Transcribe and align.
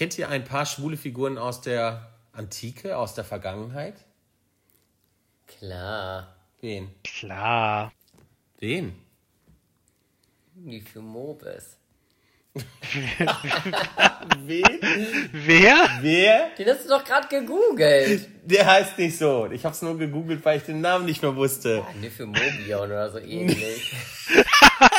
kennt 0.00 0.16
ihr 0.16 0.30
ein 0.30 0.44
paar 0.44 0.64
schwule 0.64 0.96
Figuren 0.96 1.36
aus 1.36 1.60
der 1.60 2.08
Antike, 2.32 2.96
aus 2.96 3.12
der 3.12 3.22
Vergangenheit? 3.22 3.96
Klar. 5.46 6.34
Wen? 6.62 6.88
Klar. 7.04 7.92
Wen? 8.58 8.94
Wie 10.54 10.80
für 10.80 11.02
Mobis. 11.02 11.76
Wen? 14.46 14.64
Wer? 15.32 15.90
Wer? 16.00 16.50
Den 16.56 16.68
hast 16.70 16.86
du 16.86 16.88
doch 16.88 17.04
gerade 17.04 17.28
gegoogelt. 17.28 18.26
Der 18.46 18.64
heißt 18.64 18.96
nicht 18.96 19.18
so. 19.18 19.50
Ich 19.52 19.66
hab's 19.66 19.82
nur 19.82 19.98
gegoogelt, 19.98 20.42
weil 20.46 20.56
ich 20.56 20.64
den 20.64 20.80
Namen 20.80 21.04
nicht 21.04 21.20
mehr 21.20 21.36
wusste. 21.36 21.84
Nymphomobion 22.00 22.86
oder 22.86 23.10
so 23.10 23.18
ähnlich. 23.18 23.94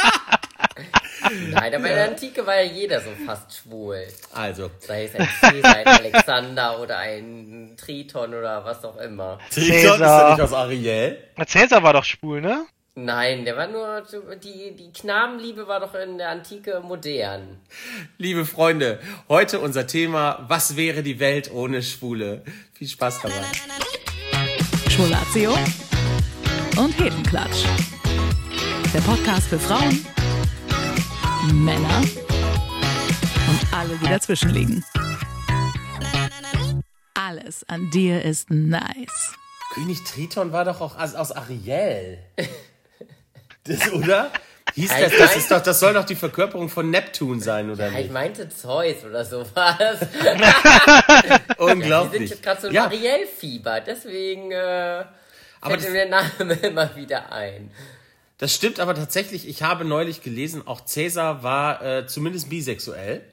Nein, 1.50 1.76
aber 1.76 1.88
in 1.90 1.96
der 1.96 2.10
Antike 2.10 2.46
war 2.46 2.56
ja 2.62 2.72
jeder 2.72 3.00
so 3.02 3.10
fast 3.26 3.54
schwul. 3.56 4.06
Also, 4.34 4.70
Sei 4.80 5.06
es 5.06 5.16
ein 5.16 5.28
Caesar, 5.40 5.76
ein 5.78 5.88
Alexander 5.88 6.80
oder 6.80 6.98
ein 6.98 7.76
Triton 7.78 8.34
oder 8.34 8.64
was 8.66 8.84
auch 8.84 8.98
immer. 8.98 9.40
Triton 9.50 9.70
ist 9.72 9.82
Cäsar. 9.82 10.24
ja 10.24 10.30
nicht 10.32 10.42
aus 10.42 10.54
Ariel. 10.54 11.18
Cäsar 11.46 11.84
war 11.84 11.94
doch 11.94 12.04
schwul, 12.06 12.42
ne? 12.42 12.66
Nein, 12.96 13.46
der 13.46 13.56
war 13.56 13.68
nur, 13.68 14.04
die, 14.44 14.76
die 14.76 14.92
Knabenliebe 14.92 15.66
war 15.66 15.80
doch 15.80 15.96
in 15.96 16.18
der 16.18 16.30
Antike 16.30 16.82
modern. 16.84 17.62
Liebe 18.18 18.46
Freunde, 18.46 19.00
heute 19.30 19.60
unser 19.62 19.88
Thema, 19.88 20.44
was 20.50 20.76
wäre 20.76 21.02
die 21.02 21.20
Welt 21.22 21.50
ohne 21.54 21.82
Schwule? 21.84 22.44
Viel 22.74 22.90
Spaß 22.90 23.22
dabei. 23.22 23.36
Schwulatio 24.90 25.58
und 26.78 27.00
Hetenklatsch. 27.00 27.64
Der 28.94 29.00
Podcast 29.00 29.48
für 29.48 29.60
Frauen, 29.60 30.06
Männer 31.44 32.02
und 32.02 33.74
alle, 33.74 33.96
die 33.98 34.08
dazwischen 34.08 34.50
liegen. 34.52 34.84
Alles 37.14 37.64
an 37.68 37.90
dir 37.92 38.24
ist 38.24 38.50
nice. 38.52 39.34
König 39.74 40.04
Triton 40.04 40.52
war 40.52 40.66
doch 40.66 40.82
auch 40.82 40.98
aus, 41.00 41.16
aus 41.16 41.32
Ariel. 41.32 42.20
Das, 43.64 43.92
oder? 43.94 44.32
Hieß 44.74 44.92
Ja, 44.92 45.02
das, 45.02 45.12
ich 45.14 45.18
das 45.20 45.36
ist 45.36 45.52
doch, 45.52 45.62
das 45.62 45.80
soll 45.80 45.94
doch 45.94 46.06
die 46.06 46.16
Verkörperung 46.16 46.70
von 46.70 46.90
Neptun 46.90 47.40
sein, 47.42 47.70
oder 47.70 47.86
Ja, 47.88 47.92
ich 47.92 47.98
nicht? 48.06 48.12
meinte 48.14 48.50
Zeus 48.50 49.04
oder 49.06 49.26
sowas. 49.26 50.00
Die 50.00 51.58
Unglaublich. 51.62 52.20
sind 52.20 52.30
jetzt 52.30 52.44
gerade 52.44 52.62
so 52.62 52.68
im 52.68 52.74
ja, 52.74 52.86
Ariel-Fieber, 52.86 53.82
deswegen 53.82 54.52
äh, 54.52 55.04
Aber 55.62 55.72
fällt 55.72 55.84
das- 55.84 55.90
mir 55.90 56.06
der 56.06 56.10
Name 56.10 56.54
immer 56.62 56.96
wieder 56.96 57.32
ein. 57.32 57.72
Das 58.42 58.56
stimmt 58.56 58.80
aber 58.80 58.96
tatsächlich. 58.96 59.48
Ich 59.48 59.62
habe 59.62 59.86
neulich 59.86 60.24
gelesen, 60.24 60.66
auch 60.66 60.84
Cäsar 60.84 61.44
war 61.44 61.86
äh, 61.86 62.08
zumindest 62.08 62.50
bisexuell. 62.50 63.24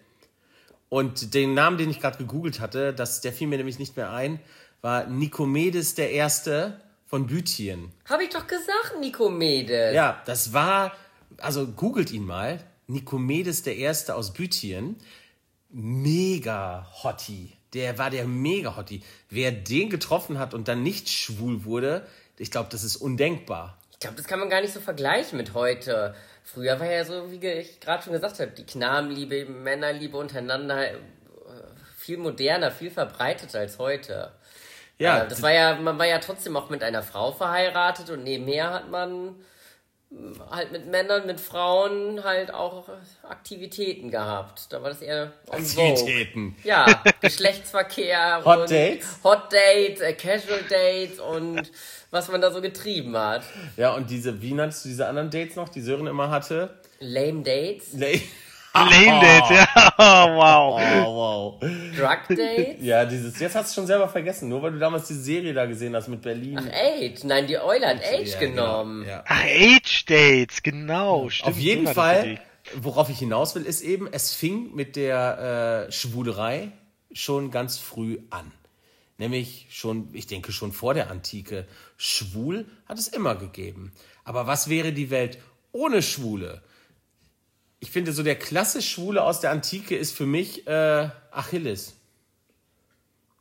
Und 0.90 1.32
den 1.32 1.54
Namen, 1.54 1.78
den 1.78 1.88
ich 1.88 1.98
gerade 1.98 2.18
gegoogelt 2.18 2.60
hatte, 2.60 2.92
das, 2.92 3.22
der 3.22 3.32
fiel 3.32 3.46
mir 3.46 3.56
nämlich 3.56 3.78
nicht 3.78 3.96
mehr 3.96 4.12
ein, 4.12 4.38
war 4.82 5.06
Nikomedes 5.06 5.94
der 5.94 6.10
Erste 6.10 6.82
von 7.06 7.26
Bythien. 7.26 7.90
Habe 8.04 8.24
ich 8.24 8.28
doch 8.28 8.46
gesagt, 8.46 8.96
Nikomedes. 9.00 9.94
Ja, 9.94 10.22
das 10.26 10.52
war, 10.52 10.94
also 11.38 11.66
googelt 11.68 12.12
ihn 12.12 12.26
mal, 12.26 12.62
Nikomedes 12.86 13.62
der 13.62 13.78
Erste 13.78 14.14
aus 14.14 14.34
Bythien, 14.34 14.96
mega 15.70 16.86
Hottie. 17.02 17.54
Der 17.72 17.96
war 17.96 18.10
der 18.10 18.26
mega 18.26 18.76
Hottie. 18.76 19.02
Wer 19.30 19.52
den 19.52 19.88
getroffen 19.88 20.38
hat 20.38 20.52
und 20.52 20.68
dann 20.68 20.82
nicht 20.82 21.08
schwul 21.08 21.64
wurde, 21.64 22.06
ich 22.36 22.50
glaube, 22.50 22.68
das 22.70 22.84
ist 22.84 22.96
undenkbar. 22.96 23.77
Ich 23.98 24.02
glaube, 24.02 24.16
das 24.16 24.28
kann 24.28 24.38
man 24.38 24.48
gar 24.48 24.60
nicht 24.60 24.72
so 24.72 24.78
vergleichen 24.78 25.36
mit 25.36 25.54
heute. 25.54 26.14
Früher 26.44 26.78
war 26.78 26.86
ja 26.86 27.04
so, 27.04 27.32
wie 27.32 27.44
ich 27.44 27.80
gerade 27.80 28.00
schon 28.00 28.12
gesagt 28.12 28.38
habe, 28.38 28.52
die 28.52 28.64
Knabenliebe, 28.64 29.44
Männerliebe 29.46 30.16
untereinander 30.16 30.92
äh, 30.92 30.94
viel 31.96 32.16
moderner, 32.16 32.70
viel 32.70 32.92
verbreiteter 32.92 33.58
als 33.58 33.80
heute. 33.80 34.30
Ja, 34.98 35.24
Äh, 35.24 35.28
das 35.28 35.42
war 35.42 35.52
ja, 35.52 35.74
man 35.74 35.98
war 35.98 36.06
ja 36.06 36.20
trotzdem 36.20 36.56
auch 36.56 36.70
mit 36.70 36.84
einer 36.84 37.02
Frau 37.02 37.32
verheiratet 37.32 38.08
und 38.10 38.22
nebenher 38.22 38.70
hat 38.72 38.88
man 38.88 39.34
mm, 40.10 40.42
halt 40.48 40.70
mit 40.70 40.86
Männern, 40.86 41.26
mit 41.26 41.40
Frauen 41.40 42.22
halt 42.22 42.54
auch 42.54 42.88
Aktivitäten 43.28 44.12
gehabt. 44.12 44.72
Da 44.72 44.80
war 44.80 44.90
das 44.90 45.02
eher 45.02 45.32
vogue. 45.44 45.58
Aktivitäten. 45.58 46.56
Ja, 46.62 47.02
Geschlechtsverkehr 47.20 48.44
Hot 48.44 48.70
Dates? 48.70 49.18
Hot 49.24 49.52
Dates, 49.52 50.00
äh, 50.02 50.12
Casual 50.12 50.62
Dates 50.70 51.18
und 51.18 51.72
was 52.10 52.28
man 52.30 52.40
da 52.40 52.50
so 52.50 52.60
getrieben 52.60 53.16
hat. 53.16 53.42
Ja, 53.76 53.94
und 53.94 54.10
diese, 54.10 54.40
wie 54.42 54.52
nanntest 54.52 54.84
du 54.84 54.88
diese 54.88 55.06
anderen 55.06 55.30
Dates 55.30 55.56
noch, 55.56 55.68
die 55.68 55.80
Sören 55.80 56.06
immer 56.06 56.30
hatte? 56.30 56.70
Lame 57.00 57.42
Dates, 57.42 57.92
Le- 57.92 58.20
Lame 58.74 59.20
Dates, 59.20 59.50
ja. 59.50 59.96
wow. 60.36 60.80
Oh, 61.04 61.14
wow. 61.16 61.60
Drug 61.96 62.36
Dates. 62.36 62.76
Ja, 62.80 63.04
dieses, 63.04 63.38
jetzt 63.40 63.54
hast 63.56 63.70
du 63.70 63.80
schon 63.80 63.86
selber 63.86 64.08
vergessen, 64.08 64.48
nur 64.48 64.62
weil 64.62 64.72
du 64.72 64.78
damals 64.78 65.06
diese 65.08 65.20
Serie 65.22 65.52
da 65.52 65.66
gesehen 65.66 65.94
hast 65.96 66.08
mit 66.08 66.22
Berlin. 66.22 66.58
Age, 66.58 67.24
nein, 67.24 67.46
die 67.46 67.58
Eule 67.58 67.86
hat 67.86 67.98
Age 68.04 68.28
Ja, 68.34 68.38
genommen. 68.38 69.00
Genau. 69.02 69.12
Ja. 69.16 69.24
Ach, 69.26 69.42
Age 69.44 70.04
Dates, 70.06 70.62
genau. 70.62 71.28
Stimmt, 71.28 71.48
Auf 71.50 71.58
jeden 71.58 71.86
Fall, 71.88 72.38
worauf 72.76 73.08
ich 73.10 73.18
hinaus 73.18 73.54
will, 73.54 73.64
ist 73.64 73.80
eben, 73.82 74.08
es 74.12 74.34
fing 74.34 74.74
mit 74.74 74.94
der 74.96 75.86
äh, 75.88 75.92
Schwulerei 75.92 76.68
schon 77.12 77.50
ganz 77.50 77.78
früh 77.78 78.18
an. 78.30 78.52
Nämlich 79.18 79.66
schon, 79.70 80.08
ich 80.14 80.26
denke 80.28 80.52
schon 80.52 80.72
vor 80.72 80.94
der 80.94 81.10
Antike. 81.10 81.66
Schwul 81.96 82.66
hat 82.86 82.98
es 82.98 83.08
immer 83.08 83.34
gegeben. 83.34 83.92
Aber 84.24 84.46
was 84.46 84.68
wäre 84.68 84.92
die 84.92 85.10
Welt 85.10 85.38
ohne 85.72 86.02
Schwule? 86.02 86.62
Ich 87.80 87.90
finde, 87.90 88.12
so 88.12 88.22
der 88.22 88.36
klassisch 88.36 88.88
Schwule 88.90 89.22
aus 89.22 89.40
der 89.40 89.50
Antike 89.50 89.96
ist 89.96 90.16
für 90.16 90.26
mich 90.26 90.66
äh, 90.68 91.08
Achilles. 91.32 91.96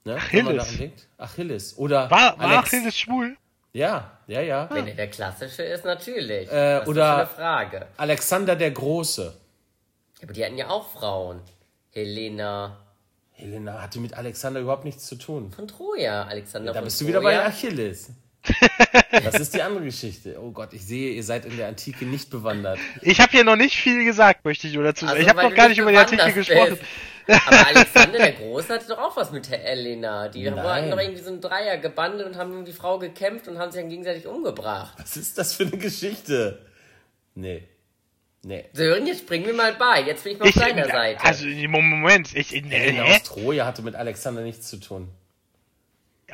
Ne? 0.04 0.18
Wenn 0.32 0.46
man 0.46 0.60
Achilles? 0.60 0.64
daran 0.66 0.78
denkt. 0.80 1.08
Achilles. 1.18 1.78
Oder 1.78 2.10
War, 2.12 2.38
war 2.38 2.40
Alex. 2.40 2.68
Achilles 2.74 2.98
schwul? 2.98 3.38
Ja, 3.74 4.20
ja, 4.28 4.42
ja. 4.42 4.68
Wenn 4.72 4.88
er 4.88 4.96
der 4.96 5.10
klassische 5.10 5.62
ist, 5.62 5.86
natürlich. 5.86 6.50
Äh, 6.52 6.80
Was 6.82 6.88
oder- 6.88 7.12
ist 7.24 7.30
das 7.30 7.30
eine 7.30 7.36
Frage. 7.38 7.88
Alexander 7.98 8.56
der 8.56 8.72
Große. 8.72 9.38
Aber 10.24 10.34
die 10.34 10.44
hatten 10.44 10.58
ja 10.58 10.70
auch 10.70 10.92
Frauen. 10.92 11.42
Helena 11.92 12.78
Helena 13.38 13.82
hatte 13.82 14.00
mit 14.00 14.14
Alexander 14.16 14.60
überhaupt 14.60 14.84
nichts 14.84 15.06
zu 15.06 15.16
tun. 15.16 15.52
von 15.52 15.68
Troja, 15.68 16.24
Alexander 16.24 16.74
Da 16.74 16.80
von 16.80 16.86
bist 16.86 17.00
du 17.00 17.06
Troja. 17.06 17.20
wieder 17.20 17.30
bei 17.30 17.46
Achilles. 17.46 18.10
Das 19.24 19.40
ist 19.40 19.54
die 19.56 19.62
andere 19.62 19.84
Geschichte. 19.84 20.38
Oh 20.40 20.52
Gott, 20.52 20.74
ich 20.74 20.86
sehe, 20.86 21.12
ihr 21.12 21.24
seid 21.24 21.46
in 21.46 21.58
der 21.58 21.68
Antike 21.70 22.06
nicht 22.06 22.30
bewandert. 22.30 22.78
Ich 23.02 23.20
habe 23.20 23.32
hier 23.32 23.44
noch 23.44 23.56
nicht 23.56 23.76
viel 23.76 24.04
gesagt, 24.06 24.46
möchte 24.46 24.68
ich 24.68 24.74
nur 24.74 24.84
dazu 24.84 25.06
sagen. 25.06 25.18
Also, 25.18 25.24
ich 25.24 25.30
habe 25.30 25.50
noch 25.50 25.56
gar 25.56 25.70
nicht 25.70 25.80
über 25.80 25.92
die 25.92 25.98
Antike 25.98 26.34
gesprochen. 26.34 26.78
bist. 27.26 27.42
Aber 27.48 27.68
Alexander 27.76 28.18
der 28.20 28.32
Große 28.34 28.74
hatte 28.74 28.88
doch 28.88 29.00
auch 29.00 29.18
was 29.18 29.32
mit 29.32 29.50
der 29.50 29.58
Helena. 29.60 30.28
Die 30.30 30.44
Nein. 30.44 30.60
hatten 30.64 30.92
doch 30.92 31.00
irgendwie 31.00 31.22
so 31.22 31.32
einen 31.32 31.42
Dreier 31.42 31.78
gebandelt 31.78 32.28
und 32.28 32.36
haben 32.38 32.52
um 32.54 32.64
die 32.66 32.74
Frau 32.74 33.00
gekämpft 33.00 33.48
und 33.48 33.58
haben 33.58 33.72
sich 33.72 33.82
dann 33.82 33.90
gegenseitig 33.90 34.28
umgebracht. 34.28 34.94
Was 34.98 35.18
ist 35.18 35.38
das 35.38 35.54
für 35.54 35.64
eine 35.64 35.78
Geschichte? 35.78 36.66
Nee. 37.36 37.64
Nee. 38.44 38.66
Sören, 38.74 39.06
jetzt 39.08 39.22
springen 39.22 39.46
wir 39.46 39.54
mal 39.54 39.74
bei. 39.74 40.02
Jetzt 40.04 40.24
bin 40.24 40.34
ich 40.34 40.40
mal 40.40 40.46
auf 40.46 40.56
Ich, 40.56 40.62
deiner 40.62 40.86
Seite. 40.86 41.24
also, 41.24 41.46
Moment, 41.48 42.36
ich, 42.36 42.52
Helena 42.52 43.04
hä? 43.04 43.16
aus 43.16 43.24
Troja 43.24 43.66
hatte 43.66 43.82
mit 43.82 43.96
Alexander 43.96 44.42
nichts 44.42 44.68
zu 44.70 44.78
tun. 44.78 45.10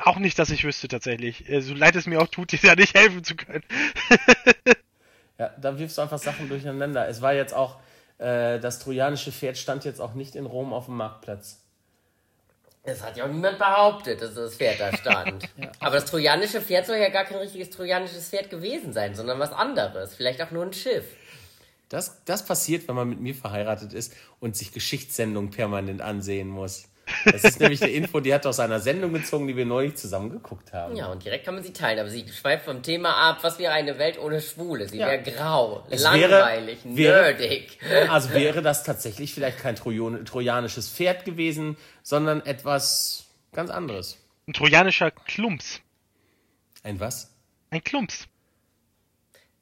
auch 0.02 0.18
nicht, 0.18 0.38
dass 0.38 0.50
ich 0.50 0.64
wüsste 0.64 0.86
tatsächlich. 0.88 1.48
Äh, 1.48 1.60
So 1.60 1.74
leid 1.74 1.96
es 1.96 2.06
mir 2.06 2.20
auch 2.20 2.28
tut, 2.28 2.52
dir 2.52 2.58
da 2.62 2.74
nicht 2.76 2.94
helfen 2.96 3.24
zu 3.24 3.36
können. 3.36 3.64
Ja, 5.36 5.50
da 5.60 5.76
wirfst 5.76 5.98
du 5.98 6.02
einfach 6.02 6.18
Sachen 6.20 6.48
durcheinander. 6.48 7.08
Es 7.08 7.20
war 7.20 7.34
jetzt 7.34 7.52
auch, 7.54 7.80
äh, 8.18 8.60
das 8.60 8.78
trojanische 8.78 9.32
Pferd 9.32 9.58
stand 9.58 9.84
jetzt 9.84 10.00
auch 10.00 10.14
nicht 10.14 10.36
in 10.36 10.46
Rom 10.46 10.72
auf 10.72 10.84
dem 10.86 10.96
Marktplatz. 10.96 11.60
Das 12.84 13.02
hat 13.02 13.16
ja 13.16 13.24
auch 13.24 13.28
niemand 13.32 13.58
behauptet, 13.58 14.22
dass 14.22 14.34
das 14.34 14.54
Pferd 14.54 14.78
da 14.78 14.96
stand. 14.96 15.48
Aber 15.80 15.96
das 15.96 16.04
trojanische 16.04 16.60
Pferd 16.60 16.86
soll 16.86 16.98
ja 16.98 17.08
gar 17.08 17.24
kein 17.24 17.38
richtiges 17.38 17.70
trojanisches 17.70 18.28
Pferd 18.28 18.48
gewesen 18.48 18.92
sein, 18.92 19.16
sondern 19.16 19.40
was 19.40 19.52
anderes. 19.52 20.14
Vielleicht 20.14 20.40
auch 20.40 20.52
nur 20.52 20.64
ein 20.64 20.72
Schiff. 20.72 21.04
Das, 21.88 22.24
das 22.24 22.44
passiert, 22.44 22.88
wenn 22.88 22.94
man 22.94 23.08
mit 23.08 23.20
mir 23.20 23.34
verheiratet 23.34 23.92
ist 23.92 24.14
und 24.40 24.56
sich 24.56 24.72
Geschichtssendungen 24.72 25.50
permanent 25.50 26.00
ansehen 26.00 26.48
muss. 26.48 26.88
Das 27.26 27.44
ist 27.44 27.60
nämlich 27.60 27.82
eine 27.82 27.92
Info, 27.92 28.20
die 28.20 28.32
hat 28.32 28.46
aus 28.46 28.58
einer 28.60 28.80
Sendung 28.80 29.12
gezogen, 29.12 29.46
die 29.46 29.54
wir 29.56 29.66
neulich 29.66 29.94
zusammen 29.96 30.30
geguckt 30.30 30.72
haben. 30.72 30.96
Ja, 30.96 31.08
und 31.12 31.22
direkt 31.22 31.44
kann 31.44 31.54
man 31.54 31.62
sie 31.62 31.74
teilen. 31.74 31.98
Aber 32.00 32.08
sie 32.08 32.26
schweift 32.26 32.64
vom 32.64 32.82
Thema 32.82 33.14
ab. 33.28 33.38
Was 33.42 33.58
wäre 33.58 33.74
eine 33.74 33.98
Welt 33.98 34.18
ohne 34.18 34.40
Schwule? 34.40 34.88
Sie 34.88 34.96
Ja. 34.96 35.08
wäre 35.08 35.22
grau, 35.22 35.84
Es 35.90 36.00
langweilig, 36.02 36.78
wäre- 36.84 37.34
nerdig. 37.34 37.78
Also 38.08 38.30
wäre 38.32 38.62
das 38.62 38.84
tatsächlich 38.84 39.34
vielleicht 39.34 39.58
kein 39.58 39.76
Trojon, 39.76 40.24
trojanisches 40.24 40.88
Pferd 40.88 41.26
gewesen, 41.26 41.76
sondern 42.02 42.40
etwas 42.46 43.26
ganz 43.52 43.68
anderes. 43.70 44.16
Ein 44.48 44.54
trojanischer 44.54 45.10
Klumps. 45.10 45.80
Ein 46.82 47.00
was? 47.00 47.30
Ein 47.68 47.84
Klumps. 47.84 48.26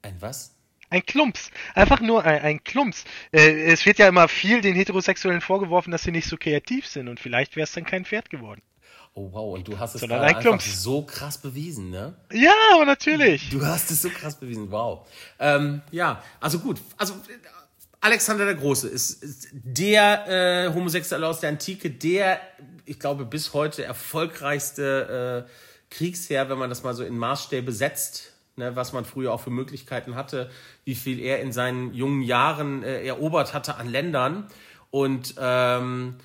Ein 0.03 0.15
was? 0.21 0.55
Ein 0.93 1.07
Klumps. 1.07 1.51
Einfach 1.75 2.01
nur 2.01 2.23
ein, 2.25 2.43
ein 2.43 2.65
Klumps. 2.65 3.05
Äh, 3.33 3.73
es 3.73 3.87
wird 3.87 3.99
ja 3.99 4.09
immer 4.09 4.29
viel 4.29 4.61
den 4.61 4.75
Heterosexuellen 4.75 5.41
vorgeworfen, 5.41 5.91
dass 5.91 6.03
sie 6.03 6.11
nicht 6.11 6.29
so 6.29 6.37
kreativ 6.37 6.87
sind 6.87 7.09
und 7.09 7.19
vielleicht 7.19 7.57
wäre 7.57 7.65
es 7.65 7.73
dann 7.73 7.85
kein 7.85 8.05
Pferd 8.05 8.29
geworden. 8.29 8.61
Oh 9.15 9.31
wow, 9.33 9.55
und 9.55 9.67
du 9.67 9.79
hast 9.79 9.95
es 9.95 10.03
Sondern 10.03 10.21
ein 10.21 10.29
einfach 10.29 10.43
Klumps. 10.43 10.83
so 10.83 11.03
krass 11.03 11.39
bewiesen, 11.39 11.89
ne? 11.89 12.15
Ja, 12.31 12.53
aber 12.75 12.85
natürlich. 12.85 13.49
Du 13.49 13.65
hast 13.65 13.91
es 13.91 14.03
so 14.03 14.11
krass 14.11 14.39
bewiesen, 14.39 14.71
wow. 14.71 15.07
Ähm, 15.39 15.81
ja, 15.91 16.23
also 16.41 16.59
gut, 16.59 16.79
also 16.99 17.15
äh, 17.15 17.39
Alexander 18.03 18.45
der 18.45 18.55
Große 18.55 18.89
ist, 18.89 19.23
ist 19.23 19.49
der 19.53 20.67
äh, 20.69 20.75
Homosexuelle 20.75 21.27
aus 21.27 21.41
der 21.41 21.51
Antike, 21.51 21.91
der, 21.91 22.39
ich 22.85 22.99
glaube, 22.99 23.25
bis 23.25 23.55
heute 23.55 23.83
erfolgreichste 23.85 25.47
äh, 25.49 25.95
Kriegsherr, 25.95 26.51
wenn 26.51 26.59
man 26.59 26.69
das 26.69 26.83
mal 26.83 26.93
so 26.95 27.03
in 27.05 27.17
Maßstäbe 27.17 27.73
setzt, 27.73 28.32
ne, 28.57 28.77
was 28.77 28.93
man 28.93 29.05
früher 29.05 29.33
auch 29.33 29.41
für 29.41 29.51
Möglichkeiten 29.51 30.15
hatte, 30.15 30.51
wie 30.85 30.95
viel 30.95 31.21
er 31.21 31.41
in 31.41 31.53
seinen 31.53 31.95
jungen 31.95 32.23
Jahren 32.23 32.83
äh, 32.83 33.05
erobert 33.05 33.55
hatte 33.55 33.77
an 33.77 33.89
Ländern 33.89 34.47
und 34.91 35.35
ähm, 35.39 36.17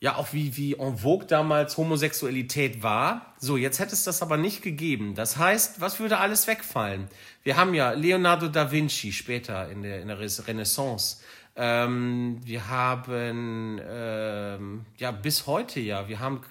ja 0.00 0.16
auch 0.16 0.32
wie, 0.32 0.56
wie 0.56 0.74
en 0.74 0.98
vogue 0.98 1.26
damals 1.26 1.76
Homosexualität 1.76 2.82
war. 2.82 3.34
So, 3.38 3.56
jetzt 3.56 3.78
hätte 3.78 3.94
es 3.94 4.04
das 4.04 4.22
aber 4.22 4.36
nicht 4.36 4.62
gegeben. 4.62 5.14
Das 5.14 5.38
heißt, 5.38 5.80
was 5.80 6.00
würde 6.00 6.18
alles 6.18 6.46
wegfallen? 6.46 7.08
Wir 7.42 7.56
haben 7.56 7.74
ja 7.74 7.92
Leonardo 7.92 8.48
da 8.48 8.70
Vinci 8.70 9.12
später 9.12 9.70
in 9.70 9.82
der, 9.82 10.02
in 10.02 10.08
der 10.08 10.18
Renaissance. 10.18 11.18
Ähm, 11.56 12.40
wir 12.44 12.68
haben 12.68 13.80
ähm, 13.82 14.84
ja 14.98 15.10
bis 15.10 15.46
heute 15.46 15.80
ja, 15.80 16.06
wir 16.06 16.20
haben 16.20 16.42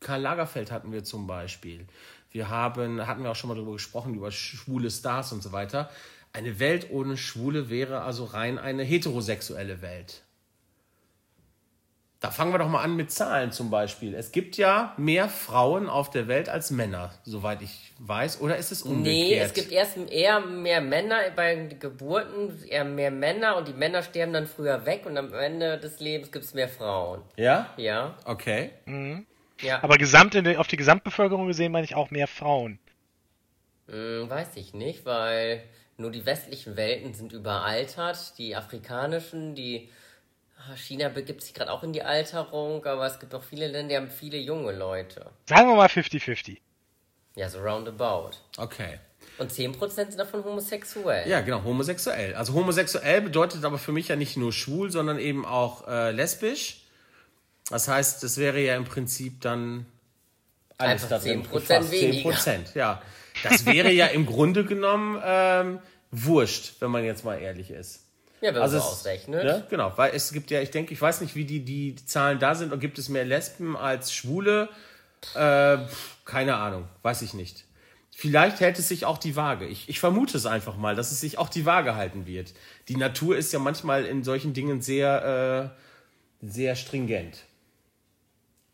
Karl 0.00 0.22
Lagerfeld 0.22 0.72
hatten 0.72 0.92
wir 0.92 1.04
zum 1.04 1.26
Beispiel. 1.26 1.86
Wir 2.30 2.48
haben, 2.48 3.06
hatten 3.06 3.22
wir 3.22 3.30
auch 3.30 3.36
schon 3.36 3.48
mal 3.48 3.54
darüber 3.54 3.72
gesprochen, 3.72 4.14
über 4.14 4.30
schwule 4.30 4.90
Stars 4.90 5.32
und 5.32 5.42
so 5.42 5.52
weiter. 5.52 5.90
Eine 6.32 6.60
Welt 6.60 6.88
ohne 6.90 7.16
Schwule 7.16 7.70
wäre 7.70 8.02
also 8.02 8.24
rein 8.24 8.58
eine 8.58 8.84
heterosexuelle 8.84 9.82
Welt. 9.82 10.22
Da 12.20 12.30
fangen 12.30 12.52
wir 12.52 12.58
doch 12.58 12.68
mal 12.68 12.82
an 12.82 12.96
mit 12.96 13.10
Zahlen 13.10 13.50
zum 13.50 13.70
Beispiel. 13.70 14.14
Es 14.14 14.30
gibt 14.30 14.58
ja 14.58 14.92
mehr 14.98 15.26
Frauen 15.30 15.88
auf 15.88 16.10
der 16.10 16.28
Welt 16.28 16.50
als 16.50 16.70
Männer, 16.70 17.12
soweit 17.24 17.62
ich 17.62 17.94
weiß. 17.98 18.42
Oder 18.42 18.58
ist 18.58 18.70
es 18.72 18.82
umgekehrt? 18.82 19.06
Nee, 19.06 19.38
es 19.38 19.54
gibt 19.54 19.72
erst 19.72 19.96
eher 19.96 20.40
mehr 20.40 20.82
Männer 20.82 21.16
bei 21.34 21.54
Geburten, 21.80 22.62
eher 22.68 22.84
mehr 22.84 23.10
Männer 23.10 23.56
und 23.56 23.68
die 23.68 23.72
Männer 23.72 24.02
sterben 24.02 24.34
dann 24.34 24.46
früher 24.46 24.84
weg 24.84 25.06
und 25.06 25.16
am 25.16 25.32
Ende 25.32 25.78
des 25.78 25.98
Lebens 26.00 26.30
gibt 26.30 26.44
es 26.44 26.52
mehr 26.52 26.68
Frauen. 26.68 27.22
Ja? 27.36 27.70
Ja. 27.78 28.14
Okay. 28.26 28.72
Ja. 29.62 29.82
Aber 29.82 29.98
gesamt 29.98 30.34
in, 30.34 30.44
der- 30.44 30.60
auf 30.60 30.66
die 30.66 30.76
Gesamtbevölkerung 30.76 31.46
gesehen 31.46 31.72
meine 31.72 31.84
ich 31.84 31.94
auch 31.94 32.10
mehr 32.10 32.26
Frauen. 32.26 32.78
Hm, 33.88 34.28
weiß 34.30 34.56
ich 34.56 34.74
nicht, 34.74 35.04
weil 35.04 35.62
nur 35.96 36.10
die 36.10 36.24
westlichen 36.26 36.76
Welten 36.76 37.12
sind 37.14 37.32
überaltert. 37.32 38.38
Die 38.38 38.56
afrikanischen, 38.56 39.54
die 39.54 39.90
Ah, 40.70 40.76
China 40.76 41.08
begibt 41.08 41.40
sich 41.42 41.54
gerade 41.54 41.72
auch 41.72 41.82
in 41.82 41.94
die 41.94 42.02
Alterung, 42.02 42.84
aber 42.84 43.06
es 43.06 43.18
gibt 43.18 43.34
auch 43.34 43.42
viele 43.42 43.66
Länder, 43.66 43.88
die 43.88 43.96
haben 43.96 44.10
viele 44.10 44.36
junge 44.36 44.72
Leute. 44.72 45.24
Sagen 45.46 45.68
wir 45.70 45.74
mal 45.74 45.88
50-50. 45.88 46.58
Ja, 47.34 47.48
so 47.48 47.60
roundabout. 47.60 48.32
Okay. 48.58 48.98
Und 49.38 49.50
10% 49.50 49.88
sind 49.88 50.18
davon 50.18 50.44
homosexuell. 50.44 51.26
Ja, 51.26 51.40
genau, 51.40 51.64
homosexuell. 51.64 52.34
Also 52.34 52.52
homosexuell 52.52 53.22
bedeutet 53.22 53.64
aber 53.64 53.78
für 53.78 53.92
mich 53.92 54.08
ja 54.08 54.16
nicht 54.16 54.36
nur 54.36 54.52
schwul, 54.52 54.90
sondern 54.90 55.18
eben 55.18 55.46
auch 55.46 55.88
äh, 55.88 56.10
lesbisch. 56.10 56.82
Das 57.70 57.88
heißt, 57.88 58.22
das 58.22 58.36
wäre 58.36 58.60
ja 58.60 58.76
im 58.76 58.84
Prinzip 58.84 59.40
dann 59.40 59.86
alles 60.76 61.04
Einfach 61.04 61.08
da 61.08 61.18
drin 61.18 61.42
10% 61.44 61.50
gefasst. 61.52 61.90
weniger. 61.92 62.30
10%, 62.30 62.58
ja. 62.74 63.02
Das 63.42 63.64
wäre 63.66 63.90
ja 63.92 64.06
im 64.06 64.26
Grunde 64.26 64.64
genommen 64.64 65.20
ähm, 65.24 65.78
wurscht, 66.10 66.74
wenn 66.80 66.90
man 66.90 67.04
jetzt 67.04 67.24
mal 67.24 67.36
ehrlich 67.40 67.70
ist. 67.70 68.04
Ja, 68.40 68.54
wenn 68.54 68.62
Also 68.62 68.76
man 68.76 68.82
so 68.82 68.88
es- 68.88 68.92
ausrechnet. 68.98 69.44
Ne? 69.44 69.66
Genau, 69.70 69.92
weil 69.96 70.12
es 70.14 70.32
gibt 70.32 70.50
ja, 70.50 70.60
ich 70.60 70.70
denke, 70.70 70.92
ich 70.94 71.00
weiß 71.00 71.20
nicht, 71.20 71.34
wie 71.34 71.44
die, 71.44 71.60
die 71.64 71.94
Zahlen 71.96 72.38
da 72.38 72.54
sind. 72.54 72.72
Und 72.72 72.80
gibt 72.80 72.98
es 72.98 73.08
mehr 73.08 73.24
Lesben 73.24 73.76
als 73.76 74.12
Schwule? 74.12 74.68
Äh, 75.34 75.78
keine 76.24 76.56
Ahnung, 76.56 76.88
weiß 77.02 77.22
ich 77.22 77.34
nicht. 77.34 77.64
Vielleicht 78.10 78.60
hält 78.60 78.78
es 78.78 78.88
sich 78.88 79.04
auch 79.04 79.18
die 79.18 79.36
Waage. 79.36 79.66
Ich, 79.66 79.88
ich 79.88 80.00
vermute 80.00 80.36
es 80.36 80.44
einfach 80.46 80.76
mal, 80.76 80.94
dass 80.96 81.12
es 81.12 81.20
sich 81.20 81.38
auch 81.38 81.48
die 81.50 81.64
Waage 81.66 81.94
halten 81.94 82.26
wird. 82.26 82.52
Die 82.88 82.96
Natur 82.96 83.36
ist 83.36 83.52
ja 83.52 83.58
manchmal 83.58 84.04
in 84.06 84.24
solchen 84.24 84.52
Dingen 84.54 84.80
sehr, 84.82 85.72
äh, 86.42 86.46
sehr 86.46 86.74
stringent. 86.76 87.38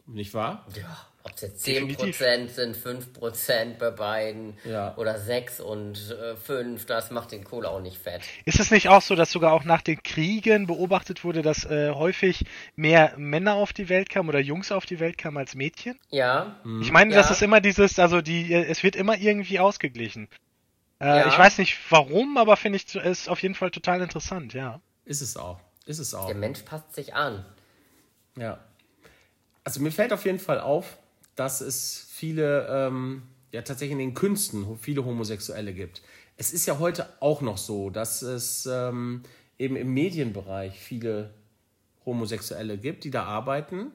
Nicht 0.06 0.34
wahr? 0.34 0.64
Ja, 0.76 0.96
ob 1.24 1.32
es 1.34 1.40
jetzt 1.40 1.66
Definitiv. 1.66 2.20
10% 2.20 2.48
sind, 2.48 2.76
5% 2.76 3.78
bei 3.78 3.90
beiden 3.90 4.56
Ja. 4.64 4.96
oder 4.96 5.18
6 5.18 5.60
und 5.60 6.12
äh, 6.12 6.36
5, 6.36 6.86
das 6.86 7.10
macht 7.10 7.32
den 7.32 7.42
Kohl 7.42 7.66
auch 7.66 7.80
nicht 7.80 7.98
fett. 7.98 8.22
Ist 8.44 8.60
es 8.60 8.70
nicht 8.70 8.88
auch 8.88 9.02
so, 9.02 9.16
dass 9.16 9.32
sogar 9.32 9.52
auch 9.52 9.64
nach 9.64 9.82
den 9.82 10.00
Kriegen 10.04 10.68
beobachtet 10.68 11.24
wurde, 11.24 11.42
dass 11.42 11.64
äh, 11.64 11.90
häufig 11.90 12.44
mehr 12.76 13.14
Männer 13.16 13.54
auf 13.54 13.72
die 13.72 13.88
Welt 13.88 14.08
kamen 14.08 14.28
oder 14.28 14.38
Jungs 14.38 14.70
auf 14.70 14.86
die 14.86 15.00
Welt 15.00 15.18
kamen 15.18 15.36
als 15.38 15.56
Mädchen? 15.56 15.98
Ja, 16.10 16.54
Ich 16.80 16.92
meine, 16.92 17.12
das 17.12 17.26
Ja. 17.26 17.32
ist 17.32 17.42
immer 17.42 17.60
dieses, 17.60 17.98
also 17.98 18.22
die, 18.22 18.52
äh, 18.52 18.64
es 18.66 18.84
wird 18.84 18.94
immer 18.94 19.18
irgendwie 19.18 19.58
ausgeglichen. 19.58 20.28
Äh, 21.00 21.06
Ja. 21.06 21.28
Ich 21.28 21.36
weiß 21.38 21.58
nicht 21.58 21.76
warum, 21.90 22.38
aber 22.38 22.56
finde 22.56 22.76
ich, 22.76 22.94
ist 22.94 23.28
auf 23.28 23.42
jeden 23.42 23.56
Fall 23.56 23.72
total 23.72 24.00
interessant, 24.00 24.54
ja. 24.54 24.80
Ist 25.04 25.20
es 25.20 25.36
auch. 25.36 25.58
Ist 25.86 25.98
es 25.98 26.14
auch. 26.14 26.26
der 26.26 26.36
Mensch 26.36 26.60
passt 26.62 26.94
sich 26.94 27.14
an. 27.14 27.44
Ja. 28.36 28.60
Also 29.66 29.80
mir 29.80 29.90
fällt 29.90 30.12
auf 30.12 30.24
jeden 30.24 30.38
Fall 30.38 30.60
auf, 30.60 30.96
dass 31.34 31.60
es 31.60 32.06
viele, 32.12 32.68
ähm, 32.70 33.22
ja 33.50 33.62
tatsächlich 33.62 33.94
in 33.94 33.98
den 33.98 34.14
Künsten 34.14 34.78
viele 34.78 35.04
Homosexuelle 35.04 35.72
gibt. 35.72 36.02
Es 36.36 36.52
ist 36.52 36.66
ja 36.66 36.78
heute 36.78 37.08
auch 37.18 37.40
noch 37.40 37.58
so, 37.58 37.90
dass 37.90 38.22
es 38.22 38.68
ähm, 38.70 39.24
eben 39.58 39.74
im 39.74 39.92
Medienbereich 39.92 40.78
viele 40.78 41.30
Homosexuelle 42.04 42.78
gibt, 42.78 43.02
die 43.02 43.10
da 43.10 43.24
arbeiten. 43.24 43.90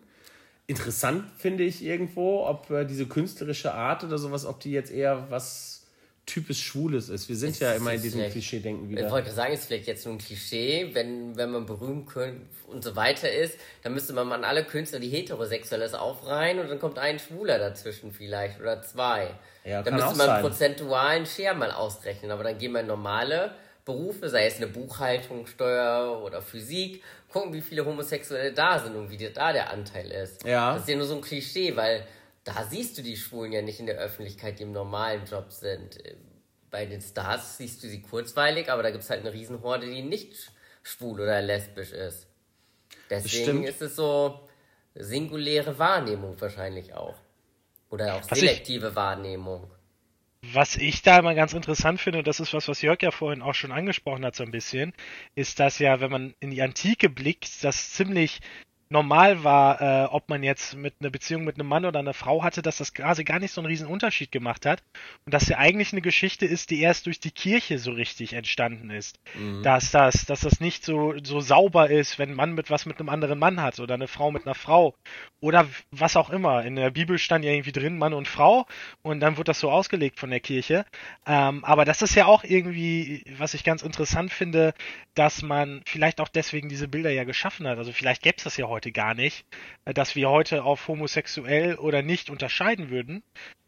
Interessant 0.68 1.24
finde 1.38 1.64
ich 1.64 1.82
irgendwo, 1.86 2.46
ob 2.46 2.70
äh, 2.70 2.84
diese 2.84 3.06
künstlerische 3.06 3.74
Art 3.74 4.04
oder 4.04 4.18
sowas, 4.18 4.46
ob 4.46 4.60
die 4.60 4.72
jetzt 4.72 4.92
eher 4.92 5.32
was 5.32 5.81
typisch 6.26 6.64
Schwules 6.64 7.10
ist. 7.10 7.28
Wir 7.28 7.36
sind 7.36 7.52
Ist 7.52 7.62
ja 7.62 7.72
es 7.72 7.78
immer 7.78 7.94
in 7.94 8.02
diesem 8.02 8.30
Klischee-Denken 8.30 8.86
Ich 8.86 8.98
wieder. 8.98 9.12
wollte 9.12 9.32
sagen, 9.32 9.54
ist 9.54 9.66
vielleicht 9.66 9.88
jetzt 9.88 10.06
nur 10.06 10.16
ein 10.16 10.18
Klischee, 10.18 10.90
wenn, 10.94 11.36
wenn 11.36 11.52
man 11.52 11.66
berühmt 11.66 12.08
und 12.68 12.84
so 12.84 12.96
weiter 12.96 13.30
ist, 13.32 13.58
dann 13.84 13.94
müsste 13.94 14.14
man 14.14 14.32
an 14.32 14.44
alle 14.44 14.64
Künstler, 14.64 15.00
die 15.00 15.10
heterosexuell 15.10 15.82
ist, 15.82 15.94
aufreihen 15.96 16.60
und 16.60 16.70
dann 16.70 16.80
kommt 16.80 17.00
ein 17.00 17.20
Schwuler 17.20 17.60
dazwischen 17.60 18.12
vielleicht 18.12 18.60
oder 18.60 18.82
zwei. 18.82 19.34
Ja, 19.66 19.82
dann 19.84 19.96
müsste 19.96 20.10
man 20.10 20.18
sein. 20.18 20.30
einen 20.30 20.42
prozentualen 20.42 21.26
Share 21.26 21.56
mal 21.56 21.72
ausrechnen, 21.72 22.32
aber 22.32 22.44
dann 22.44 22.58
gehen 22.58 22.72
wir 22.72 22.82
in 22.82 22.88
normale 22.88 23.56
Berufe, 23.84 24.30
sei 24.30 24.46
es 24.46 24.58
eine 24.58 24.68
Buchhaltung, 24.68 25.48
Steuer 25.48 26.22
oder 26.24 26.42
Physik, 26.42 27.04
gucken, 27.30 27.52
wie 27.54 27.62
viele 27.62 27.86
Homosexuelle 27.86 28.54
da 28.54 28.80
sind 28.80 28.96
und 28.96 29.10
wie 29.10 29.18
da 29.18 29.52
der 29.52 29.72
Anteil 29.72 30.12
ist. 30.12 30.46
Ja. 30.46 30.74
Das 30.74 30.84
ist 30.84 30.90
ja 30.90 30.96
nur 30.96 31.08
so 31.08 31.16
ein 31.16 31.22
Klischee, 31.22 31.76
weil 31.76 32.06
da 32.44 32.64
siehst 32.70 32.98
du 32.98 33.02
die 33.04 33.18
Schwulen 33.18 33.52
ja 33.52 33.62
nicht 33.62 33.80
in 33.80 33.86
der 33.86 33.98
Öffentlichkeit, 33.98 34.60
die 34.60 34.64
im 34.64 34.72
normalen 34.72 35.26
Job 35.26 35.52
sind. 35.52 35.98
Bei 36.70 36.86
den 36.86 37.02
Stars 37.02 37.58
siehst 37.58 37.84
du 37.84 37.88
sie 37.88 38.02
kurzweilig, 38.02 38.72
aber 38.72 38.82
da 38.84 38.92
gibt 38.92 39.04
es 39.04 39.10
halt 39.10 39.22
eine 39.22 39.34
Riesenhorde, 39.34 39.88
die 39.88 40.02
nicht 40.02 40.52
schwul 40.84 41.20
oder 41.22 41.42
lesbisch 41.42 41.92
ist. 41.92 42.28
Deswegen 43.10 43.44
stimmt. 43.44 43.70
ist 43.70 43.82
es 43.82 43.96
so 43.96 44.40
singuläre 44.96 45.78
Wahrnehmung 45.78 46.40
wahrscheinlich 46.40 46.94
auch. 46.94 47.16
Oder 47.90 48.16
auch 48.16 48.22
Was 48.32 48.38
ich- 48.42 48.48
selektive 48.50 48.96
Wahrnehmung. 48.96 49.70
Was 50.54 50.76
ich 50.76 51.04
da 51.04 51.20
immer 51.20 51.36
ganz 51.36 51.54
interessant 51.54 52.02
finde, 52.02 52.20
und 52.20 52.28
das 52.28 52.40
ist 52.40 52.52
was, 52.54 52.68
was 52.68 52.82
Jörg 52.82 53.00
ja 53.04 53.12
vorhin 53.12 53.44
auch 53.44 53.54
schon 53.54 53.72
angesprochen 53.72 54.26
hat 54.26 54.36
so 54.36 54.44
ein 54.44 54.50
bisschen, 54.50 54.92
ist, 55.36 55.60
dass 55.60 55.78
ja, 55.78 56.00
wenn 56.00 56.10
man 56.10 56.34
in 56.40 56.50
die 56.50 56.64
Antike 56.64 57.10
blickt, 57.10 57.64
das 57.64 57.92
ziemlich 57.92 58.40
normal 58.92 59.44
war, 59.44 59.82
äh, 59.82 60.06
ob 60.06 60.30
man 60.30 60.44
jetzt 60.44 60.76
mit 60.76 60.96
einer 61.00 61.10
Beziehung 61.10 61.44
mit 61.44 61.56
einem 61.56 61.68
Mann 61.68 61.86
oder 61.86 62.00
einer 62.00 62.14
Frau 62.14 62.44
hatte, 62.44 62.62
dass 62.62 62.78
das 62.78 62.94
quasi 62.94 63.24
gar 63.24 63.40
nicht 63.40 63.52
so 63.52 63.62
einen 63.62 63.68
riesen 63.68 63.88
Unterschied 63.88 64.32
gemacht 64.32 64.66
hat 64.66 64.84
und 65.26 65.34
dass 65.34 65.48
ja 65.48 65.58
eigentlich 65.58 65.94
eine 65.94 66.02
Geschichte 66.02 66.46
ist, 66.46 66.70
die 66.70 66.82
erst 66.82 67.06
durch 67.06 67.20
die 67.20 67.32
Kirche 67.32 67.80
so 67.80 67.92
richtig 67.92 68.34
entstanden 68.34 68.90
ist. 68.90 69.20
Dass 69.64 69.92
das, 69.92 70.26
dass 70.26 70.42
das 70.42 70.60
nicht 70.60 70.84
so, 70.84 71.14
so 71.24 71.40
sauber 71.40 71.90
ist, 71.90 72.20
wenn 72.20 72.32
ein 72.32 72.36
Mann 72.36 72.54
mit 72.54 72.70
was 72.70 72.86
mit 72.86 73.00
einem 73.00 73.10
anderen 73.10 73.40
Mann 73.40 73.62
hat 73.62 73.80
oder 73.80 73.94
eine 73.94 74.08
Frau 74.08 74.32
mit 74.32 74.46
einer 74.46 74.56
Frau 74.56 74.94
oder 75.40 75.68
was 75.92 76.16
auch 76.18 76.30
immer. 76.30 76.66
In 76.66 76.76
der 76.76 76.92
Bibel 76.92 77.18
stand 77.18 77.46
ja 77.46 77.52
irgendwie 77.52 77.72
drin 77.72 77.98
Mann 77.98 78.14
und 78.14 78.28
Frau 78.28 78.66
und 79.02 79.22
dann 79.22 79.38
wird 79.38 79.48
das 79.48 79.60
so 79.60 79.72
ausgelegt 79.72 80.20
von 80.20 80.30
der 80.30 80.40
Kirche. 80.40 80.86
Ähm, 81.26 81.64
aber 81.64 81.86
das 81.86 82.02
ist 82.02 82.16
ja 82.16 82.26
auch 82.26 82.44
irgendwie, 82.44 83.24
was 83.38 83.54
ich 83.54 83.64
ganz 83.64 83.84
interessant 83.84 84.34
finde, 84.34 84.74
dass 85.16 85.42
man 85.42 85.82
vielleicht 85.86 86.20
auch 86.20 86.30
deswegen 86.30 86.70
diese 86.70 86.88
Bilder 86.88 87.12
ja 87.12 87.24
geschaffen 87.24 87.68
hat. 87.68 87.78
Also 87.78 87.92
vielleicht 87.92 88.22
gäbe 88.22 88.38
es 88.38 88.44
das 88.44 88.58
ja 88.58 88.68
heute 88.68 88.81
gar 88.90 89.14
nicht, 89.14 89.46
äh, 89.86 89.94
dass 89.94 90.16
wir 90.16 90.30
heute 90.30 90.64
auf 90.64 90.88
homosexuell 90.88 91.76
oder 91.76 92.02
nicht 92.02 92.30
unterscheiden 92.30 92.90
würden, 92.90 93.22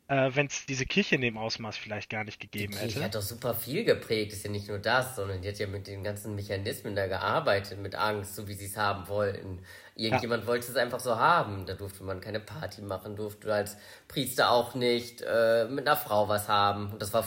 äh, 0.07 0.31
wenn 0.33 0.47
es 0.47 0.65
diese 0.65 0.85
Kirche 0.85 1.15
in 1.15 1.21
dem 1.21 1.37
Ausmaß 1.37 1.77
vielleicht 1.77 2.09
gar 2.09 2.23
nicht 2.23 2.39
gegeben 2.39 2.73
Die 2.73 2.79
hätte. 2.79 3.03
hat 3.03 3.15
doch 3.15 3.21
super 3.21 3.53
viel 3.53 3.83
geprägt, 3.83 4.33
ist 4.33 4.43
ja 4.43 4.51
nicht 4.51 4.67
nur 4.67 4.79
das, 4.79 5.15
sondern 5.15 5.41
die 5.41 5.47
hat 5.47 5.59
ja 5.59 5.67
mit 5.67 5.87
den 5.87 6.03
ganzen 6.03 6.35
Mechanismen 6.35 6.95
da 6.95 7.07
gearbeitet, 7.07 7.79
mit 7.79 7.95
Angst, 7.95 8.35
so 8.35 8.47
wie 8.47 8.53
sie 8.53 8.65
es 8.65 8.77
haben 8.77 9.07
wollten. 9.07 9.59
Irgendjemand 9.95 10.47
wollte 10.47 10.71
es 10.71 10.75
einfach 10.75 10.99
so 10.99 11.17
haben. 11.17 11.65
Da 11.65 11.73
durfte 11.73 12.03
man 12.03 12.19
keine 12.19 12.39
Party 12.39 12.81
machen, 12.81 13.15
durfte 13.15 13.53
als 13.53 13.77
Priester 14.07 14.49
auch 14.49 14.73
nicht 14.73 15.21
äh, 15.21 15.65
mit 15.65 15.87
einer 15.87 15.97
Frau 15.97 16.27
was 16.27 16.47
haben. 16.47 16.91
Und 16.91 17.01
das 17.01 17.13
war 17.13 17.23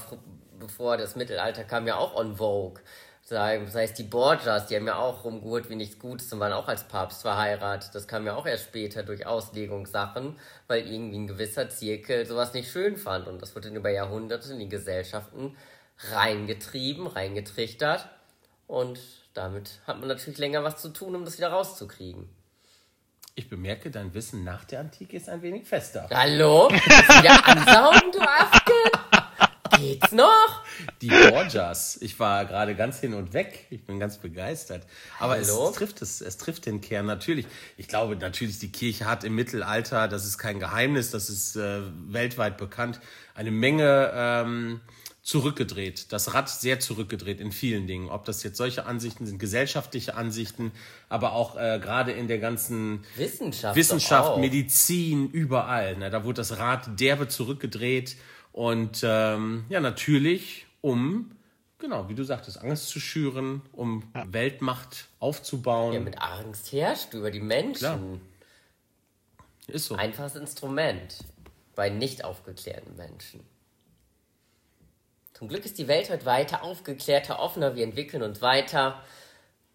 bevor 0.58 0.96
das 0.96 1.16
Mittelalter 1.16 1.64
kam 1.64 1.86
ja 1.86 1.96
auch 1.96 2.14
on 2.14 2.36
Vogue. 2.36 2.82
Sei, 3.28 3.66
sei 3.66 3.82
es 3.82 3.92
die 3.92 4.04
Borgias, 4.04 4.68
die 4.68 4.76
haben 4.76 4.86
ja 4.86 4.98
auch 4.98 5.24
rumgeholt 5.24 5.68
wie 5.68 5.74
nichts 5.74 5.98
Gutes 5.98 6.32
und 6.32 6.38
waren 6.38 6.52
auch 6.52 6.68
als 6.68 6.84
Papst 6.84 7.22
verheiratet. 7.22 7.92
Das 7.92 8.06
kam 8.06 8.24
ja 8.24 8.36
auch 8.36 8.46
erst 8.46 8.66
später 8.66 9.02
durch 9.02 9.26
Auslegungssachen, 9.26 10.38
weil 10.68 10.86
irgendwie 10.86 11.18
ein 11.18 11.26
gewisser 11.26 11.68
Zirkel 11.68 12.24
sowas 12.24 12.54
nicht 12.54 12.70
schön 12.70 12.96
fand. 12.96 13.26
Und 13.26 13.42
das 13.42 13.56
wurde 13.56 13.66
dann 13.66 13.78
über 13.78 13.90
Jahrhunderte 13.90 14.52
in 14.52 14.60
die 14.60 14.68
Gesellschaften 14.68 15.56
reingetrieben, 16.12 17.08
reingetrichtert. 17.08 18.08
Und 18.68 19.00
damit 19.34 19.80
hat 19.88 19.98
man 19.98 20.06
natürlich 20.06 20.38
länger 20.38 20.62
was 20.62 20.80
zu 20.80 20.90
tun, 20.90 21.16
um 21.16 21.24
das 21.24 21.36
wieder 21.36 21.48
rauszukriegen. 21.48 22.28
Ich 23.34 23.50
bemerke, 23.50 23.90
dein 23.90 24.14
Wissen 24.14 24.44
nach 24.44 24.64
der 24.66 24.78
Antike 24.78 25.16
ist 25.16 25.28
ein 25.28 25.42
wenig 25.42 25.66
fester. 25.66 26.08
Hallo? 26.14 26.70
Wieder 26.70 27.44
ansaugen, 27.44 28.12
du 28.12 28.20
Afke? 28.20 29.15
Geht's 29.78 30.12
noch? 30.12 30.62
Die 31.00 31.08
Borgias. 31.08 31.98
Ich 32.00 32.18
war 32.20 32.44
gerade 32.44 32.74
ganz 32.74 33.00
hin 33.00 33.14
und 33.14 33.32
weg. 33.32 33.66
Ich 33.70 33.84
bin 33.84 33.98
ganz 33.98 34.18
begeistert. 34.18 34.82
Aber 35.18 35.38
es, 35.38 35.48
trifft 35.74 36.02
es, 36.02 36.20
es 36.20 36.36
trifft 36.36 36.66
den 36.66 36.80
Kern 36.80 37.06
natürlich. 37.06 37.46
Ich 37.76 37.88
glaube 37.88 38.16
natürlich, 38.16 38.58
die 38.58 38.70
Kirche 38.70 39.06
hat 39.06 39.24
im 39.24 39.34
Mittelalter, 39.34 40.08
das 40.08 40.24
ist 40.24 40.38
kein 40.38 40.60
Geheimnis, 40.60 41.10
das 41.10 41.28
ist 41.30 41.56
äh, 41.56 41.80
weltweit 42.08 42.58
bekannt, 42.58 43.00
eine 43.34 43.50
Menge 43.50 44.12
ähm, 44.14 44.80
zurückgedreht. 45.26 46.12
Das 46.12 46.34
Rad 46.34 46.48
sehr 46.48 46.78
zurückgedreht 46.78 47.40
in 47.40 47.50
vielen 47.50 47.88
Dingen. 47.88 48.10
Ob 48.10 48.24
das 48.26 48.44
jetzt 48.44 48.56
solche 48.56 48.86
Ansichten 48.86 49.26
sind, 49.26 49.38
gesellschaftliche 49.38 50.14
Ansichten, 50.14 50.70
aber 51.08 51.32
auch 51.32 51.56
äh, 51.56 51.80
gerade 51.82 52.12
in 52.12 52.28
der 52.28 52.38
ganzen 52.38 53.04
Wissenschaft. 53.16 53.74
Wissenschaft. 53.74 54.38
Medizin, 54.38 55.28
überall. 55.28 55.96
Ne? 55.96 56.10
Da 56.10 56.22
wurde 56.22 56.36
das 56.36 56.58
Rad 56.58 57.00
derbe 57.00 57.26
zurückgedreht 57.26 58.16
und 58.56 59.02
ähm, 59.02 59.66
ja, 59.68 59.80
natürlich, 59.80 60.66
um, 60.80 61.30
genau, 61.76 62.08
wie 62.08 62.14
du 62.14 62.24
sagtest, 62.24 62.58
Angst 62.62 62.88
zu 62.88 63.00
schüren, 63.00 63.60
um 63.72 64.02
Weltmacht 64.14 65.08
aufzubauen. 65.18 65.92
Ja, 65.92 66.00
mit 66.00 66.22
Angst 66.22 66.72
herrscht 66.72 67.12
du 67.12 67.18
über 67.18 67.30
die 67.30 67.42
Menschen. 67.42 67.76
Klar. 67.76 68.00
Ist 69.66 69.84
so. 69.84 69.96
Einfaches 69.96 70.36
Instrument 70.36 71.18
bei 71.74 71.90
nicht 71.90 72.24
aufgeklärten 72.24 72.96
Menschen. 72.96 73.40
Zum 75.34 75.48
Glück 75.48 75.66
ist 75.66 75.76
die 75.76 75.86
Welt 75.86 76.08
heute 76.08 76.24
weiter 76.24 76.62
aufgeklärter, 76.62 77.40
offener, 77.40 77.76
wir 77.76 77.84
entwickeln 77.84 78.22
uns 78.22 78.40
weiter. 78.40 79.02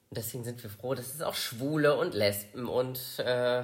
Und 0.09 0.17
deswegen 0.17 0.43
sind 0.43 0.63
wir 0.63 0.71
froh, 0.71 0.95
dass 0.95 1.13
es 1.13 1.21
auch 1.21 1.35
Schwule 1.35 1.99
und 1.99 2.15
Lesben 2.15 2.67
und 2.67 2.99
äh, 3.19 3.63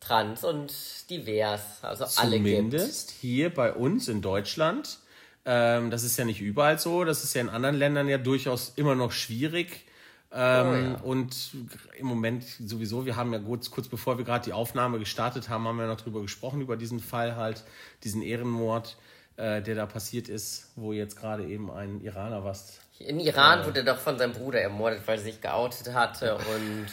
Trans 0.00 0.44
und 0.44 0.72
divers, 1.10 1.82
also 1.82 2.04
alle 2.20 2.38
gibt. 2.38 2.56
Zumindest 2.56 3.10
hier 3.10 3.52
bei 3.52 3.72
uns 3.72 4.08
in 4.08 4.22
Deutschland. 4.22 4.98
Ähm, 5.44 5.90
das 5.90 6.02
ist 6.02 6.16
ja 6.16 6.24
nicht 6.24 6.40
überall 6.40 6.78
so. 6.78 7.04
Das 7.04 7.24
ist 7.24 7.34
ja 7.34 7.40
in 7.40 7.48
anderen 7.48 7.76
Ländern 7.76 8.08
ja 8.08 8.18
durchaus 8.18 8.72
immer 8.76 8.94
noch 8.94 9.12
schwierig. 9.12 9.86
Ähm, 10.32 10.66
Oh 10.66 10.74
ja. 10.74 11.00
Und 11.02 11.50
im 11.96 12.06
Moment 12.06 12.44
sowieso, 12.44 13.06
wir 13.06 13.16
haben 13.16 13.32
ja 13.32 13.38
kurz, 13.38 13.70
kurz 13.70 13.88
bevor 13.88 14.18
wir 14.18 14.24
gerade 14.24 14.44
die 14.44 14.52
Aufnahme 14.52 14.98
gestartet 14.98 15.48
haben, 15.48 15.66
haben 15.66 15.78
wir 15.78 15.86
noch 15.86 16.00
drüber 16.00 16.20
gesprochen, 16.20 16.60
über 16.60 16.76
diesen 16.76 17.00
Fall 17.00 17.36
halt, 17.36 17.62
diesen 18.02 18.22
Ehrenmord, 18.22 18.96
äh, 19.36 19.62
der 19.62 19.74
da 19.76 19.86
passiert 19.86 20.28
ist, 20.28 20.72
wo 20.76 20.92
jetzt 20.92 21.16
gerade 21.16 21.46
eben 21.46 21.70
ein 21.70 22.00
Iraner 22.00 22.44
was. 22.44 22.80
In 22.98 23.20
Iran 23.20 23.64
wurde 23.66 23.80
er 23.80 23.94
doch 23.94 23.98
von 23.98 24.18
seinem 24.18 24.32
Bruder 24.32 24.60
ermordet, 24.60 25.02
weil 25.06 25.18
er 25.18 25.24
sich 25.24 25.40
geoutet 25.40 25.92
hatte 25.92 26.36
und 26.36 26.86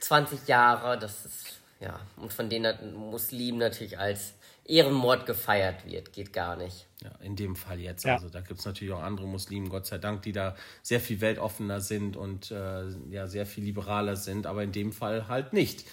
20 0.00 0.46
Jahre, 0.48 0.98
das 0.98 1.24
ist, 1.24 1.60
ja, 1.84 2.00
und 2.16 2.32
von 2.32 2.48
denen 2.48 2.74
ein 2.74 2.94
Muslim 2.94 3.58
natürlich 3.58 3.98
als 3.98 4.32
Ehrenmord 4.64 5.26
gefeiert 5.26 5.84
wird, 5.84 6.14
geht 6.14 6.32
gar 6.32 6.56
nicht. 6.56 6.86
Ja, 7.02 7.10
in 7.20 7.36
dem 7.36 7.54
Fall 7.54 7.78
jetzt. 7.78 8.04
Ja. 8.04 8.14
Also 8.14 8.30
da 8.30 8.40
gibt 8.40 8.60
es 8.60 8.64
natürlich 8.64 8.94
auch 8.94 9.02
andere 9.02 9.26
Muslimen, 9.26 9.68
Gott 9.68 9.84
sei 9.84 9.98
Dank, 9.98 10.22
die 10.22 10.32
da 10.32 10.56
sehr 10.82 11.00
viel 11.00 11.20
weltoffener 11.20 11.82
sind 11.82 12.16
und 12.16 12.50
äh, 12.50 12.88
ja 13.10 13.26
sehr 13.26 13.44
viel 13.44 13.64
liberaler 13.64 14.16
sind, 14.16 14.46
aber 14.46 14.62
in 14.62 14.72
dem 14.72 14.92
Fall 14.92 15.28
halt 15.28 15.52
nicht. 15.52 15.84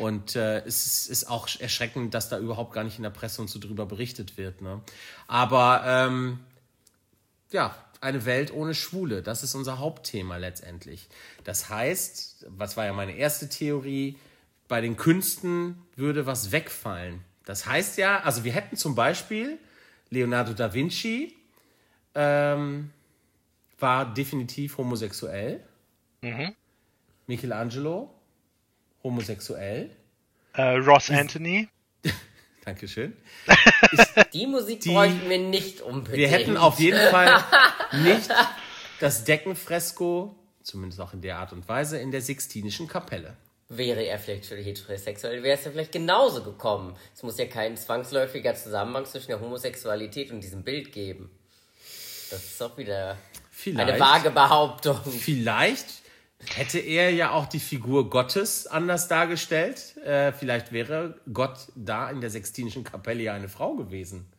Und 0.00 0.34
äh, 0.34 0.64
es 0.64 0.84
ist, 0.86 1.08
ist 1.08 1.30
auch 1.30 1.48
erschreckend, 1.60 2.12
dass 2.14 2.28
da 2.28 2.38
überhaupt 2.38 2.72
gar 2.72 2.82
nicht 2.82 2.96
in 2.96 3.04
der 3.04 3.10
Presse 3.10 3.40
und 3.40 3.48
so 3.48 3.60
drüber 3.60 3.86
berichtet 3.86 4.36
wird. 4.36 4.60
Ne? 4.60 4.80
Aber 5.28 5.84
ähm, 5.86 6.40
ja, 7.52 7.76
eine 8.00 8.24
Welt 8.24 8.52
ohne 8.52 8.74
Schwule, 8.74 9.22
das 9.22 9.44
ist 9.44 9.54
unser 9.54 9.78
Hauptthema 9.78 10.38
letztendlich. 10.38 11.06
Das 11.44 11.68
heißt, 11.68 12.46
was 12.48 12.76
war 12.76 12.86
ja 12.86 12.92
meine 12.92 13.16
erste 13.16 13.48
Theorie, 13.48 14.16
bei 14.68 14.80
den 14.80 14.96
Künsten 14.96 15.82
würde 15.94 16.26
was 16.26 16.52
wegfallen. 16.52 17.20
Das 17.44 17.66
heißt 17.66 17.98
ja, 17.98 18.20
also 18.20 18.44
wir 18.44 18.52
hätten 18.52 18.76
zum 18.76 18.94
Beispiel 18.94 19.58
Leonardo 20.10 20.52
da 20.52 20.72
Vinci 20.74 21.36
ähm, 22.14 22.90
war 23.78 24.12
definitiv 24.12 24.78
homosexuell. 24.78 25.62
Michelangelo 27.26 28.12
homosexuell. 29.02 29.90
Äh, 30.54 30.62
Ross 30.78 31.10
Anthony. 31.10 31.68
Dankeschön. 32.64 33.16
Die 34.32 34.46
Musik 34.46 34.80
Die- 34.80 34.92
bräuchten 34.92 35.28
wir 35.28 35.38
nicht 35.38 35.80
unbedingt. 35.82 36.16
Wir 36.18 36.28
hätten 36.28 36.56
auf 36.56 36.80
jeden 36.80 37.10
Fall 37.10 37.44
nicht 38.02 38.28
das 38.98 39.22
Deckenfresko, 39.24 40.34
zumindest 40.62 41.00
auch 41.00 41.12
in 41.12 41.20
der 41.20 41.38
Art 41.38 41.52
und 41.52 41.68
Weise, 41.68 41.98
in 41.98 42.10
der 42.10 42.22
Sixtinischen 42.22 42.88
Kapelle. 42.88 43.36
Wäre 43.68 44.02
er 44.02 44.18
vielleicht 44.18 44.46
schon 44.46 44.58
heterosexuell, 44.58 45.42
wäre 45.42 45.58
es 45.58 45.64
ja 45.64 45.72
vielleicht 45.72 45.92
genauso 45.92 46.44
gekommen. 46.44 46.96
Es 47.14 47.22
muss 47.24 47.36
ja 47.36 47.46
kein 47.46 47.76
zwangsläufiger 47.76 48.54
Zusammenhang 48.54 49.04
zwischen 49.06 49.28
der 49.28 49.40
Homosexualität 49.40 50.30
und 50.30 50.40
diesem 50.40 50.62
Bild 50.62 50.92
geben. 50.92 51.30
Das 52.30 52.44
ist 52.44 52.62
auch 52.62 52.76
wieder 52.78 53.16
Vielleicht, 53.50 53.88
eine 53.88 53.98
vage 53.98 54.30
Behauptung. 54.30 55.00
vielleicht 55.04 55.86
hätte 56.54 56.78
er 56.78 57.10
ja 57.10 57.30
auch 57.32 57.46
die 57.46 57.58
Figur 57.58 58.10
Gottes 58.10 58.66
anders 58.66 59.08
dargestellt. 59.08 59.96
Äh, 59.98 60.32
vielleicht 60.32 60.70
wäre 60.72 61.18
Gott 61.32 61.58
da 61.74 62.10
in 62.10 62.20
der 62.20 62.30
Sixtinischen 62.30 62.84
Kapelle 62.84 63.22
ja 63.22 63.34
eine 63.34 63.48
Frau 63.48 63.74
gewesen. 63.74 64.30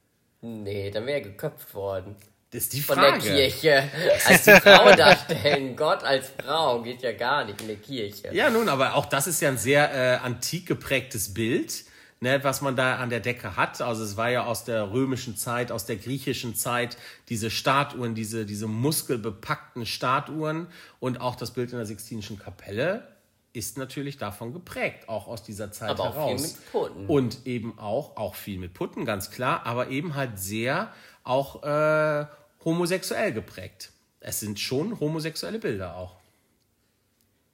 Nee, 0.42 0.92
dann 0.92 1.06
wäre 1.06 1.18
er 1.20 1.24
geköpft 1.24 1.74
worden. 1.74 2.16
Das 2.52 2.64
ist 2.64 2.74
die 2.74 2.82
Von 2.82 2.96
Frage. 2.98 3.20
der 3.20 3.50
Kirche. 3.50 3.84
Als 4.26 4.44
die 4.46 4.52
Frau 4.52 4.96
darstellen. 4.96 5.76
Gott 5.76 6.04
als 6.04 6.32
Frau 6.42 6.82
geht 6.82 7.02
ja 7.02 7.12
gar 7.12 7.44
nicht 7.44 7.60
in 7.62 7.68
der 7.68 7.76
Kirche. 7.76 8.30
Ja, 8.34 8.50
nun, 8.50 8.70
aber 8.70 8.96
auch 8.96 9.06
das 9.06 9.28
ist 9.28 9.42
ja 9.42 9.50
ein 9.50 9.58
sehr 9.58 9.94
äh, 9.94 10.18
antik 10.18 10.66
geprägtes 10.66 11.34
Bild, 11.34 11.84
ne, 12.22 12.42
was 12.46 12.62
man 12.62 12.78
da 12.78 12.96
an 12.98 13.10
der 13.10 13.20
Decke 13.20 13.58
hat. 13.58 13.82
Also 13.82 14.02
es 14.04 14.16
war 14.16 14.30
ja 14.30 14.46
aus 14.46 14.64
der 14.64 14.92
römischen 14.92 15.36
Zeit, 15.36 15.74
aus 15.74 15.86
der 15.86 15.98
griechischen 15.98 16.56
Zeit, 16.56 16.98
diese 17.28 17.50
Statuen, 17.50 18.16
diese, 18.16 18.46
diese 18.46 18.68
muskelbepackten 18.68 19.86
Statuen 19.86 20.68
und 21.02 21.20
auch 21.20 21.36
das 21.36 21.52
Bild 21.52 21.74
in 21.74 21.78
der 21.80 21.86
Sixtinischen 21.86 22.40
Kapelle 22.40 23.10
ist 23.52 23.78
natürlich 23.78 24.18
davon 24.18 24.54
geprägt, 24.54 25.10
auch 25.10 25.28
aus 25.28 25.42
dieser 25.42 25.72
Zeit 25.72 25.90
Aber 25.90 26.04
auch 26.04 26.14
viel 26.14 26.38
heraus. 26.38 26.42
mit 26.42 26.72
Putten. 26.72 27.06
Und 27.08 27.46
eben 27.46 27.80
auch, 27.80 28.16
auch 28.16 28.36
viel 28.36 28.60
mit 28.60 28.74
Putten, 28.74 29.04
ganz 29.04 29.32
klar, 29.32 29.66
aber 29.66 29.90
eben 29.90 30.16
halt 30.16 30.40
sehr 30.40 30.94
auch 31.28 31.64
äh, 31.64 32.26
homosexuell 32.64 33.34
geprägt. 33.34 33.92
Es 34.20 34.40
sind 34.40 34.60
schon 34.60 35.00
homosexuelle 35.00 35.60
Bilder 35.60 35.96
auch. 35.96 36.16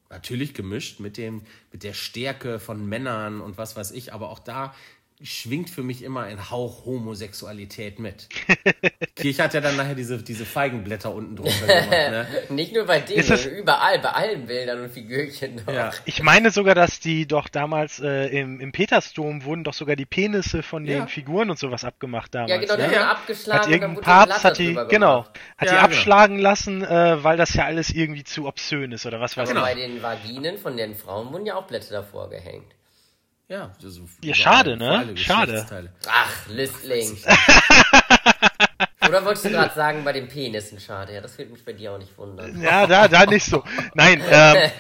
Natürlich 0.10 0.54
gemischt 0.54 1.00
mit, 1.00 1.18
dem, 1.18 1.42
mit 1.72 1.84
der 1.84 1.94
Stärke 1.94 2.60
von 2.60 2.86
Männern 2.88 3.42
und 3.42 3.58
was 3.58 3.76
weiß 3.76 3.92
ich, 3.92 4.14
aber 4.14 4.30
auch 4.30 4.40
da 4.40 4.76
schwingt 5.24 5.70
für 5.70 5.84
mich 5.84 6.04
immer 6.04 6.24
ein 6.24 6.50
Hauch 6.52 6.86
Homosexualität 6.86 7.98
mit. 8.00 8.28
Kirche 9.16 9.44
hat 9.44 9.54
ja 9.54 9.62
dann 9.62 9.78
nachher 9.78 9.96
diese, 9.96 10.22
diese 10.22 10.46
Feigenblätter 10.46 11.14
unten 11.14 11.36
drunter 11.36 11.66
gemacht. 11.68 11.90
Ne? 11.90 12.28
Nicht 12.50 12.74
nur 12.76 12.86
bei 12.86 13.00
denen, 13.00 13.26
das- 13.28 13.44
sondern 13.44 13.60
überall, 13.62 14.00
bei 14.00 14.10
allen 14.10 14.46
Bildern 14.46 14.82
und 14.82 14.90
Figürchen 14.90 15.56
noch. 15.66 15.74
Ja. 15.74 15.92
Ich 16.06 16.22
meine 16.22 16.52
sogar, 16.52 16.76
dass 16.76 17.00
die 17.00 17.26
doch 17.28 17.48
damals 17.48 18.00
äh, 18.00 18.28
im, 18.28 18.60
im 18.60 18.72
Petersdom 18.72 19.46
wurden 19.46 19.64
doch 19.64 19.74
sogar 19.74 19.96
die 19.96 20.06
Penisse 20.06 20.62
von 20.64 20.84
den 20.86 20.98
Ja. 21.00 21.08
Figuren 21.08 21.50
und 21.50 21.58
sowas 21.58 21.86
abgemacht 21.86 22.36
damals. 22.36 22.52
Ja, 22.52 22.58
genau, 22.58 22.76
die 22.76 22.96
ne? 22.96 23.08
abgeschlagen 23.10 23.60
Hat 23.60 23.66
und 23.68 23.72
dann 23.72 23.82
irgendein 23.82 24.04
Papst 24.04 24.44
hat 24.44 24.58
die, 24.58 24.74
genau, 24.90 25.26
hat 25.26 25.36
Ja, 25.36 25.58
die 25.62 25.66
genau. 25.68 25.80
abschlagen 25.82 26.40
lassen, 26.40 26.84
äh, 26.84 27.24
weil 27.24 27.38
das 27.38 27.54
ja 27.54 27.66
alles 27.66 27.90
irgendwie 27.92 28.24
zu 28.24 28.46
obszön 28.46 28.92
ist 28.92 29.06
oder 29.06 29.20
was 29.22 29.38
weiß 29.38 29.50
Aber 29.52 29.60
Genau. 29.62 29.68
ich. 29.68 29.74
bei 29.76 29.88
den 29.88 30.04
Vaginen 30.04 30.58
von 30.58 30.76
den 30.76 30.96
Frauen 30.96 31.32
wurden 31.32 31.46
ja 31.46 31.56
auch 31.56 31.66
Blätter 31.68 31.92
davor 31.94 32.30
gehängt. 32.30 32.66
Ja, 33.50 33.72
so 33.80 34.08
Ja, 34.22 34.34
schade, 34.34 34.78
ne? 34.78 35.16
Schade. 35.16 35.66
Ach, 36.08 36.48
Listling. 36.48 37.18
Oder 39.08 39.26
wolltest 39.26 39.46
du 39.46 39.50
gerade 39.50 39.76
sagen, 39.76 40.04
bei 40.04 40.14
den 40.14 40.28
Penissen 40.30 40.80
schade? 40.80 41.14
Ja, 41.14 41.22
das 41.22 41.38
würde 41.38 41.52
mich 41.52 41.64
bei 41.66 41.74
dir 41.74 41.92
auch 41.92 41.98
nicht 41.98 42.18
wundern. 42.18 42.60
Ja, 42.62 42.88
da, 42.88 43.08
da 43.08 43.26
nicht 43.26 43.46
so. 43.46 43.64
Nein, 43.96 44.24
ähm, 44.30 44.72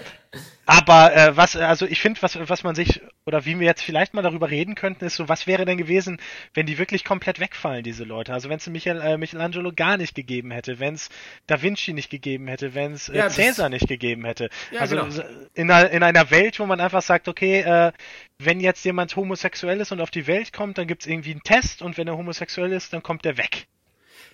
aber 0.65 1.15
äh, 1.15 1.35
was, 1.35 1.55
also 1.55 1.85
ich 1.85 1.99
finde, 1.99 2.21
was, 2.21 2.37
was 2.49 2.63
man 2.63 2.73
sich, 2.73 3.01
oder 3.25 3.45
wie 3.45 3.59
wir 3.59 3.67
jetzt 3.67 3.83
vielleicht 3.83 4.13
mal 4.13 4.21
darüber 4.21 4.49
reden 4.49 4.75
könnten, 4.75 5.05
ist 5.05 5.17
so, 5.17 5.27
was 5.27 5.45
wäre 5.45 5.65
denn 5.65 5.77
gewesen, 5.77 6.19
wenn 6.53 6.65
die 6.65 6.77
wirklich 6.77 7.03
komplett 7.03 7.39
wegfallen, 7.39 7.83
diese 7.83 8.03
Leute? 8.03 8.33
Also 8.33 8.49
wenn 8.49 8.57
es 8.57 8.67
Michael, 8.67 9.01
äh, 9.01 9.17
Michelangelo 9.17 9.71
gar 9.73 9.97
nicht 9.97 10.15
gegeben 10.15 10.51
hätte, 10.51 10.79
wenn 10.79 10.95
es 10.95 11.09
Da 11.47 11.61
Vinci 11.61 11.93
nicht 11.93 12.09
gegeben 12.09 12.47
hätte, 12.47 12.73
wenn 12.73 12.93
es 12.93 13.09
äh, 13.09 13.17
Ja, 13.17 13.29
Cäsar 13.29 13.69
nicht 13.69 13.87
gegeben 13.87 14.25
hätte. 14.25 14.49
Ja, 14.71 14.81
also 14.81 14.95
genau. 14.95 15.23
in, 15.53 15.69
einer, 15.69 15.89
in 15.89 16.03
einer 16.03 16.31
Welt, 16.31 16.59
wo 16.59 16.65
man 16.65 16.79
einfach 16.79 17.01
sagt, 17.01 17.27
okay, 17.27 17.59
äh, 17.61 17.91
wenn 18.39 18.59
jetzt 18.59 18.85
jemand 18.85 19.15
homosexuell 19.15 19.81
ist 19.81 19.91
und 19.91 20.01
auf 20.01 20.11
die 20.11 20.27
Welt 20.27 20.53
kommt, 20.53 20.77
dann 20.77 20.87
gibt 20.87 21.03
es 21.03 21.07
irgendwie 21.07 21.31
einen 21.31 21.43
Test 21.43 21.81
und 21.81 21.97
wenn 21.97 22.07
er 22.07 22.17
homosexuell 22.17 22.71
ist, 22.71 22.93
dann 22.93 23.03
kommt 23.03 23.25
er 23.25 23.37
weg. 23.37 23.67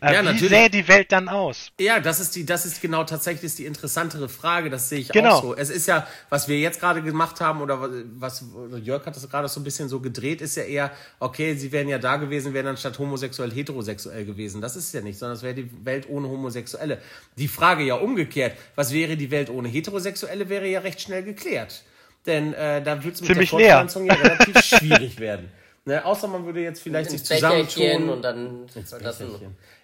Äh, 0.01 0.13
Ja, 0.13 0.21
wie 0.21 0.25
natürlich. 0.25 0.49
sähe 0.49 0.69
die 0.69 0.87
Welt 0.87 1.11
dann 1.11 1.27
aus? 1.29 1.71
Ja, 1.79 1.99
das 1.99 2.19
ist 2.19 2.35
die, 2.35 2.45
das 2.45 2.65
ist 2.65 2.81
genau 2.81 3.03
tatsächlich 3.03 3.55
die 3.55 3.65
interessantere 3.65 4.29
Frage. 4.29 4.69
Das 4.69 4.89
sehe 4.89 4.99
ich 4.99 5.09
Genau. 5.09 5.35
auch 5.35 5.41
so. 5.43 5.55
Es 5.55 5.69
ist 5.69 5.87
ja, 5.87 6.07
was 6.29 6.47
wir 6.47 6.57
jetzt 6.59 6.79
gerade 6.79 7.01
gemacht 7.01 7.41
haben 7.41 7.61
oder 7.61 7.89
was 8.17 8.43
Jörg 8.83 9.05
hat 9.05 9.15
das 9.15 9.29
gerade 9.29 9.47
so 9.47 9.59
ein 9.59 9.63
bisschen 9.63 9.89
so 9.89 9.99
gedreht, 9.99 10.41
ist 10.41 10.55
ja 10.55 10.63
eher, 10.63 10.91
okay, 11.19 11.55
sie 11.55 11.71
wären 11.71 11.87
ja 11.89 11.97
da 11.97 12.17
gewesen, 12.17 12.53
wären 12.53 12.65
dann 12.67 12.77
statt 12.77 12.97
homosexuell 12.99 13.51
heterosexuell 13.51 14.25
gewesen. 14.25 14.61
Das 14.61 14.75
ist 14.75 14.93
ja 14.93 15.01
nicht, 15.01 15.19
sondern 15.19 15.35
es 15.37 15.43
wäre 15.43 15.55
die 15.55 15.69
Welt 15.85 16.07
ohne 16.09 16.27
Homosexuelle. 16.29 16.99
Die 17.37 17.47
Frage 17.47 17.83
ja 17.83 17.95
umgekehrt, 17.95 18.55
was 18.75 18.93
wäre 18.93 19.17
die 19.17 19.31
Welt 19.31 19.49
ohne 19.49 19.67
Heterosexuelle, 19.69 20.49
wäre 20.49 20.67
ja 20.67 20.79
recht 20.79 21.01
schnell 21.01 21.23
geklärt. 21.23 21.83
Denn 22.25 22.53
äh, 22.53 22.81
da 22.83 23.03
wird 23.03 23.15
es 23.15 23.21
mit 23.21 23.29
Ziemlich 23.29 23.49
der. 23.49 23.59
Fortpflanzung 23.59 24.05
ja 24.05 24.13
relativ 24.13 24.59
schwierig 24.63 25.19
werden. 25.19 25.49
Ne? 25.86 26.05
Außer 26.05 26.27
man 26.27 26.45
würde 26.45 26.62
jetzt 26.62 26.81
vielleicht 26.81 27.09
sich 27.09 27.24
zusammentun. 27.24 28.09
und 28.09 28.21
dann 28.21 28.67
das. 29.01 29.24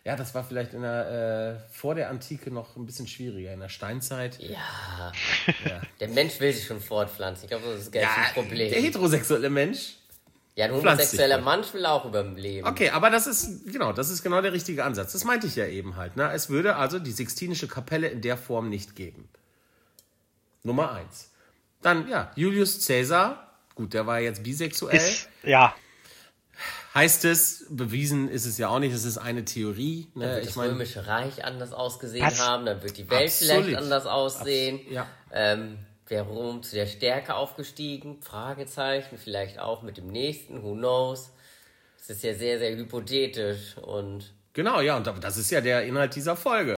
Ja, 0.04 0.16
das 0.16 0.36
war 0.36 0.44
vielleicht 0.44 0.74
in 0.74 0.84
der, 0.84 1.64
äh, 1.68 1.74
vor 1.74 1.96
der 1.96 2.10
Antike 2.12 2.52
noch 2.52 2.75
ein 2.75 2.86
bisschen 2.86 3.08
schwieriger. 3.08 3.54
In 3.54 3.60
der 3.60 3.70
Steinzeit. 3.70 4.38
Ja. 4.40 5.12
Der 6.00 6.08
Mensch 6.10 6.40
will 6.40 6.54
sich 6.54 6.66
schon 6.68 6.80
fortpflanzen. 6.80 7.46
Ich 7.46 7.50
glaube, 7.50 7.66
das 7.74 7.82
ist 7.82 7.92
gar 7.92 8.04
kein 8.04 8.34
Problem. 8.34 8.70
der 8.70 8.82
heterosexuelle 8.82 9.50
Mensch. 9.50 9.96
ja, 10.56 10.66
ein 10.66 10.74
homosexueller. 10.74 11.40
Mann 11.42 11.64
will 11.74 11.86
auch 11.88 12.06
überleben. 12.06 12.68
Okay, 12.68 12.92
aber 12.92 13.10
das 13.10 13.25
ist, 13.25 13.66
genau, 13.72 13.94
das 13.94 14.10
ist 14.12 14.22
genau 14.22 14.42
der 14.42 14.54
richtige 14.54 14.84
Ansatz. 14.84 15.14
Das 15.14 15.24
meinte 15.24 15.48
ich 15.48 15.56
ja 15.56 15.66
eben 15.66 15.96
halt. 15.96 16.16
Ne? 16.18 16.32
Es 16.34 16.50
würde 16.50 16.75
also 16.75 17.00
die 17.00 17.12
Sixtinische 17.12 17.68
Kapelle 17.68 18.08
in 18.08 18.22
der 18.22 18.38
Form 18.38 18.70
nicht 18.70 18.96
geben. 18.96 19.28
Nummer 20.62 20.92
eins. 20.92 21.32
Dann, 21.82 22.08
ja, 22.08 22.32
Julius 22.36 22.86
Caesar. 22.86 23.42
Gut, 23.74 23.94
der 23.94 24.06
war 24.06 24.20
jetzt 24.20 24.44
bisexuell. 24.44 24.96
Ist, 24.96 25.30
ja, 25.44 25.75
heißt 26.96 27.25
es, 27.25 27.66
bewiesen 27.70 28.30
ist 28.30 28.46
es 28.46 28.58
ja 28.58 28.70
auch 28.70 28.80
nicht, 28.80 28.94
es 28.94 29.04
ist 29.06 29.18
eine 29.18 29.46
Theorie. 29.46 30.08
Dann 30.16 30.24
Ne? 30.24 30.30
wird 30.36 30.40
Ich 30.42 30.48
das 30.48 30.56
meine, 30.56 30.72
Römische 30.72 31.06
Reich 31.06 31.44
anders 31.46 31.74
ausgesehen 31.74 32.25
Was? 32.25 32.40
haben, 32.40 32.66
dann 32.66 32.82
wird 32.82 32.98
die 32.98 33.10
Welt 33.10 33.28
Absolut. 33.28 33.64
vielleicht 33.66 33.78
anders 33.78 34.06
aussehen. 34.06 34.80
Abs- 34.80 34.92
ja. 34.92 35.08
Ähm, 35.32 35.78
Wäre 36.08 36.25
Rom 36.28 36.62
zu 36.62 36.75
der 36.75 36.86
Stärke 36.86 37.34
aufgestiegen? 37.34 38.22
Fragezeichen. 38.22 39.18
Vielleicht 39.18 39.58
auch 39.60 39.82
mit 39.82 39.98
dem 39.98 40.08
nächsten, 40.08 40.62
who 40.64 40.74
knows? 40.74 41.32
Das 41.98 42.18
ist 42.18 42.24
ja 42.24 42.36
sehr, 42.36 42.60
sehr 42.60 42.75
hypothetisch 42.75 43.75
und 43.80 44.32
Genau, 44.54 44.80
ja, 44.82 44.96
und 44.96 45.06
das 45.08 45.36
ist 45.38 45.50
ja 45.52 45.60
der 45.62 45.84
Inhalt 45.86 46.16
dieser 46.16 46.36
Folge. 46.36 46.75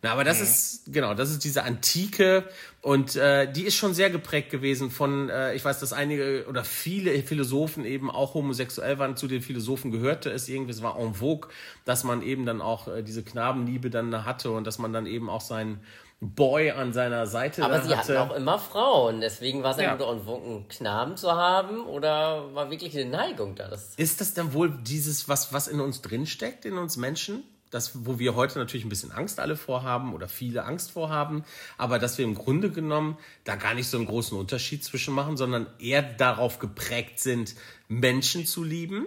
Na, 0.00 0.12
aber 0.12 0.22
das 0.22 0.40
ist, 0.40 0.92
genau, 0.92 1.12
das 1.14 1.30
ist 1.30 1.42
diese 1.42 1.64
Antike 1.64 2.44
und 2.82 3.16
äh, 3.16 3.50
die 3.50 3.62
ist 3.62 3.74
schon 3.74 3.94
sehr 3.94 4.10
geprägt 4.10 4.48
gewesen 4.50 4.92
von, 4.92 5.28
äh, 5.28 5.54
ich 5.54 5.64
weiß, 5.64 5.80
dass 5.80 5.92
einige 5.92 6.46
oder 6.48 6.62
viele 6.62 7.20
Philosophen 7.24 7.84
eben 7.84 8.08
auch 8.08 8.34
homosexuell 8.34 9.00
waren, 9.00 9.16
zu 9.16 9.26
den 9.26 9.42
Philosophen 9.42 9.90
gehörte 9.90 10.30
es 10.30 10.48
irgendwie, 10.48 10.70
es 10.70 10.82
war 10.82 10.96
en 11.00 11.14
vogue, 11.14 11.50
dass 11.84 12.04
man 12.04 12.22
eben 12.22 12.46
dann 12.46 12.60
auch 12.62 12.86
äh, 12.86 13.02
diese 13.02 13.24
Knabenliebe 13.24 13.90
dann 13.90 14.24
hatte 14.24 14.52
und 14.52 14.68
dass 14.68 14.78
man 14.78 14.92
dann 14.92 15.06
eben 15.06 15.28
auch 15.28 15.40
seinen 15.40 15.80
Boy 16.20 16.70
an 16.70 16.92
seiner 16.92 17.26
Seite 17.26 17.64
Aber 17.64 17.82
sie 17.82 17.94
hatte. 17.94 18.18
hatten 18.18 18.30
auch 18.30 18.36
immer 18.36 18.58
Frauen, 18.60 19.20
deswegen 19.20 19.64
war 19.64 19.72
es 19.72 19.76
Ja. 19.78 19.96
ja. 19.96 19.96
nur 19.96 20.42
einen 20.44 20.68
Knaben 20.68 21.16
zu 21.16 21.32
haben 21.32 21.80
oder 21.86 22.54
war 22.54 22.70
wirklich 22.70 22.96
eine 22.96 23.10
Neigung 23.10 23.56
da? 23.56 23.68
Das 23.68 23.94
Ist 23.96 24.20
das 24.20 24.34
dann 24.34 24.52
wohl 24.52 24.70
dieses, 24.82 25.28
was, 25.28 25.52
was 25.52 25.66
in 25.66 25.80
uns 25.80 26.02
drinsteckt, 26.02 26.64
in 26.64 26.78
uns 26.78 26.96
Menschen? 26.96 27.42
Das, 27.70 28.06
wo 28.06 28.18
wir 28.18 28.34
heute 28.34 28.58
natürlich 28.58 28.86
ein 28.86 28.88
bisschen 28.88 29.12
Angst 29.12 29.40
alle 29.40 29.56
vorhaben 29.56 30.14
oder 30.14 30.28
viele 30.28 30.64
Angst 30.64 30.90
vorhaben, 30.90 31.44
aber 31.76 31.98
dass 31.98 32.16
wir 32.16 32.24
im 32.24 32.34
Grunde 32.34 32.70
genommen 32.70 33.18
da 33.44 33.56
gar 33.56 33.74
nicht 33.74 33.88
so 33.88 33.98
einen 33.98 34.06
großen 34.06 34.38
Unterschied 34.38 34.84
zwischen 34.84 35.14
machen, 35.14 35.36
sondern 35.36 35.66
eher 35.78 36.02
darauf 36.02 36.58
geprägt 36.58 37.20
sind, 37.20 37.54
Menschen 37.88 38.46
zu 38.46 38.64
lieben. 38.64 39.06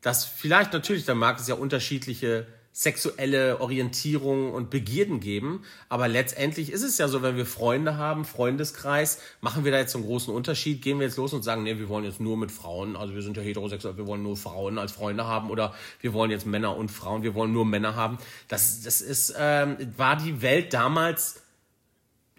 Dass 0.00 0.24
vielleicht 0.24 0.72
natürlich, 0.72 1.06
da 1.06 1.14
mag 1.14 1.40
es 1.40 1.48
ja 1.48 1.56
unterschiedliche 1.56 2.46
sexuelle 2.78 3.60
Orientierung 3.60 4.52
und 4.52 4.70
Begierden 4.70 5.18
geben. 5.18 5.64
Aber 5.88 6.06
letztendlich 6.06 6.70
ist 6.70 6.84
es 6.84 6.96
ja 6.96 7.08
so, 7.08 7.22
wenn 7.22 7.36
wir 7.36 7.44
Freunde 7.44 7.96
haben, 7.96 8.24
Freundeskreis, 8.24 9.18
machen 9.40 9.64
wir 9.64 9.72
da 9.72 9.78
jetzt 9.78 9.90
so 9.90 9.98
einen 9.98 10.06
großen 10.06 10.32
Unterschied? 10.32 10.80
Gehen 10.80 11.00
wir 11.00 11.06
jetzt 11.06 11.16
los 11.16 11.32
und 11.32 11.42
sagen, 11.42 11.64
nee, 11.64 11.76
wir 11.76 11.88
wollen 11.88 12.04
jetzt 12.04 12.20
nur 12.20 12.36
mit 12.36 12.52
Frauen, 12.52 12.94
also 12.94 13.16
wir 13.16 13.22
sind 13.22 13.36
ja 13.36 13.42
heterosexuell, 13.42 13.96
wir 13.96 14.06
wollen 14.06 14.22
nur 14.22 14.36
Frauen 14.36 14.78
als 14.78 14.92
Freunde 14.92 15.26
haben 15.26 15.50
oder 15.50 15.74
wir 16.00 16.12
wollen 16.12 16.30
jetzt 16.30 16.46
Männer 16.46 16.76
und 16.76 16.88
Frauen, 16.92 17.24
wir 17.24 17.34
wollen 17.34 17.52
nur 17.52 17.64
Männer 17.64 17.96
haben. 17.96 18.18
Das, 18.46 18.80
das 18.82 19.00
ist, 19.00 19.34
ähm, 19.36 19.76
war 19.96 20.14
die 20.14 20.40
Welt 20.40 20.72
damals 20.72 21.42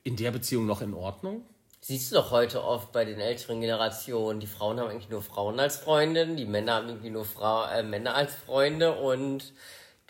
in 0.06 0.16
der 0.16 0.32
Beziehung 0.32 0.66
noch 0.66 0.82
in 0.82 0.94
Ordnung? 0.94 1.44
siehst 1.82 2.12
du 2.12 2.16
doch 2.16 2.32
heute 2.32 2.64
oft 2.64 2.92
bei 2.92 3.04
den 3.04 3.20
älteren 3.20 3.62
Generationen. 3.62 4.40
Die 4.40 4.48
Frauen 4.48 4.80
haben 4.80 4.90
eigentlich 4.90 5.10
nur 5.10 5.22
Frauen 5.22 5.60
als 5.60 5.78
Freundin, 5.78 6.38
die 6.38 6.46
Männer 6.46 6.76
haben 6.76 6.88
irgendwie 6.90 7.10
nur 7.10 7.26
Frau, 7.26 7.66
äh, 7.66 7.84
Männer 7.84 8.16
als 8.16 8.34
Freunde 8.36 8.94
und 8.94 9.54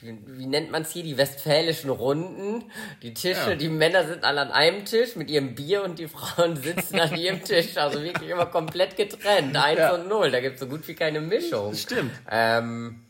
wie 0.02 0.46
nennt 0.46 0.72
man 0.72 0.84
es 0.84 0.92
hier, 0.92 1.04
die 1.04 1.18
westfälischen 1.18 1.90
Runden. 1.90 2.72
Die 3.02 3.14
Tische, 3.14 3.50
Ja. 3.52 3.56
die 3.56 3.70
Männer 3.70 4.06
sind 4.08 4.24
alle 4.24 4.42
an 4.42 4.52
einem 4.52 4.86
Tisch 4.86 5.16
mit 5.16 5.30
ihrem 5.30 5.56
Bier 5.56 5.84
und 5.84 6.00
die 6.00 6.08
Frauen 6.08 6.56
sitzen 6.62 7.00
an 7.00 7.16
ihrem 7.18 7.44
Tisch. 7.44 7.76
Also 7.78 8.02
wirklich 8.02 8.30
immer 8.30 8.46
komplett 8.46 8.96
getrennt. 8.96 9.56
Eins 9.58 9.80
Ja. 9.80 9.96
und 9.96 10.08
null. 10.08 10.32
Da 10.32 10.40
gibt 10.40 10.56
es 10.56 10.62
so 10.62 10.68
gut 10.68 10.88
wie 10.88 10.96
keine 10.96 11.20
Mischung. 11.20 11.74
Stimmt. 11.76 12.12
Ähm, 12.32 13.04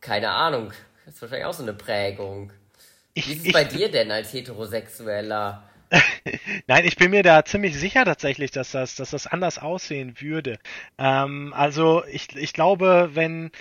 keine 0.00 0.30
Ahnung. 0.30 0.72
Das 1.04 1.14
ist 1.16 1.22
wahrscheinlich 1.22 1.46
auch 1.46 1.54
so 1.54 1.62
eine 1.62 1.72
Prägung. 1.72 2.52
Wie 3.14 3.20
ich, 3.20 3.30
ist 3.36 3.46
es 3.46 3.52
bei 3.52 3.64
dir 3.64 3.90
denn 3.90 4.10
als 4.10 4.32
Heterosexueller? 4.32 5.62
Nein, 6.66 6.84
ich 6.84 6.96
bin 6.96 7.10
mir 7.12 7.22
da 7.22 7.44
ziemlich 7.44 7.78
sicher 7.78 8.04
tatsächlich, 8.04 8.50
dass 8.50 8.72
das, 8.72 8.96
dass 8.96 9.10
das 9.10 9.26
anders 9.28 9.58
aussehen 9.58 10.16
würde. 10.20 10.58
Ähm, 10.98 11.52
also 11.56 12.04
ich, 12.10 12.34
ich 12.36 12.52
glaube, 12.52 13.10
wenn, 13.14 13.52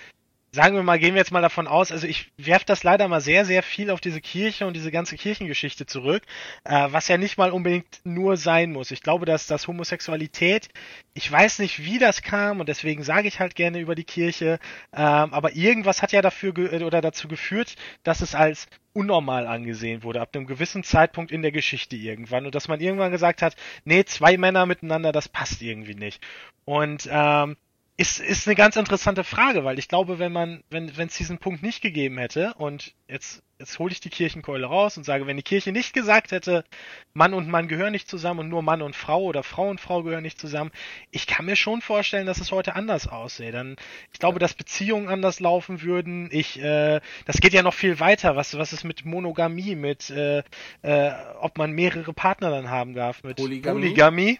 sagen 0.55 0.75
wir 0.75 0.83
mal, 0.83 0.97
gehen 0.97 1.13
wir 1.13 1.19
jetzt 1.19 1.33
mal 1.33 1.41
davon 1.41 1.67
aus, 1.67 1.91
also 1.91 2.07
ich 2.07 2.31
werfe 2.37 2.65
das 2.65 2.83
leider 2.83 3.07
mal 3.09 3.19
sehr, 3.19 3.45
sehr 3.45 3.61
viel 3.61 3.91
auf 3.91 3.99
diese 3.99 4.21
Kirche 4.21 4.65
und 4.65 4.73
diese 4.73 4.89
ganze 4.89 5.17
Kirchengeschichte 5.17 5.85
zurück, 5.85 6.23
äh, 6.63 6.87
was 6.89 7.09
ja 7.09 7.17
nicht 7.17 7.37
mal 7.37 7.51
unbedingt 7.51 7.99
nur 8.05 8.37
sein 8.37 8.71
muss. 8.71 8.91
Ich 8.91 9.03
glaube, 9.03 9.25
dass, 9.25 9.47
dass 9.47 9.67
Homosexualität, 9.67 10.69
ich 11.13 11.29
weiß 11.29 11.59
nicht, 11.59 11.83
wie 11.83 11.99
das 11.99 12.21
kam 12.21 12.61
und 12.61 12.69
deswegen 12.69 13.03
sage 13.03 13.27
ich 13.27 13.39
halt 13.39 13.55
gerne 13.55 13.79
über 13.79 13.95
die 13.95 14.05
Kirche, 14.05 14.59
ähm, 14.93 15.33
aber 15.33 15.55
irgendwas 15.55 16.01
hat 16.01 16.13
ja 16.13 16.21
dafür 16.21 16.53
ge 16.53 16.83
oder 16.83 17.01
dazu 17.01 17.27
geführt, 17.27 17.75
dass 18.03 18.21
es 18.21 18.33
als 18.33 18.67
unnormal 18.93 19.45
angesehen 19.45 20.03
wurde, 20.03 20.21
ab 20.21 20.29
einem 20.33 20.47
gewissen 20.47 20.83
Zeitpunkt 20.83 21.29
in 21.29 21.41
der 21.41 21.51
Geschichte 21.51 21.97
irgendwann. 21.97 22.45
Und 22.45 22.55
dass 22.55 22.69
man 22.69 22.79
irgendwann 22.79 23.11
gesagt 23.11 23.41
hat, 23.41 23.57
nee, 23.83 24.05
zwei 24.05 24.37
Männer 24.37 24.65
miteinander, 24.65 25.11
das 25.11 25.27
passt 25.27 25.61
irgendwie 25.61 25.95
nicht. 25.95 26.25
Und 26.63 27.09
ähm, 27.11 27.57
ist, 27.97 28.19
ist 28.19 28.45
eine 28.45 28.55
ganz 28.55 28.75
interessante 28.75 29.23
Frage, 29.23 29.63
weil 29.63 29.79
ich 29.79 29.87
glaube, 29.87 30.19
wenn 30.19 30.33
man, 30.33 30.63
wenn 30.69 30.97
wenn 30.97 31.07
es 31.07 31.15
diesen 31.15 31.37
Punkt 31.37 31.63
nicht 31.63 31.81
gegeben 31.81 32.17
hätte 32.17 32.53
und 32.55 32.93
jetzt 33.07 33.41
jetzt 33.57 33.79
hole 33.79 33.93
ich 33.93 34.01
die 34.01 34.09
Kirchenkeule 34.09 34.65
raus 34.65 34.97
und 34.97 35.05
sage, 35.05 35.27
wenn 35.27 35.37
die 35.37 35.43
Kirche 35.43 35.71
nicht 35.71 35.93
gesagt 35.93 36.31
hätte, 36.31 36.65
Mann 37.13 37.33
und 37.33 37.47
Mann 37.47 37.69
gehören 37.69 37.93
nicht 37.93 38.09
zusammen 38.09 38.41
und 38.41 38.49
nur 38.49 38.61
Mann 38.63 38.81
und 38.81 38.97
Frau 38.97 39.23
oder 39.23 39.43
Frau 39.43 39.69
und 39.69 39.79
Frau 39.79 40.03
gehören 40.03 40.23
nicht 40.23 40.41
zusammen, 40.41 40.71
ich 41.11 41.25
kann 41.25 41.45
mir 41.45 41.55
schon 41.55 41.81
vorstellen, 41.81 42.25
dass 42.25 42.41
es 42.41 42.51
heute 42.51 42.75
anders 42.75 43.07
aussähe. 43.07 43.53
Dann 43.53 43.77
ich 44.11 44.19
glaube, 44.19 44.39
dass 44.39 44.55
Beziehungen 44.55 45.07
anders 45.07 45.39
laufen 45.39 45.81
würden. 45.81 46.27
Ich 46.31 46.61
äh, 46.61 46.99
das 47.25 47.37
geht 47.37 47.53
ja 47.53 47.63
noch 47.63 47.73
viel 47.73 48.01
weiter. 48.01 48.35
Was 48.35 48.57
was 48.57 48.73
ist 48.73 48.83
mit 48.83 49.05
Monogamie, 49.05 49.75
mit 49.75 50.09
äh, 50.09 50.43
äh, 50.81 51.11
ob 51.39 51.57
man 51.57 51.71
mehrere 51.71 52.11
Partner 52.13 52.49
dann 52.49 52.69
haben 52.69 52.93
darf, 52.93 53.23
mit 53.23 53.37
Polygamie? 53.37 53.79
Polygamie. 53.79 54.39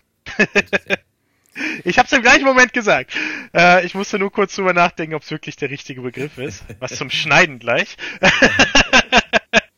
Ich 1.84 1.98
habe 1.98 2.08
es 2.08 2.14
im 2.14 2.22
gleichen 2.22 2.46
Moment 2.46 2.74
gesagt. 2.74 3.16
Äh, 3.54 3.86
ich 3.86 3.96
musste 3.96 4.20
nur 4.20 4.32
kurz 4.32 4.56
drüber 4.56 4.74
nachdenken, 4.74 5.16
ob 5.16 5.24
es 5.24 5.32
wirklich 5.32 5.56
der 5.56 5.70
richtige 5.70 6.02
Begriff 6.02 6.38
ist. 6.38 6.64
Was 6.80 6.96
zum 6.96 7.10
Schneiden 7.10 7.60
gleich. 7.60 7.98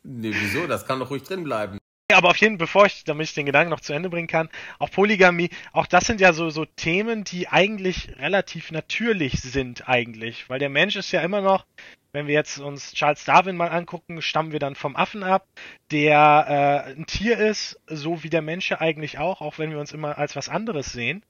Nee, 0.10 0.32
wieso? 0.34 0.68
Das 0.68 0.88
kann 0.88 1.00
doch 1.00 1.10
ruhig 1.10 1.24
drin 1.24 1.44
bleiben. 1.44 1.80
Ja, 2.10 2.18
aber 2.18 2.30
auf 2.30 2.38
jeden 2.38 2.54
Fall, 2.54 2.66
bevor 2.66 2.86
ich, 2.86 3.04
damit 3.04 3.28
ich 3.28 3.34
den 3.34 3.46
Gedanken 3.46 3.70
noch 3.70 3.82
zu 3.82 3.92
Ende 3.92 4.10
bringen 4.10 4.30
kann, 4.30 4.48
auch 4.80 4.90
Polygamie, 4.90 5.50
auch 5.74 5.86
das 5.86 6.06
sind 6.08 6.22
ja 6.22 6.32
so, 6.32 6.50
so 6.50 6.64
Themen, 6.64 7.26
die 7.26 7.50
eigentlich 7.50 8.18
relativ 8.18 8.72
natürlich 8.72 9.42
sind 9.42 9.90
eigentlich, 9.90 10.50
weil 10.50 10.60
der 10.60 10.70
Mensch 10.70 10.96
ist 10.96 11.12
ja 11.12 11.20
immer 11.20 11.42
noch, 11.42 11.66
wenn 12.14 12.26
wir 12.26 12.34
jetzt 12.34 12.60
uns 12.60 12.94
Charles 12.94 13.26
Darwin 13.26 13.58
mal 13.58 13.68
angucken, 13.68 14.22
stammen 14.22 14.54
wir 14.54 14.60
dann 14.60 14.76
vom 14.76 14.96
Affen 14.96 15.22
ab, 15.22 15.46
der 15.92 16.86
äh, 16.88 16.92
ein 16.94 17.06
Tier 17.06 17.38
ist, 17.38 17.78
so 17.88 18.24
wie 18.24 18.30
der 18.30 18.42
Mensch 18.42 18.72
ja 18.72 18.80
eigentlich 18.80 19.18
auch, 19.18 19.42
auch 19.42 19.60
wenn 19.60 19.72
wir 19.72 19.80
uns 19.80 19.92
immer 19.92 20.18
als 20.18 20.38
was 20.38 20.48
anderes 20.48 20.94
sehen. 20.94 21.24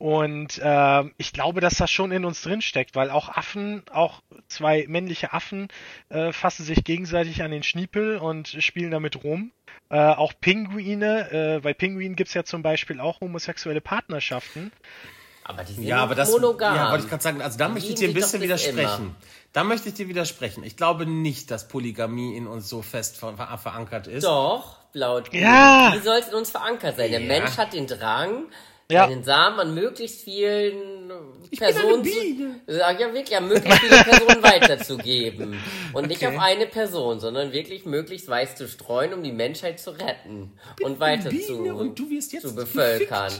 Und 0.00 0.58
ähm, 0.64 1.12
ich 1.18 1.34
glaube, 1.34 1.60
dass 1.60 1.74
das 1.74 1.90
schon 1.90 2.10
in 2.10 2.24
uns 2.24 2.40
drin 2.40 2.62
steckt, 2.62 2.94
weil 2.94 3.10
auch 3.10 3.28
Affen, 3.28 3.82
auch 3.92 4.22
zwei 4.48 4.86
männliche 4.88 5.34
Affen, 5.34 5.68
äh, 6.08 6.32
fassen 6.32 6.64
sich 6.64 6.84
gegenseitig 6.84 7.42
an 7.42 7.50
den 7.50 7.62
Schniepel 7.62 8.16
und 8.16 8.48
spielen 8.48 8.90
damit 8.92 9.22
rum. 9.24 9.52
Äh, 9.90 9.98
auch 9.98 10.32
Pinguine, 10.40 11.30
äh, 11.56 11.60
bei 11.60 11.74
Pinguinen 11.74 12.16
gibt's 12.16 12.32
ja 12.32 12.44
zum 12.44 12.62
Beispiel 12.62 12.98
auch 12.98 13.20
homosexuelle 13.20 13.82
Partnerschaften. 13.82 14.72
Aber 15.44 15.64
die 15.64 15.74
sind 15.74 15.84
Ja, 15.84 15.98
aber 15.98 16.14
das 16.14 16.30
monogam. 16.30 16.74
ja, 16.76 16.90
wollte 16.92 17.04
ich 17.04 17.10
gerade 17.10 17.22
sagen, 17.22 17.42
also 17.42 17.58
da 17.58 17.68
möchte 17.68 17.90
ich 17.90 17.96
dir 17.96 18.08
ein 18.08 18.14
bisschen 18.14 18.40
widersprechen. 18.40 19.14
Da 19.52 19.64
möchte 19.64 19.90
ich 19.90 19.96
dir 19.96 20.08
widersprechen. 20.08 20.64
Ich 20.64 20.78
glaube 20.78 21.04
nicht, 21.04 21.50
dass 21.50 21.68
Polygamie 21.68 22.36
in 22.38 22.46
uns 22.46 22.70
so 22.70 22.80
fest 22.80 23.18
ver 23.18 23.36
ver 23.36 23.58
verankert 23.58 24.06
ist. 24.06 24.24
Doch, 24.24 24.78
laut 24.94 25.30
Ja. 25.34 25.92
Wie 25.94 25.98
soll 25.98 26.16
es 26.20 26.28
in 26.28 26.34
uns 26.36 26.50
verankert 26.50 26.96
sein? 26.96 27.10
Der 27.10 27.20
Ja. 27.20 27.26
Mensch 27.28 27.58
hat 27.58 27.74
den 27.74 27.86
Drang, 27.86 28.44
Ja. 28.90 29.04
einen 29.06 29.24
Samen 29.24 29.58
an 29.60 29.74
möglichst 29.74 30.22
vielen 30.22 31.08
bin 31.08 31.62
eine 31.62 31.72
Personen, 31.72 32.02
Biene. 32.02 32.60
zu, 32.66 32.72
ja 32.78 33.12
wirklich, 33.12 33.36
an 33.36 33.48
möglichst 33.48 33.80
viele 33.80 33.96
Personen 34.04 34.42
weiterzugeben. 34.42 35.58
Und 35.92 36.08
nicht 36.08 36.22
Okay. 36.24 36.36
auf 36.36 36.42
eine 36.42 36.66
Person, 36.66 37.18
sondern 37.20 37.52
wirklich 37.52 37.84
möglichst 37.86 38.28
weit 38.28 38.56
zu 38.56 38.68
streuen, 38.68 39.12
um 39.14 39.22
die 39.22 39.32
Menschheit 39.32 39.80
zu 39.80 39.90
retten 39.90 40.52
und 40.82 41.00
weiter 41.00 41.30
Biene 41.30 41.42
zu, 41.44 41.54
und 41.74 41.98
du 41.98 42.10
wirst 42.10 42.32
jetzt 42.32 42.46
zu 42.46 42.54
bevölkern. 42.54 43.32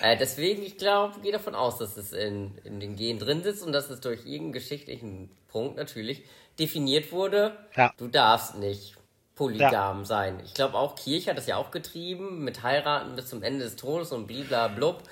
Äh, 0.00 0.16
deswegen, 0.16 0.62
ich 0.62 0.76
glaube, 0.76 1.20
gehe 1.22 1.32
davon 1.32 1.54
aus, 1.54 1.78
dass 1.78 1.96
es 1.96 2.12
in, 2.12 2.52
in 2.64 2.78
den 2.80 2.94
Gen 2.96 3.18
drin 3.18 3.42
sitzt 3.42 3.64
und 3.64 3.72
dass 3.72 3.90
es 3.90 4.00
durch 4.00 4.20
irgendeinen 4.20 4.52
geschichtlichen 4.52 5.30
Punkt 5.48 5.76
natürlich 5.76 6.22
definiert 6.58 7.10
wurde. 7.12 7.56
Ja. 7.76 7.92
Du 7.98 8.06
darfst 8.08 8.56
nicht 8.58 8.95
polygam 9.36 10.04
sein. 10.06 10.40
Ich 10.44 10.54
glaube 10.54 10.76
auch 10.76 10.96
Kirche 10.96 11.30
hat 11.30 11.38
das 11.38 11.46
ja 11.46 11.56
auch 11.56 11.70
getrieben 11.70 12.42
mit 12.42 12.62
heiraten 12.62 13.14
bis 13.14 13.28
zum 13.28 13.42
Ende 13.42 13.64
des 13.64 13.76
Todes 13.76 14.10
und 14.10 14.26
bliblablub. 14.26 15.02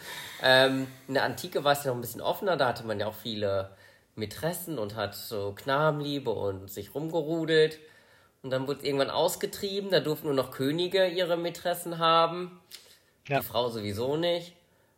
Ähm, 0.43 0.89
in 1.07 1.15
der 1.15 1.25
Antike 1.25 1.63
war 1.63 1.73
es 1.73 1.85
ja 1.85 1.91
noch 1.91 1.99
ein 1.99 2.01
bisschen 2.01 2.23
offener, 2.23 2.57
da 2.57 2.69
hatte 2.69 2.85
man 2.85 2.99
ja 2.99 3.07
auch 3.07 3.15
viele 3.15 3.71
Mätressen 4.17 4.79
und 4.79 4.97
hat 4.97 5.15
so 5.15 5.53
Knabenliebe 5.55 6.31
und 6.31 6.71
sich 6.71 6.95
rumgerudelt. 6.95 7.79
Und 8.43 8.51
dann 8.51 8.67
wurde 8.67 8.81
es 8.81 8.85
irgendwann 8.85 9.11
ausgetrieben, 9.11 9.91
da 9.91 10.01
durften 10.01 10.27
nur 10.27 10.37
noch 10.37 10.51
Könige 10.51 11.07
ihre 11.07 11.37
Mätressen 11.37 11.99
haben. 11.99 12.61
Ja. 13.29 13.41
Die 13.41 13.47
Frau 13.47 13.69
sowieso 13.69 14.17
nicht. 14.17 14.55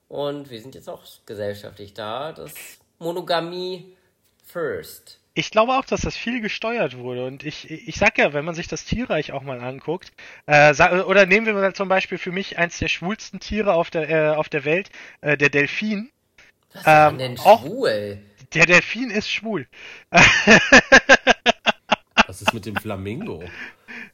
Und 0.09 0.51
wir 0.51 0.61
sind 0.61 0.75
jetzt 0.77 0.89
auch 0.89 1.03
gesellschaftlich 1.27 1.95
da, 1.95 2.33
dass 2.33 2.55
Monogamie 2.99 3.97
first. 4.45 5.19
Ich 5.39 5.51
glaube 5.51 5.73
auch, 5.75 5.85
dass 5.85 6.01
das 6.01 6.17
viel 6.17 6.41
gesteuert 6.41 6.97
wurde. 6.97 7.27
Und 7.27 7.45
ich, 7.45 7.71
ich 7.71 7.97
sag 7.97 8.17
ja, 8.17 8.33
wenn 8.33 8.47
man 8.47 8.55
sich 8.55 8.69
das 8.69 8.87
Tierreich 8.87 9.33
auch 9.33 9.43
mal 9.43 9.61
anguckt, 9.61 10.11
äh, 10.47 10.73
oder 11.03 11.27
nehmen 11.27 11.45
wir 11.45 11.53
mal 11.53 11.75
zum 11.75 11.89
Beispiel 11.91 12.17
für 12.17 12.33
mich 12.33 12.57
eins 12.59 12.79
der 12.79 12.89
schwulsten 12.89 13.39
Tiere 13.39 13.75
auf 13.75 13.91
der, 13.91 14.09
äh, 14.09 14.35
auf 14.35 14.49
der 14.49 14.65
Welt, 14.65 14.89
äh, 15.21 15.37
der 15.37 15.51
Delfin. 15.51 16.11
Was 16.73 16.81
ist 16.81 16.87
Ähm, 16.89 17.19
denn 17.19 17.39
auch- 17.39 17.61
schwul? 17.63 18.19
Der 18.55 18.65
Delfin 18.65 19.11
ist 19.11 19.31
schwul. 19.31 19.67
Was 22.27 22.41
ist 22.43 22.55
mit 22.55 22.65
dem 22.65 22.77
Flamingo? 22.77 23.45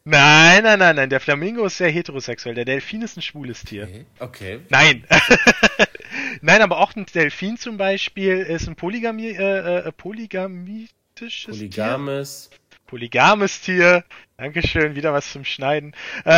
Nein, 0.04 0.64
nein, 0.64 0.78
nein, 0.78 0.96
nein. 0.96 1.08
Der 1.10 1.20
Flamingo 1.20 1.64
ist 1.66 1.78
sehr 1.78 1.90
heterosexuell. 1.90 2.54
Der 2.56 2.64
Delfin 2.64 3.02
ist 3.02 3.16
ein 3.16 3.22
schwules 3.22 3.62
Tier. 3.62 3.84
Okay. 3.84 4.04
okay. 4.18 4.60
Nein. 4.70 5.04
nein, 6.42 6.62
aber 6.62 6.78
auch 6.78 6.94
ein 6.96 7.06
Delfin 7.06 7.56
zum 7.58 7.76
Beispiel 7.76 8.38
ist 8.38 8.66
ein 8.68 8.74
Polygami, 8.76 9.28
äh, 9.30 9.92
polygamitisches 11.22 11.58
Tier. 11.58 11.68
Polygames. 11.68 12.50
Polygames 12.86 13.60
Tier. 13.62 14.04
Dankeschön, 14.36 14.94
wieder 14.96 15.12
was 15.12 15.30
zum 15.32 15.44
Schneiden. 15.44 15.94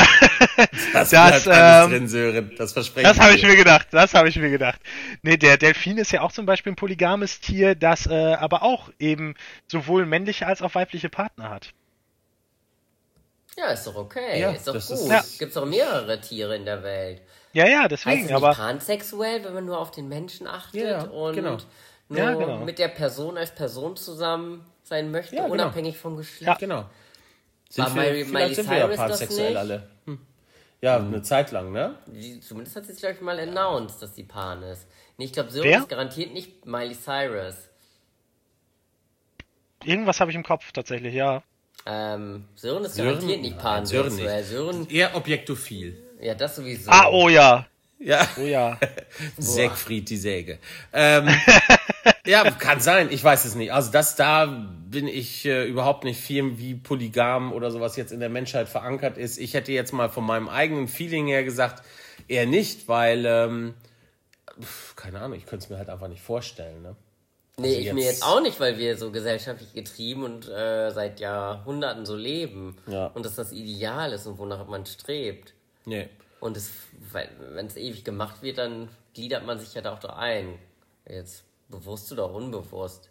Das, 0.92 1.10
Das, 1.10 1.46
ähm, 1.50 1.90
drin, 1.90 2.08
Sören. 2.08 2.52
Das 2.56 2.72
verspreche 2.72 3.06
Das 3.08 3.18
habe 3.18 3.34
ich 3.34 3.42
mir 3.42 3.56
gedacht, 3.56 3.88
das 3.90 4.14
habe 4.14 4.28
ich 4.28 4.36
mir 4.36 4.50
gedacht. 4.50 4.80
Nee, 5.22 5.36
der 5.36 5.56
Delfin 5.56 5.98
ist 5.98 6.12
ja 6.12 6.20
auch 6.20 6.30
zum 6.30 6.46
Beispiel 6.46 6.72
ein 6.72 6.76
polygames 6.76 7.40
Tier, 7.40 7.74
das 7.74 8.06
äh, 8.06 8.34
aber 8.34 8.62
auch 8.62 8.90
eben 9.00 9.34
sowohl 9.66 10.06
männliche 10.06 10.46
als 10.46 10.62
auch 10.62 10.74
weibliche 10.76 11.08
Partner 11.08 11.50
hat. 11.50 11.72
Ja, 13.56 13.68
ist 13.70 13.86
doch 13.86 13.96
okay. 13.96 14.40
Ja, 14.40 14.50
ist 14.52 14.66
doch 14.68 14.74
das 14.74 14.88
gut. 14.88 14.98
ist- 14.98 15.08
Ja. 15.08 15.24
Gibt's 15.38 15.54
doch 15.54 15.66
mehrere 15.66 16.20
Tiere 16.20 16.54
in 16.56 16.64
der 16.64 16.82
Welt. 16.82 17.22
Ja, 17.52 17.66
ja, 17.66 17.82
Heißt 17.82 17.92
deswegen, 17.92 18.16
es 18.18 18.24
nicht 18.26 18.34
aber 18.34 18.52
pansexuell, 18.54 19.44
wenn 19.44 19.54
man 19.54 19.64
nur 19.64 19.78
auf 19.78 19.90
den 19.90 20.08
Menschen 20.08 20.46
achtet 20.46 20.82
ja, 20.82 21.02
und 21.04 21.34
genau. 21.34 21.58
nur 22.08 22.18
Ja, 22.18 22.34
genau. 22.34 22.58
mit 22.64 22.78
der 22.78 22.88
Person 22.88 23.38
als 23.38 23.54
Person 23.54 23.96
zusammen 23.96 24.64
sein 24.84 25.10
möchte, 25.10 25.34
Ja, 25.36 25.42
genau. 25.42 25.54
unabhängig 25.54 25.96
vom 25.98 26.16
Geschlecht? 26.16 26.58
Genau. 26.60 26.84
War 27.76 27.90
Miley- 27.90 28.24
vielleicht 28.24 28.32
Miley 28.32 28.54
sind 28.54 28.70
wir 28.70 28.78
ja 28.78 28.86
pansexuell 28.88 29.48
nicht? 29.48 29.56
alle. 29.58 29.88
Hm. 30.06 30.18
Ja, 30.80 30.96
eine 30.98 31.22
Zeit 31.22 31.50
lang, 31.50 31.72
ne? 31.72 31.96
Die, 32.06 32.38
zumindest 32.40 32.76
hat 32.76 32.84
sie 32.86 32.92
es, 32.92 32.98
glaube 33.00 33.14
ich, 33.14 33.20
mal 33.22 33.38
announced, 33.40 34.00
dass 34.02 34.14
sie 34.14 34.22
Pan 34.22 34.62
ist. 34.62 34.86
Nee, 35.16 35.24
ich 35.26 35.32
glaube, 35.32 35.50
Sören 35.50 35.64
Wer? 35.68 35.78
ist 35.80 35.88
garantiert 35.88 36.32
nicht 36.32 36.66
Miley 36.66 36.94
Cyrus. 36.94 37.54
irgendwas 39.84 40.20
habe 40.20 40.30
ich 40.30 40.34
im 40.36 40.42
Kopf 40.44 40.70
tatsächlich, 40.72 41.14
ja. 41.14 41.42
Ähm, 41.86 42.44
Sören 42.54 42.84
ist 42.84 42.94
Sören? 42.94 43.14
garantiert 43.14 43.40
nicht 43.42 43.56
Nein, 43.62 43.86
Sören 43.86 44.04
pansexuell. 44.08 44.40
nicht. 44.40 44.50
Sören, 44.50 44.88
Eher 44.90 45.14
objektophil. 45.16 46.02
ja, 46.20 46.34
das 46.34 46.56
sowieso. 46.56 46.90
Ah, 46.90 47.08
oh 47.10 47.28
ja. 47.28 47.66
Ja. 47.98 48.26
Oh 48.38 48.42
ja. 48.42 48.78
Sägfried 49.38 50.08
die 50.08 50.16
Säge. 50.16 50.58
Ähm, 50.92 51.28
ja, 52.26 52.50
kann 52.52 52.80
sein. 52.80 53.08
Ich 53.10 53.22
weiß 53.22 53.44
es 53.44 53.54
nicht. 53.54 53.72
Also 53.72 53.90
das 53.92 54.16
da 54.16 54.46
bin 54.46 55.06
ich 55.08 55.44
äh, 55.46 55.64
überhaupt 55.66 56.04
nicht 56.04 56.20
viel 56.20 56.58
wie 56.58 56.74
polygam 56.74 57.52
oder 57.52 57.70
sowas 57.70 57.96
jetzt 57.96 58.12
in 58.12 58.20
der 58.20 58.28
Menschheit 58.28 58.68
verankert 58.68 59.18
ist. 59.18 59.38
Ich 59.38 59.54
hätte 59.54 59.72
jetzt 59.72 59.92
mal 59.92 60.08
von 60.08 60.24
meinem 60.24 60.48
eigenen 60.48 60.88
Feeling 60.88 61.26
her 61.26 61.44
gesagt, 61.44 61.82
eher 62.28 62.46
nicht, 62.46 62.88
weil 62.88 63.24
ähm, 63.26 63.74
pf, 64.60 64.96
keine 64.96 65.20
Ahnung, 65.20 65.36
ich 65.36 65.46
könnte 65.46 65.64
es 65.64 65.70
mir 65.70 65.78
halt 65.78 65.90
einfach 65.90 66.08
nicht 66.08 66.22
vorstellen. 66.22 66.82
Ne? 66.82 66.96
Nee, 67.56 67.68
Also 67.68 67.78
ich 67.80 67.92
mir 67.92 68.00
jetzt- 68.04 68.12
jetzt 68.14 68.24
auch 68.24 68.40
nicht, 68.40 68.58
weil 68.58 68.78
wir 68.78 68.96
so 68.96 69.10
gesellschaftlich 69.12 69.72
getrieben 69.74 70.24
und 70.24 70.48
äh, 70.48 70.90
seit 70.90 71.20
Jahrhunderten 71.20 72.04
so 72.06 72.16
leben. 72.16 72.76
Ja. 72.86 73.06
Und 73.08 73.24
dass 73.26 73.34
das 73.36 73.52
Ideal 73.52 74.12
ist 74.12 74.26
und 74.26 74.38
wonach 74.38 74.66
man 74.66 74.86
strebt. 74.86 75.52
Nee. 75.84 76.08
Und 76.40 76.58
wenn 77.12 77.66
es 77.66 77.76
ewig 77.76 78.04
gemacht 78.04 78.42
wird, 78.42 78.58
dann 78.58 78.88
gliedert 79.14 79.46
man 79.46 79.58
sich 79.58 79.72
ja 79.74 79.82
da 79.82 79.92
auch 79.94 79.98
da 80.00 80.16
ein. 80.16 80.58
Jetzt 81.08 81.43
bewusst 81.68 82.10
oder 82.12 82.30
unbewusst. 82.30 83.10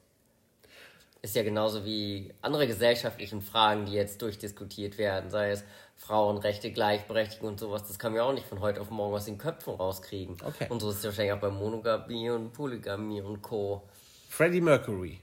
Ist 1.21 1.35
ja 1.35 1.43
genauso 1.43 1.85
wie 1.85 2.33
andere 2.41 2.67
gesellschaftlichen 2.67 3.41
Fragen, 3.41 3.85
die 3.85 3.93
jetzt 3.93 4.21
durchdiskutiert 4.21 4.97
werden, 4.97 5.29
sei 5.29 5.51
es 5.51 5.63
Frauenrechte, 5.95 6.71
Gleichberechtigung 6.71 7.49
und 7.49 7.59
sowas. 7.59 7.87
Das 7.87 7.97
kann 7.97 8.11
man 8.11 8.17
ja 8.17 8.23
auch 8.25 8.33
nicht 8.33 8.45
von 8.45 8.59
heute 8.59 8.81
auf 8.81 8.89
morgen 8.89 9.15
aus 9.15 9.25
den 9.25 9.37
Köpfen 9.37 9.75
rauskriegen. 9.75 10.35
Okay. 10.43 10.67
Und 10.69 10.81
so 10.81 10.89
ist 10.89 10.97
es 10.97 11.05
wahrscheinlich 11.05 11.33
auch 11.33 11.39
bei 11.39 11.49
Monogamie 11.49 12.29
und 12.29 12.51
Polygamie 12.51 13.21
und 13.21 13.41
Co. 13.41 13.83
Freddie 14.27 14.59
Mercury. 14.59 15.21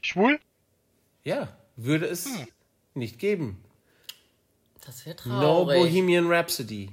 Schwul? 0.00 0.38
Ja, 1.24 1.48
würde 1.76 2.06
es 2.06 2.28
nicht 2.94 3.18
geben. 3.18 3.64
Das 4.86 5.04
wäre 5.04 5.16
No 5.28 5.64
traurig. 5.64 5.80
Bohemian 5.80 6.28
Rhapsody. 6.28 6.90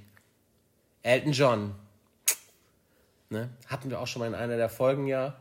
Elton 1.03 1.33
John. 1.33 1.75
Ne? 3.29 3.49
Hatten 3.67 3.89
wir 3.89 3.99
auch 3.99 4.07
schon 4.07 4.21
mal 4.21 4.27
in 4.27 4.35
einer 4.35 4.57
der 4.57 4.69
Folgen 4.69 5.07
ja. 5.07 5.35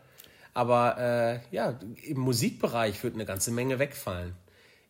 Aber 0.55 0.99
äh, 0.99 1.55
ja, 1.55 1.79
im 2.05 2.21
Musikbereich 2.21 3.03
würde 3.03 3.17
eine 3.17 3.27
ganze 3.27 3.51
Menge 3.51 3.79
wegfallen. 3.79 4.35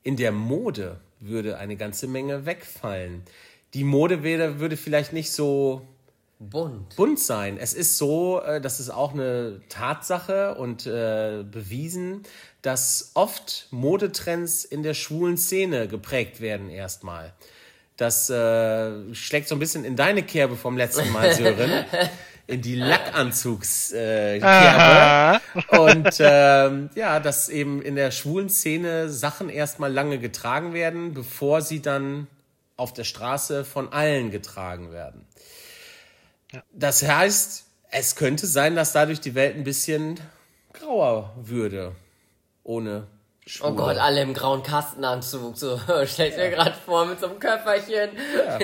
In 0.03 0.17
der 0.17 0.33
Mode 0.33 1.01
würde 1.21 1.57
eine 1.59 1.77
ganze 1.77 2.07
Menge 2.07 2.45
wegfallen. 2.45 3.23
Die 3.73 3.85
Mode 3.85 4.23
würde, 4.23 4.61
würde 4.61 4.77
vielleicht 4.77 5.13
nicht 5.13 5.33
so 5.33 5.89
Bunt. 6.39 6.97
bunt 6.97 7.19
sein. 7.19 7.57
Es 7.59 7.73
ist 7.73 7.97
so, 7.97 8.41
äh, 8.43 8.61
das 8.61 8.81
ist 8.81 8.91
auch 8.91 9.15
eine 9.15 9.61
Tatsache 9.69 10.55
und 10.57 10.87
äh, 10.87 11.45
bewiesen, 11.51 12.25
dass 12.63 13.13
oft 13.15 13.69
Modetrends 13.71 14.65
in 14.65 14.83
der 14.83 14.95
schwulen 14.95 15.37
Szene 15.37 15.89
geprägt 15.89 16.41
werden 16.41 16.71
erstmal. 16.71 17.33
Das 17.97 18.29
äh, 18.29 19.15
schlägt 19.15 19.49
so 19.49 19.55
ein 19.55 19.61
bisschen 19.61 19.85
in 19.85 19.97
deine 19.97 20.23
Kerbe 20.25 20.57
vom 20.57 20.77
letzten 20.77 21.11
Mal, 21.13 21.33
Sören. 21.33 21.85
In 22.47 22.61
die 22.61 22.75
Lackanzugskerbe. 22.75 25.41
Äh. 25.55 25.79
Und 25.79 26.17
ähm, 26.19 26.91
ja, 26.95 27.21
dass 27.21 27.49
eben 27.49 27.81
in 27.81 27.97
der 27.97 28.11
schwulen 28.11 28.51
Szene 28.51 29.09
Sachen 29.09 29.49
erstmal 29.49 29.91
lange 29.91 30.19
getragen 30.19 30.75
werden, 30.75 31.15
bevor 31.15 31.63
sie 31.63 31.81
dann 31.81 32.27
auf 32.77 32.93
der 32.93 33.05
Straße 33.05 33.65
von 33.65 33.93
allen 33.93 34.31
getragen 34.31 34.93
werden. 34.93 35.27
Das 36.73 37.03
heißt, 37.03 37.65
es 37.91 38.17
könnte 38.17 38.47
sein, 38.47 38.77
dass 38.77 38.93
dadurch 38.93 39.21
die 39.21 39.35
Welt 39.35 39.57
ein 39.57 39.65
bisschen 39.65 40.21
grauer 40.73 41.33
würde. 41.37 41.95
Ohne 42.63 43.07
Schwule. 43.47 43.73
Oh 43.73 43.75
Gott, 43.75 43.99
alle 43.99 44.23
im 44.23 44.33
grauen 44.33 44.63
Kastenanzug. 44.63 45.57
So, 45.57 45.79
stellt 46.07 46.37
mir 46.37 46.51
gerade 46.51 46.75
vor, 46.85 47.05
mit 47.05 47.21
so 47.21 47.27
einem 47.27 47.39
Köfferchen, 47.39 48.11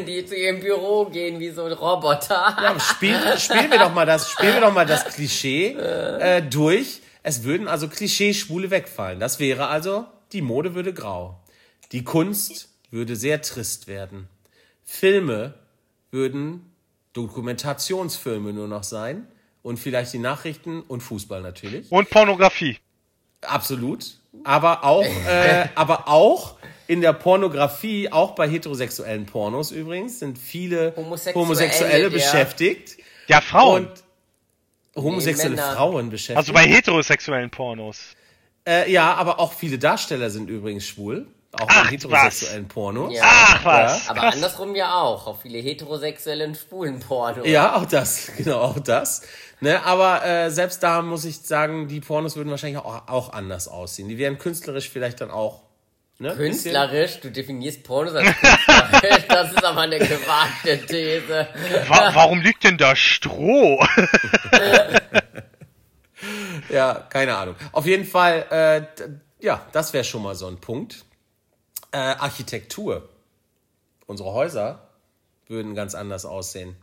die 0.06 0.24
zu 0.24 0.34
ihrem 0.34 0.60
Büro 0.60 1.04
gehen 1.04 1.38
wie 1.38 1.50
so 1.50 1.64
ein 1.64 1.72
Roboter. 1.72 2.56
Ja, 2.60 2.80
spiel, 2.80 3.18
spielen 3.38 3.70
wir 3.70 3.78
doch 3.78 3.92
mal 3.92 4.06
das, 4.06 4.30
spielen 4.30 4.54
wir 4.54 4.60
doch 4.62 4.72
mal 4.72 4.86
das 4.86 5.04
Klischee 5.04 5.74
äh, 5.74 6.42
durch. 6.42 7.02
Es 7.22 7.44
würden 7.44 7.68
also 7.68 7.88
Klischee-Schwule 7.88 8.70
wegfallen. 8.70 9.20
Das 9.20 9.38
wäre 9.38 9.66
also, 9.66 10.06
die 10.32 10.40
Mode 10.40 10.74
würde 10.74 10.94
grau. 10.94 11.38
Die 11.92 12.02
Kunst 12.02 12.70
würde 12.90 13.16
sehr 13.16 13.42
trist 13.42 13.86
werden. 13.86 14.28
Filme 14.84 15.54
würden 16.10 16.72
Dokumentationsfilme 17.12 18.54
nur 18.54 18.68
noch 18.68 18.84
sein. 18.84 19.26
Und 19.62 19.76
vielleicht 19.76 20.14
die 20.14 20.18
Nachrichten 20.18 20.80
und 20.80 21.02
Fußball 21.02 21.42
natürlich. 21.42 21.92
Und 21.92 22.08
Pornografie. 22.08 22.78
Absolut. 23.42 24.19
Aber 24.44 24.84
auch, 24.84 25.04
äh, 25.28 25.68
aber 25.74 26.08
auch 26.08 26.56
in 26.86 27.00
der 27.00 27.12
Pornografie, 27.12 28.10
auch 28.10 28.34
bei 28.34 28.48
heterosexuellen 28.48 29.26
Pornos 29.26 29.70
übrigens, 29.70 30.18
sind 30.18 30.38
viele 30.38 30.92
Homosexuelle, 30.96 31.44
Homosexuelle 31.46 32.10
beschäftigt 32.10 32.96
Ja, 33.28 33.40
Frauen. 33.40 33.86
und 33.86 35.02
homosexuelle 35.04 35.54
Männer. 35.56 35.74
Frauen 35.76 36.10
beschäftigt. 36.10 36.38
also 36.38 36.52
bei 36.52 36.66
heterosexuellen 36.66 37.50
Pornos. 37.50 38.16
äh, 38.66 38.90
ja, 38.90 39.14
aber 39.14 39.38
auch 39.38 39.52
viele 39.52 39.78
Darsteller 39.78 40.30
sind 40.30 40.50
übrigens 40.50 40.86
schwul. 40.86 41.26
Auch 41.52 41.66
Ach, 41.68 41.84
in 41.84 41.90
heterosexuellen 41.90 42.68
Pornos. 42.68 43.12
Ja. 43.12 43.22
Ach 43.24 43.64
was. 43.64 44.08
Aber 44.08 44.20
krass. 44.20 44.34
andersrum 44.34 44.76
ja 44.76 44.94
auch. 44.94 45.26
Auch 45.26 45.40
viele 45.40 45.58
heterosexuellen 45.58 46.54
schwulen 46.54 47.00
Pornos. 47.00 47.46
Ja, 47.46 47.74
auch 47.74 47.86
das, 47.86 48.30
genau, 48.36 48.60
auch 48.60 48.78
das. 48.78 49.22
Ne, 49.60 49.84
aber 49.84 50.24
äh, 50.24 50.50
selbst 50.50 50.82
da 50.82 51.02
muss 51.02 51.24
ich 51.24 51.40
sagen, 51.40 51.88
die 51.88 52.00
Pornos 52.00 52.36
würden 52.36 52.50
wahrscheinlich 52.50 52.78
auch, 52.78 53.08
auch 53.08 53.32
anders 53.32 53.68
aussehen. 53.68 54.08
Die 54.08 54.16
wären 54.16 54.38
künstlerisch 54.38 54.88
vielleicht 54.88 55.20
dann 55.20 55.30
auch. 55.30 55.64
Ne, 56.18 56.34
Künstlerisch, 56.36 57.20
du 57.20 57.30
definierst 57.30 57.82
Pornos 57.82 58.14
als 58.14 58.26
künstlerisch, 58.26 59.24
das 59.28 59.52
ist 59.52 59.64
aber 59.64 59.80
eine 59.80 59.98
gewagte 59.98 60.86
These. 60.86 61.48
Wa 61.88 62.10
warum 62.14 62.42
liegt 62.42 62.62
denn 62.62 62.76
da 62.76 62.94
Stroh? 62.94 63.82
Bisschen, 64.50 65.00
ja, 66.68 67.06
keine 67.08 67.36
Ahnung. 67.36 67.56
Auf 67.72 67.86
jeden 67.86 68.04
Fall, 68.04 68.46
äh, 68.50 69.44
ja, 69.44 69.66
das 69.72 69.94
wäre 69.94 70.04
schon 70.04 70.22
mal 70.22 70.34
so 70.34 70.46
ein 70.46 70.58
Punkt. 70.58 71.04
Äh, 71.92 71.96
Architektur. 71.98 73.08
Unsere 74.06 74.32
Häuser 74.32 74.88
würden 75.46 75.74
ganz 75.74 75.94
anders 75.94 76.24
aussehen. 76.24 76.76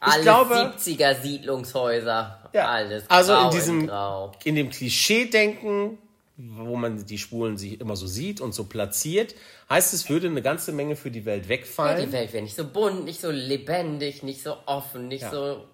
Alles 0.00 0.22
glaube- 0.22 0.54
70er 0.54 1.14
Siedlungshäuser. 1.20 2.50
Ja, 2.54 2.68
Alles 2.68 3.04
also 3.10 3.36
in 3.36 3.50
diesem, 3.50 3.86
Grau. 3.86 4.32
in 4.44 4.54
dem 4.54 4.70
Klischee-Denken, 4.70 5.98
wo 6.36 6.76
man 6.76 7.04
die 7.04 7.18
Schwulen 7.18 7.58
sich 7.58 7.80
immer 7.80 7.96
so 7.96 8.06
sieht 8.06 8.40
und 8.40 8.52
so 8.54 8.64
platziert, 8.64 9.34
heißt 9.68 9.92
es, 9.92 10.08
würde 10.08 10.26
eine 10.28 10.40
ganze 10.42 10.72
Menge 10.72 10.96
für 10.96 11.10
die 11.10 11.24
Welt 11.26 11.44
Ja, 11.44 11.48
wegfallen. 11.50 12.06
die 12.06 12.12
Welt 12.12 12.32
wäre 12.32 12.42
nicht 12.42 12.56
so 12.56 12.66
bunt, 12.66 13.04
nicht 13.04 13.20
so 13.20 13.30
lebendig, 13.30 14.22
nicht 14.22 14.42
so 14.42 14.56
offen, 14.66 15.08
nicht 15.08 15.22
Ja. 15.22 15.30
so 15.30 15.64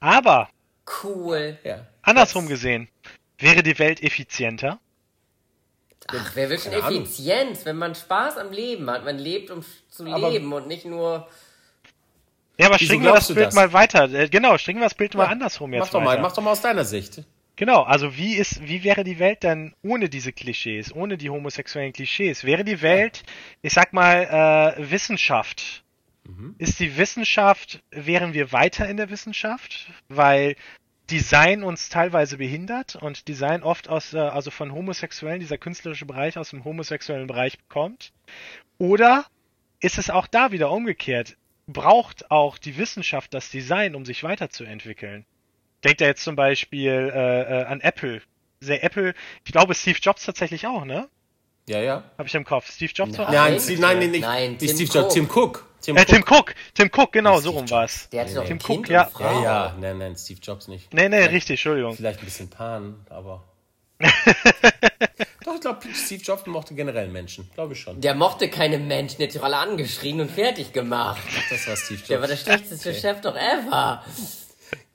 Aber 0.00 0.48
cool. 1.02 1.58
Ja. 1.64 1.86
andersrum 2.02 2.46
gesehen, 2.46 2.88
wäre 3.38 3.62
die 3.62 3.78
Welt 3.78 4.02
effizienter? 4.02 4.78
Ach, 6.12 6.30
wer 6.34 6.50
will 6.50 6.58
schon. 6.58 6.72
Effizienz, 6.72 7.64
wenn 7.64 7.76
man 7.76 7.94
Spaß 7.94 8.36
am 8.38 8.50
Leben 8.52 8.88
hat? 8.90 9.04
Man 9.04 9.18
lebt, 9.18 9.50
um 9.50 9.64
zu 9.88 10.06
Aber- 10.06 10.30
leben 10.30 10.52
und 10.52 10.66
nicht 10.66 10.84
nur. 10.84 11.28
Ja, 12.58 12.66
aber 12.66 12.78
stricken 12.78 13.04
wir 13.04 13.12
das 13.14 13.28
Bild 13.32 13.46
das? 13.46 13.54
mal 13.54 13.72
weiter. 13.72 14.12
Äh, 14.12 14.28
genau, 14.28 14.58
stricken 14.58 14.80
wir 14.80 14.86
das 14.86 14.94
Bild 14.94 15.14
mal 15.14 15.24
Ja, 15.24 15.30
andersrum 15.30 15.72
jetzt 15.72 15.80
Mach 15.86 15.90
doch, 15.90 16.00
mal, 16.00 16.06
weiter. 16.10 16.22
mach 16.22 16.32
doch 16.34 16.42
mal 16.42 16.50
aus 16.52 16.60
deiner 16.60 16.84
Sicht. 16.84 17.22
Genau, 17.56 17.82
also 17.82 18.16
wie 18.16 18.34
ist, 18.36 18.62
wie 18.66 18.84
wäre 18.84 19.02
die 19.04 19.18
Welt 19.18 19.44
dann 19.44 19.74
ohne 19.82 20.08
diese 20.08 20.32
Klischees, 20.32 20.94
ohne 20.94 21.16
die 21.18 21.30
homosexuellen 21.30 21.92
Klischees? 21.92 22.44
Wäre 22.44 22.64
die 22.64 22.80
Welt, 22.82 23.22
ich 23.62 23.72
sag 23.72 23.92
mal, 23.92 24.76
äh, 24.78 24.90
Wissenschaft? 24.90 25.82
Ist 26.58 26.78
die 26.78 26.96
Wissenschaft, 26.96 27.80
wären 27.90 28.34
wir 28.34 28.52
weiter 28.52 28.88
in 28.88 28.96
der 28.96 29.10
Wissenschaft? 29.10 29.88
Weil 30.08 30.54
Design 31.10 31.62
uns 31.62 31.88
teilweise 31.88 32.38
behindert 32.38 32.96
und 32.96 33.28
Design 33.28 33.62
oft 33.62 33.88
aus, 33.88 34.14
äh, 34.14 34.18
also 34.18 34.50
von 34.50 34.72
Homosexuellen, 34.72 35.40
dieser 35.40 35.58
künstlerische 35.58 36.06
Bereich 36.06 36.38
aus 36.38 36.50
dem 36.50 36.64
homosexuellen 36.64 37.26
Bereich 37.26 37.58
kommt? 37.68 38.12
Oder 38.78 39.26
ist 39.80 39.98
es 39.98 40.10
auch 40.10 40.26
da 40.26 40.52
wieder 40.52 40.70
umgekehrt? 40.70 41.36
Braucht 41.66 42.30
auch 42.30 42.58
die 42.58 42.76
Wissenschaft 42.76 43.34
das 43.34 43.50
Design, 43.50 43.94
um 43.94 44.04
sich 44.04 44.22
weiterzuentwickeln? 44.22 45.26
Denkt 45.84 46.00
er 46.00 46.08
jetzt 46.08 46.24
zum 46.24 46.36
Beispiel 46.36 47.10
äh, 47.14 47.60
äh, 47.60 47.64
an 47.64 47.80
Apple. 47.80 48.22
Der 48.62 48.84
Apple, 48.84 49.14
ich 49.44 49.52
glaube 49.52 49.74
Steve 49.74 49.98
Jobs 50.00 50.24
tatsächlich 50.24 50.66
auch, 50.66 50.84
ne? 50.84 51.08
Ja, 51.68 51.80
ja. 51.80 52.02
Habe 52.18 52.28
ich 52.28 52.34
im 52.34 52.44
Kopf. 52.44 52.70
Steve 52.72 52.92
Jobs 52.94 53.16
war 53.18 53.26
Nein. 53.30 53.52
Nein, 53.52 53.60
Steve, 53.60 53.80
nein, 53.80 53.98
nee, 53.98 54.06
nicht, 54.08 54.22
Nein, 54.22 54.50
nicht 54.52 54.60
Tim 54.60 54.68
Steve 54.86 54.90
Jobs, 54.92 55.06
Cook. 55.06 55.12
Tim 55.12 55.30
Cook. 55.30 55.66
Tim 55.82 55.96
Äh, 55.96 56.04
Tim 56.04 56.24
Cook. 56.28 56.54
Tim 56.74 56.90
Cook, 56.94 57.12
genau, 57.12 57.34
so 57.36 57.40
Steve 57.40 57.52
rum 57.54 57.60
Jobs. 57.62 57.70
war's. 57.72 58.08
Der 58.10 58.22
hatte 58.24 58.34
doch 58.34 58.44
Tim 58.44 58.56
ein 58.56 58.60
Cook, 58.60 58.66
Kind 58.66 58.88
ja. 58.88 59.10
Ja, 59.18 59.42
ja, 59.42 59.76
nein, 59.80 59.98
nein, 59.98 60.16
Steve 60.16 60.40
Jobs 60.42 60.68
nicht. 60.68 60.92
Nee, 60.92 61.08
nee, 61.08 61.24
richtig, 61.24 61.50
Entschuldigung. 61.52 61.94
Vielleicht 61.96 62.18
ein 62.20 62.24
bisschen 62.24 62.50
Pan, 62.50 63.06
aber. 63.08 63.44
Doch, 65.44 65.54
ich 65.54 65.60
glaube, 65.60 65.80
Steve 65.94 66.22
Jobs 66.22 66.46
mochte 66.46 66.74
generell 66.74 67.08
Menschen. 67.08 67.50
Glaube 67.54 67.74
ich 67.74 67.80
schon. 67.80 68.00
Der 68.00 68.14
mochte 68.14 68.48
keine 68.48 68.78
Menschen, 68.78 69.18
der 69.18 69.26
hat 69.28 69.32
sich 69.32 69.42
alle 69.42 69.56
angeschrien 69.58 70.20
und 70.20 70.30
fertig 70.30 70.72
gemacht. 70.72 71.20
Das 71.50 71.66
war 71.68 71.76
Steve 71.76 71.98
Jobs. 71.98 72.08
Der 72.08 72.20
war 72.20 72.28
der 72.28 72.36
schlechteste 72.36 72.94
Chef 72.94 73.20
doch 73.20 73.36
ever. 73.36 74.02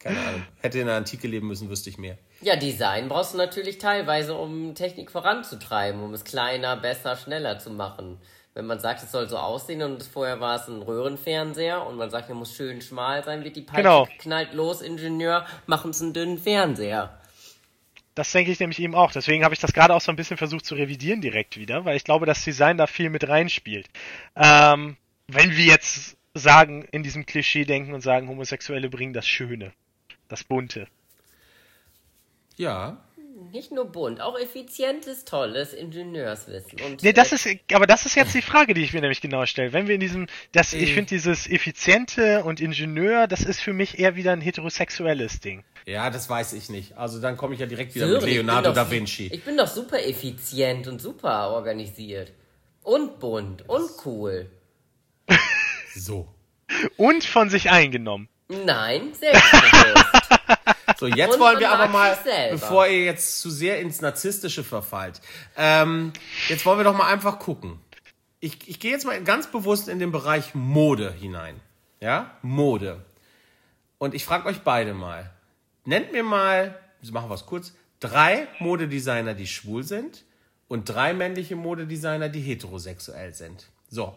Keine 0.05 0.19
Ahnung. 0.19 0.43
Hätte 0.61 0.77
in 0.79 0.85
der 0.85 0.97
Antike 0.97 1.27
leben 1.27 1.47
müssen, 1.47 1.67
wüsste 1.67 1.89
ich 1.89 1.97
mehr. 1.97 2.15
Ja, 2.41 2.55
Design 2.55 3.09
brauchst 3.09 3.33
du 3.33 3.37
natürlich 3.37 3.79
teilweise, 3.79 4.35
um 4.35 4.75
Technik 4.75 5.09
voranzutreiben, 5.09 5.99
um 6.03 6.13
es 6.13 6.23
kleiner, 6.23 6.77
besser, 6.77 7.15
schneller 7.15 7.57
zu 7.57 7.71
machen. 7.71 8.19
Wenn 8.53 8.67
man 8.67 8.79
sagt, 8.79 9.01
es 9.01 9.11
soll 9.11 9.27
so 9.27 9.37
aussehen 9.37 9.81
und 9.81 10.03
vorher 10.03 10.39
war 10.39 10.57
es 10.61 10.67
ein 10.67 10.83
Röhrenfernseher 10.83 11.85
und 11.87 11.97
man 11.97 12.11
sagt, 12.11 12.29
er 12.29 12.35
muss 12.35 12.55
schön 12.55 12.81
schmal 12.81 13.23
sein, 13.23 13.43
wird 13.43 13.55
die 13.55 13.61
Peitsche 13.63 13.81
Genau. 13.81 14.07
knallt 14.19 14.53
los, 14.53 14.81
Ingenieur, 14.83 15.45
mach 15.65 15.83
uns 15.85 16.01
einen 16.03 16.13
dünnen 16.13 16.37
Fernseher. 16.37 17.19
Das 18.13 18.31
denke 18.31 18.51
ich 18.51 18.59
nämlich 18.59 18.79
eben 18.79 18.93
auch. 18.93 19.11
Deswegen 19.11 19.43
habe 19.43 19.55
ich 19.55 19.59
das 19.59 19.73
gerade 19.73 19.93
auch 19.95 20.01
so 20.01 20.11
ein 20.11 20.15
bisschen 20.15 20.37
versucht 20.37 20.65
zu 20.67 20.75
revidieren 20.75 21.19
direkt 21.19 21.57
wieder, 21.57 21.83
weil 21.83 21.97
ich 21.97 22.03
glaube, 22.03 22.27
dass 22.27 22.43
Design 22.43 22.77
da 22.77 22.85
viel 22.87 23.09
mit 23.09 23.27
reinspielt. 23.27 23.89
Ähm, 24.35 24.97
wenn 25.27 25.57
wir 25.57 25.65
jetzt 25.65 26.15
sagen, 26.35 26.83
in 26.91 27.01
diesem 27.01 27.25
Klischee 27.25 27.65
denken 27.65 27.93
und 27.93 28.01
sagen, 28.01 28.29
Homosexuelle 28.29 28.89
bringen 28.89 29.13
das 29.13 29.27
Schöne, 29.27 29.73
das 30.27 30.43
Bunte. 30.43 30.87
Ja. 32.57 33.01
Nicht 33.51 33.71
nur 33.73 33.85
bunt, 33.85 34.21
auch 34.21 34.39
effizientes, 34.39 35.25
tolles 35.25 35.73
Ingenieurswissen. 35.73 36.79
Und 36.81 37.03
Nee, 37.03 37.11
das 37.11 37.31
äh, 37.33 37.35
ist, 37.35 37.73
aber 37.73 37.85
das 37.85 38.05
ist 38.05 38.15
jetzt 38.15 38.33
die 38.33 38.41
Frage, 38.41 38.73
die 38.73 38.81
ich 38.81 38.93
mir 38.93 39.01
nämlich 39.01 39.19
genau 39.19 39.45
stelle. 39.45 39.73
Wenn 39.73 39.87
wir 39.89 39.95
in 39.95 39.99
diesem, 39.99 40.27
das, 40.53 40.71
ich 40.71 40.93
finde 40.93 41.09
dieses 41.09 41.45
Effiziente 41.49 42.45
und 42.45 42.61
Ingenieur, 42.61 43.27
das 43.27 43.41
ist 43.41 43.59
für 43.59 43.73
mich 43.73 43.99
eher 43.99 44.15
wieder 44.15 44.31
ein 44.31 44.39
heterosexuelles 44.39 45.41
Ding. 45.41 45.65
Ja, 45.85 46.09
das 46.09 46.29
weiß 46.29 46.53
ich 46.53 46.69
nicht. 46.69 46.97
Also 46.97 47.19
dann 47.19 47.35
komme 47.35 47.53
ich 47.55 47.59
ja 47.59 47.65
direkt 47.65 47.93
wieder 47.93 48.07
Sören, 48.07 48.23
mit 48.23 48.33
Leonardo 48.33 48.69
doch- 48.69 48.75
da 48.75 48.89
Vinci. 48.89 49.27
Ich 49.33 49.43
bin 49.43 49.57
doch 49.57 49.67
super 49.67 50.01
effizient 50.05 50.87
und 50.87 51.01
super 51.01 51.49
organisiert. 51.49 52.31
Und 52.83 53.19
bunt 53.19 53.67
und 53.67 53.89
cool. 54.05 54.49
So. 55.93 56.27
Und 56.97 57.23
von 57.23 57.49
sich 57.49 57.69
eingenommen. 57.69 58.29
Nein, 58.47 59.13
selbstbewusst. 59.13 60.05
So, 60.97 61.07
jetzt 61.07 61.33
Und 61.33 61.39
wollen 61.41 61.59
wir 61.59 61.71
aber 61.71 61.87
mal, 61.87 62.17
bevor 62.51 62.87
ihr 62.87 63.03
jetzt 63.03 63.41
zu 63.41 63.49
sehr 63.49 63.79
ins 63.79 63.99
Narzisstische 63.99 64.63
verfallt, 64.63 65.19
ähm, 65.57 66.13
jetzt 66.47 66.65
wollen 66.65 66.79
wir 66.79 66.85
doch 66.85 66.95
mal 66.95 67.11
einfach 67.11 67.39
gucken. 67.39 67.81
Ich, 68.39 68.69
ich 68.69 68.79
gehe 68.79 68.91
jetzt 68.91 69.05
mal 69.05 69.21
ganz 69.23 69.47
bewusst 69.47 69.89
in 69.89 69.99
den 69.99 70.11
Bereich 70.11 70.55
Mode 70.55 71.11
hinein. 71.11 71.59
Ja, 71.99 72.37
Mode. 72.41 73.03
Und 73.97 74.13
ich 74.13 74.23
frage 74.23 74.47
euch 74.47 74.61
beide 74.61 74.93
mal. 74.93 75.31
Nennt 75.83 76.11
mir 76.13 76.23
mal, 76.23 76.79
wir 77.01 77.11
machen 77.11 77.29
wir 77.29 77.35
es 77.35 77.45
kurz, 77.45 77.73
drei 77.99 78.47
Modedesigner, 78.59 79.33
die 79.33 79.47
schwul 79.47 79.83
sind 79.83 80.23
und 80.67 80.85
drei 80.85 81.13
männliche 81.13 81.55
Modedesigner, 81.55 82.29
die 82.29 82.41
heterosexuell 82.41 83.33
sind. 83.33 83.67
So. 83.89 84.15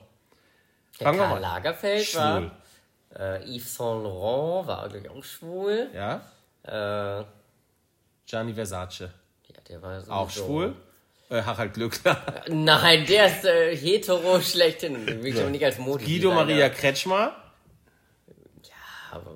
Der 1.00 1.06
Fangen 1.06 1.18
wir 1.18 1.28
mal. 1.28 1.40
Lagerfeld 1.40 2.06
Schwul. 2.06 2.20
war. 2.20 2.58
Äh, 3.16 3.56
Yves 3.56 3.74
Saint 3.74 4.02
Laurent 4.02 4.66
war, 4.66 4.88
glaube 4.88 5.06
ich, 5.06 5.10
auch 5.10 5.24
schwul. 5.24 5.88
Ja. 5.94 6.20
Äh, 6.62 7.24
Gianni 8.26 8.54
Versace. 8.54 9.00
ja, 9.48 9.56
der 9.68 9.82
war 9.82 10.00
so. 10.00 10.12
Auch 10.12 10.30
schwul. 10.30 10.74
Äh, 11.30 11.42
Harald 11.42 11.74
Glückler. 11.74 12.16
Nein, 12.48 13.04
der 13.06 13.26
ist 13.26 13.44
äh, 13.44 13.76
hetero 13.76 14.40
schlechthin. 14.40 15.06
Den 15.06 15.22
will 15.22 15.34
ich 15.34 15.40
aber 15.40 15.50
nicht 15.50 15.64
als 15.64 15.78
Mode. 15.78 16.04
Guido 16.04 16.32
Maria 16.32 16.68
Kretschmer. 16.68 17.36
Aber, 19.10 19.34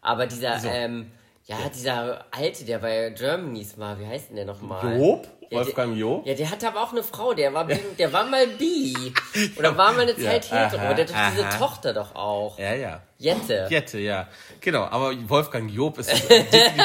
aber 0.00 0.26
dieser, 0.26 0.62
ähm, 0.64 1.10
ja, 1.44 1.56
dieser 1.68 2.24
Alte, 2.30 2.64
der 2.64 2.78
bei 2.78 3.10
Germany's 3.10 3.76
war, 3.78 3.98
wie 3.98 4.06
heißt 4.06 4.28
denn 4.30 4.36
der 4.36 4.44
nochmal? 4.44 4.96
Job? 4.98 5.28
Ja, 5.52 5.58
Wolfgang 5.58 5.96
Job? 5.96 6.26
Ja, 6.26 6.34
der 6.34 6.50
hatte 6.50 6.68
aber 6.68 6.82
auch 6.82 6.92
eine 6.92 7.02
Frau, 7.02 7.34
der 7.34 7.52
war, 7.52 7.66
der 7.66 8.12
war 8.12 8.24
mal 8.24 8.46
bi. 8.46 8.94
Oder 9.56 9.76
war 9.76 9.92
mal 9.92 10.02
eine 10.02 10.16
Zeit 10.16 10.50
Ja, 10.50 10.64
hetero. 10.64 10.82
aha, 10.82 10.94
der 10.94 11.06
hat 11.06 11.10
doch 11.10 11.44
diese. 11.44 11.58
Tochter 11.58 11.92
doch 11.92 12.14
auch. 12.14 12.58
Ja, 12.58 12.74
ja. 12.74 13.02
Jette. 13.18 13.66
Jette, 13.68 13.98
ja. 13.98 14.28
Genau, 14.60 14.84
aber 14.84 15.12
Wolfgang 15.28 15.70
Job 15.70 15.98
ist 15.98 16.10
definitiv 16.30 16.82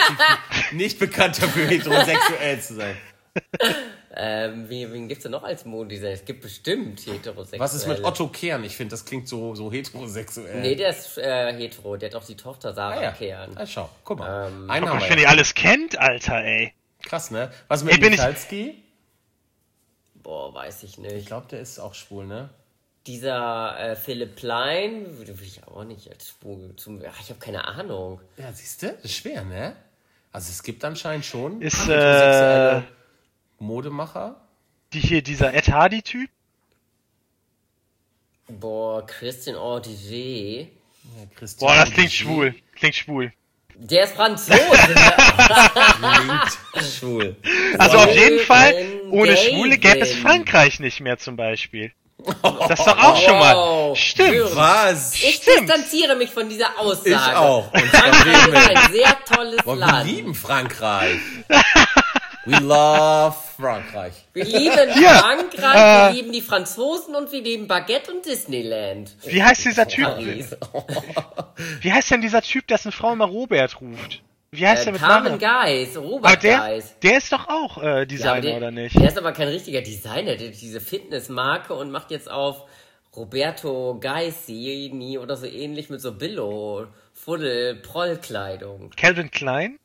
nicht 0.71 0.99
bekannt 0.99 1.41
dafür, 1.41 1.65
heterosexuell 1.67 2.59
zu 2.59 2.75
sein. 2.75 2.97
Ähm, 4.19 4.67
wen, 4.67 4.91
wen 4.93 5.07
gibt's 5.07 5.23
denn 5.23 5.31
noch 5.31 5.43
als 5.43 5.63
Modedesigner? 5.63 6.13
Es 6.13 6.25
gibt 6.25 6.41
bestimmt 6.41 6.99
heterosexuelle. 7.05 7.63
Was 7.63 7.75
ist 7.75 7.87
mit 7.87 8.03
Otto 8.03 8.27
Kern? 8.27 8.63
Ich 8.63 8.75
finde, 8.75 8.91
das 8.91 9.05
klingt 9.05 9.27
so, 9.27 9.53
so 9.53 9.71
heterosexuell. 9.71 10.61
Nee, 10.61 10.75
der 10.75 10.89
ist 10.89 11.19
äh, 11.19 11.53
hetero. 11.53 11.97
Der 11.97 12.09
hat 12.09 12.15
auch 12.15 12.25
die 12.25 12.35
Tochter 12.35 12.73
Sarah 12.73 12.97
ah, 12.97 13.03
ja. 13.03 13.11
Kern. 13.11 13.51
Ah, 13.55 13.67
schau, 13.67 13.89
guck 14.03 14.19
mal. 14.19 14.47
Ähm, 14.47 14.69
Einen 14.69 14.81
Guck 14.81 14.89
haben 14.89 14.99
mal, 14.99 15.03
wir 15.05 15.09
wenn 15.11 15.19
ihr 15.19 15.29
alles 15.29 15.53
kennt, 15.53 15.99
Alter, 15.99 16.43
ey. 16.43 16.73
Krass, 17.07 17.31
ne? 17.31 17.49
Was 17.69 17.83
mit 17.85 17.93
Ey, 17.93 17.99
bin 17.99 18.11
ich- 18.11 18.19
Michalski? 18.19 18.83
Boah, 20.15 20.53
weiß 20.53 20.83
ich 20.83 20.91
Ich 20.91 20.97
nicht. 20.97 21.27
glaube, 21.27 21.47
der 21.47 21.61
ist 21.61 21.79
auch 21.79 21.93
schwul, 21.93 22.25
ne? 22.27 22.49
Dieser 23.05 23.79
äh, 23.79 23.95
Philipp 23.95 24.35
Plein 24.35 25.17
würde 25.17 25.33
ich 25.41 25.63
auch 25.65 25.85
nicht 25.85 26.09
als 26.09 26.27
schwul 26.29 26.75
zum. 26.75 27.01
Ach, 27.09 27.17
ich 27.21 27.29
habe 27.29 27.39
keine 27.39 27.63
Ahnung. 27.63 28.19
Ja, 28.35 28.51
siehst 28.51 28.83
du? 28.83 28.87
Das 28.91 29.05
ist 29.05 29.13
schwer, 29.15 29.45
ne? 29.45 29.73
Also 30.33 30.49
es 30.51 30.61
gibt 30.61 30.83
anscheinend 30.83 31.23
schon 31.23 31.61
Ist, 31.61 31.87
heterosexuelle 31.87 32.77
äh, 32.79 32.83
Modemacher. 33.63 34.41
Die 34.91 34.99
hier, 34.99 35.21
dieser 35.21 35.53
Ed 35.53 35.69
Hardy-Typ? 35.69 36.29
Boah, 38.49 39.05
Christian 39.05 39.55
Ordiger. 39.55 40.69
Ja, 41.17 41.47
Boah, 41.59 41.75
das 41.75 41.91
klingt 41.91 42.11
schwul. 42.11 42.53
Klingt 42.75 42.95
schwul. 42.95 43.31
Der 43.79 44.05
ist 44.05 44.15
Franzose. 44.15 44.57
Klingt 46.73 46.93
schwul. 46.99 47.35
Also 47.77 47.97
auf 47.97 48.13
jeden 48.13 48.39
Fall, 48.39 48.73
Gavin. 48.73 49.11
ohne 49.11 49.37
Schwule 49.37 49.77
gäbe 49.77 49.99
es 49.99 50.13
Frankreich 50.15 50.79
nicht 50.79 50.99
mehr 50.99 51.17
zum 51.19 51.35
Beispiel. 51.35 51.91
Das 52.41 52.79
ist 52.79 52.87
doch 52.87 52.97
auch 52.97 53.21
schon 53.21 53.37
mal. 53.37 53.55
Wow. 53.55 53.97
Stimmt. 53.97 54.55
Was? 54.55 55.13
Ich 55.13 55.35
Stimmt. 55.35 55.69
distanziere 55.69 56.15
mich 56.15 56.31
von 56.31 56.49
dieser 56.49 56.77
Aussage. 56.79 57.11
Ich 57.11 57.35
auch. 57.35 57.71
Und 57.71 57.81
Frankreich 57.83 58.47
ist 58.47 58.75
ein 58.77 58.91
sehr 58.91 59.17
tolles 59.35 59.63
Boah, 59.63 59.75
wir 59.77 59.85
Land. 59.85 60.09
lieben 60.09 60.33
Frankreich. 60.33 61.19
We 62.45 62.57
love 62.57 63.35
Frankreich. 63.59 64.13
Wir 64.33 64.45
lieben 64.45 65.01
Ja, 65.01 65.09
Frankreich, 65.17 65.75
äh, 65.75 66.13
wir 66.13 66.21
lieben 66.21 66.31
die 66.31 66.41
Franzosen 66.41 67.15
und 67.15 67.31
wir 67.31 67.41
lieben 67.41 67.67
Baguette 67.67 68.11
und 68.13 68.25
Disneyland. 68.25 69.15
Wie 69.25 69.43
heißt 69.43 69.65
dieser 69.65 69.87
Typ? 69.87 70.07
Wie 71.81 71.91
heißt 71.91 72.11
denn 72.11 72.21
dieser 72.21 72.41
Typ, 72.41 72.67
dessen 72.67 72.91
Frau 72.91 73.13
immer 73.13 73.25
Robert 73.25 73.81
ruft? 73.81 74.21
Wie 74.51 74.65
heißt 74.65 74.83
Äh, 74.83 74.85
der 74.85 74.93
mit 74.93 75.01
Carmen 75.01 75.25
Namen? 75.25 75.39
Geis, 75.39 75.97
Aber 75.97 76.05
Robert 76.05 76.43
der, 76.43 76.57
Geis. 76.57 76.95
der 77.01 77.17
ist 77.17 77.31
doch 77.33 77.47
auch 77.49 77.77
äh, 77.81 77.85
Ja, 77.99 78.05
Designer, 78.05 78.31
aber 78.31 78.41
der, 78.41 78.57
oder 78.57 78.71
nicht? 78.71 78.95
Der 78.95 79.07
ist 79.09 79.17
aber 79.17 79.31
kein 79.33 79.47
richtiger 79.49 79.81
Designer, 79.81 80.35
der 80.35 80.47
hat 80.49 80.61
diese 80.61 80.79
Fitnessmarke 80.79 81.73
und 81.73 81.91
macht 81.91 82.11
jetzt 82.11 82.29
auf 82.31 82.63
Roberto 83.15 83.97
Gaisini 83.99 85.17
oder 85.17 85.35
so 85.35 85.47
ähnlich 85.47 85.89
mit 85.89 85.99
so 86.01 86.13
Billo, 86.13 86.85
Fuddel, 87.13 87.75
Prollkleidung. 87.75 88.91
Calvin 88.95 89.31
Klein? 89.31 89.79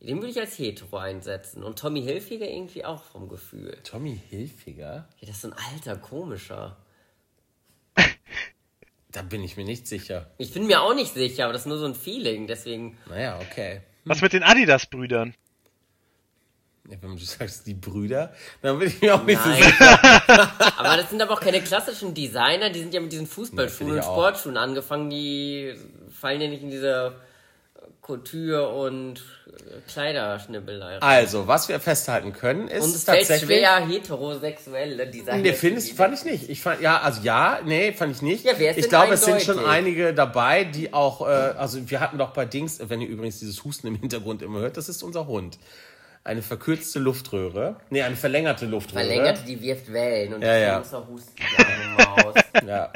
Den 0.00 0.18
würde 0.18 0.30
ich 0.30 0.38
als 0.38 0.56
hetero 0.58 0.96
einsetzen. 0.96 1.64
Und 1.64 1.78
Tommy 1.78 2.02
Hilfiger 2.02 2.46
irgendwie 2.46 2.84
auch 2.84 3.02
vom 3.02 3.28
Gefühl. 3.28 3.76
Tommy 3.82 4.20
Hilfiger? 4.28 5.08
Ja, 5.18 5.26
das 5.26 5.36
ist 5.36 5.42
so 5.42 5.48
ein 5.48 5.54
alter, 5.72 5.96
komischer. 5.96 6.76
Da 9.10 9.22
bin 9.22 9.42
ich 9.42 9.56
mir 9.56 9.64
nicht 9.64 9.86
sicher. 9.86 10.30
Ich 10.36 10.52
bin 10.52 10.66
mir 10.66 10.82
auch 10.82 10.94
nicht 10.94 11.14
sicher, 11.14 11.44
aber 11.44 11.54
das 11.54 11.62
ist 11.62 11.66
nur 11.66 11.78
so 11.78 11.86
ein 11.86 11.94
Feeling, 11.94 12.46
deswegen. 12.46 12.98
Naja, 13.08 13.38
okay. 13.40 13.80
Was 14.04 14.20
mit 14.20 14.34
den 14.34 14.42
Adidas-Brüdern? 14.42 15.34
Ja, 16.90 16.96
wenn 17.00 17.16
du 17.16 17.24
sagst, 17.24 17.66
die 17.66 17.72
Brüder, 17.72 18.34
dann 18.60 18.78
bin 18.78 18.88
ich 18.88 19.00
mir 19.00 19.14
auch 19.14 19.24
nicht 19.24 19.42
so 19.42 19.48
Nein. 19.48 19.62
sicher. 19.62 20.52
aber 20.78 20.96
das 20.98 21.08
sind 21.08 21.22
aber 21.22 21.32
auch 21.32 21.40
keine 21.40 21.62
klassischen 21.62 22.12
Designer, 22.12 22.68
die 22.68 22.80
sind 22.80 22.92
ja 22.92 23.00
mit 23.00 23.10
diesen 23.10 23.26
Fußballschuhen 23.26 23.96
Ja, 23.96 23.96
und. 23.96 24.02
Sportschuhen 24.02 24.56
angefangen, 24.58 25.08
die 25.08 25.74
fallen 26.10 26.42
ja 26.42 26.48
nicht 26.48 26.62
in 26.62 26.70
diese 26.70 27.14
Couture 28.08 28.70
und 28.70 29.18
äh, 29.18 29.80
Kleiderschnibbelei. 29.86 30.96
Also, 31.02 31.46
was 31.46 31.68
wir 31.68 31.78
festhalten 31.78 32.32
können, 32.32 32.66
ist 32.66 32.82
Und 32.82 32.94
es 32.94 33.04
fällt 33.04 33.18
tatsächlich. 33.28 33.58
schwer, 33.58 33.86
heterosexuelle 33.86 35.06
Designer. 35.08 35.36
Nee, 35.42 35.52
findest, 35.52 35.92
fand 35.92 36.14
ich 36.14 36.24
nicht. 36.24 36.48
Ich 36.48 36.62
fand, 36.62 36.80
ja, 36.80 37.02
also 37.02 37.20
ja, 37.22 37.60
nee, 37.66 37.92
fand 37.92 38.16
ich 38.16 38.22
nicht. 38.22 38.46
Ja, 38.46 38.52
ich 38.58 38.88
glaube, 38.88 39.12
es 39.12 39.26
sind 39.26 39.42
schon 39.42 39.62
einige 39.62 40.14
dabei, 40.14 40.64
die 40.64 40.94
auch, 40.94 41.20
äh, 41.20 41.30
also 41.30 41.90
wir 41.90 42.00
hatten 42.00 42.16
doch 42.16 42.30
bei 42.30 42.46
Dings, 42.46 42.80
wenn 42.82 43.02
ihr 43.02 43.08
übrigens 43.08 43.40
dieses 43.40 43.62
Husten 43.62 43.88
im 43.88 43.96
Hintergrund 43.96 44.40
immer 44.40 44.60
hört, 44.60 44.78
das 44.78 44.88
ist 44.88 45.02
unser 45.02 45.26
Hund. 45.26 45.58
Eine 46.24 46.40
verkürzte 46.40 46.98
Luftröhre. 46.98 47.76
Nee, 47.90 48.02
eine 48.02 48.16
verlängerte 48.16 48.64
Luftröhre. 48.64 49.04
Verlängerte, 49.04 49.44
die 49.46 49.60
wirft 49.60 49.92
Wellen 49.92 50.32
und 50.32 50.42
Ja, 50.42 50.56
die 50.56 50.62
ja. 50.62 51.06
Husten 51.06 51.34
Maus. 51.98 52.34
Ja. 52.66 52.90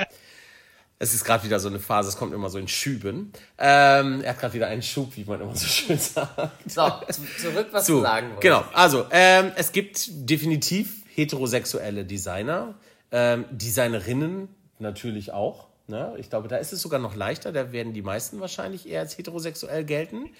Es 1.02 1.14
ist 1.14 1.24
gerade 1.24 1.42
wieder 1.42 1.58
so 1.58 1.68
eine 1.68 1.80
Phase, 1.80 2.08
es 2.10 2.16
kommt 2.16 2.32
immer 2.32 2.48
so 2.48 2.58
in 2.58 2.68
Schüben. 2.68 3.32
Ähm, 3.58 4.20
er 4.22 4.30
hat 4.30 4.38
gerade 4.38 4.54
wieder 4.54 4.68
einen 4.68 4.82
Schub, 4.82 5.16
wie 5.16 5.24
man 5.24 5.40
immer 5.40 5.56
so 5.56 5.66
schön 5.66 5.98
sagt. 5.98 6.52
So, 6.70 6.88
zu, 7.10 7.22
zurück, 7.40 7.68
was 7.72 7.86
du 7.86 7.94
So, 7.96 8.02
sagen 8.02 8.26
wolltest. 8.28 8.42
genau. 8.42 8.64
Also, 8.72 9.06
ähm, 9.10 9.50
es 9.56 9.72
gibt 9.72 10.06
definitiv 10.30 11.02
heterosexuelle 11.14 12.04
Designer, 12.04 12.74
ähm, 13.10 13.46
Designerinnen 13.50 14.48
natürlich 14.78 15.32
auch. 15.32 15.66
Ne? 15.88 16.14
Ich 16.18 16.30
glaube, 16.30 16.46
da 16.46 16.56
ist 16.58 16.72
es 16.72 16.80
sogar 16.80 17.00
noch 17.00 17.16
leichter. 17.16 17.50
Da 17.50 17.72
werden 17.72 17.92
die 17.94 18.02
meisten 18.02 18.38
wahrscheinlich 18.40 18.88
eher 18.88 19.00
als 19.00 19.18
heterosexuell 19.18 19.84
gelten. 19.84 20.30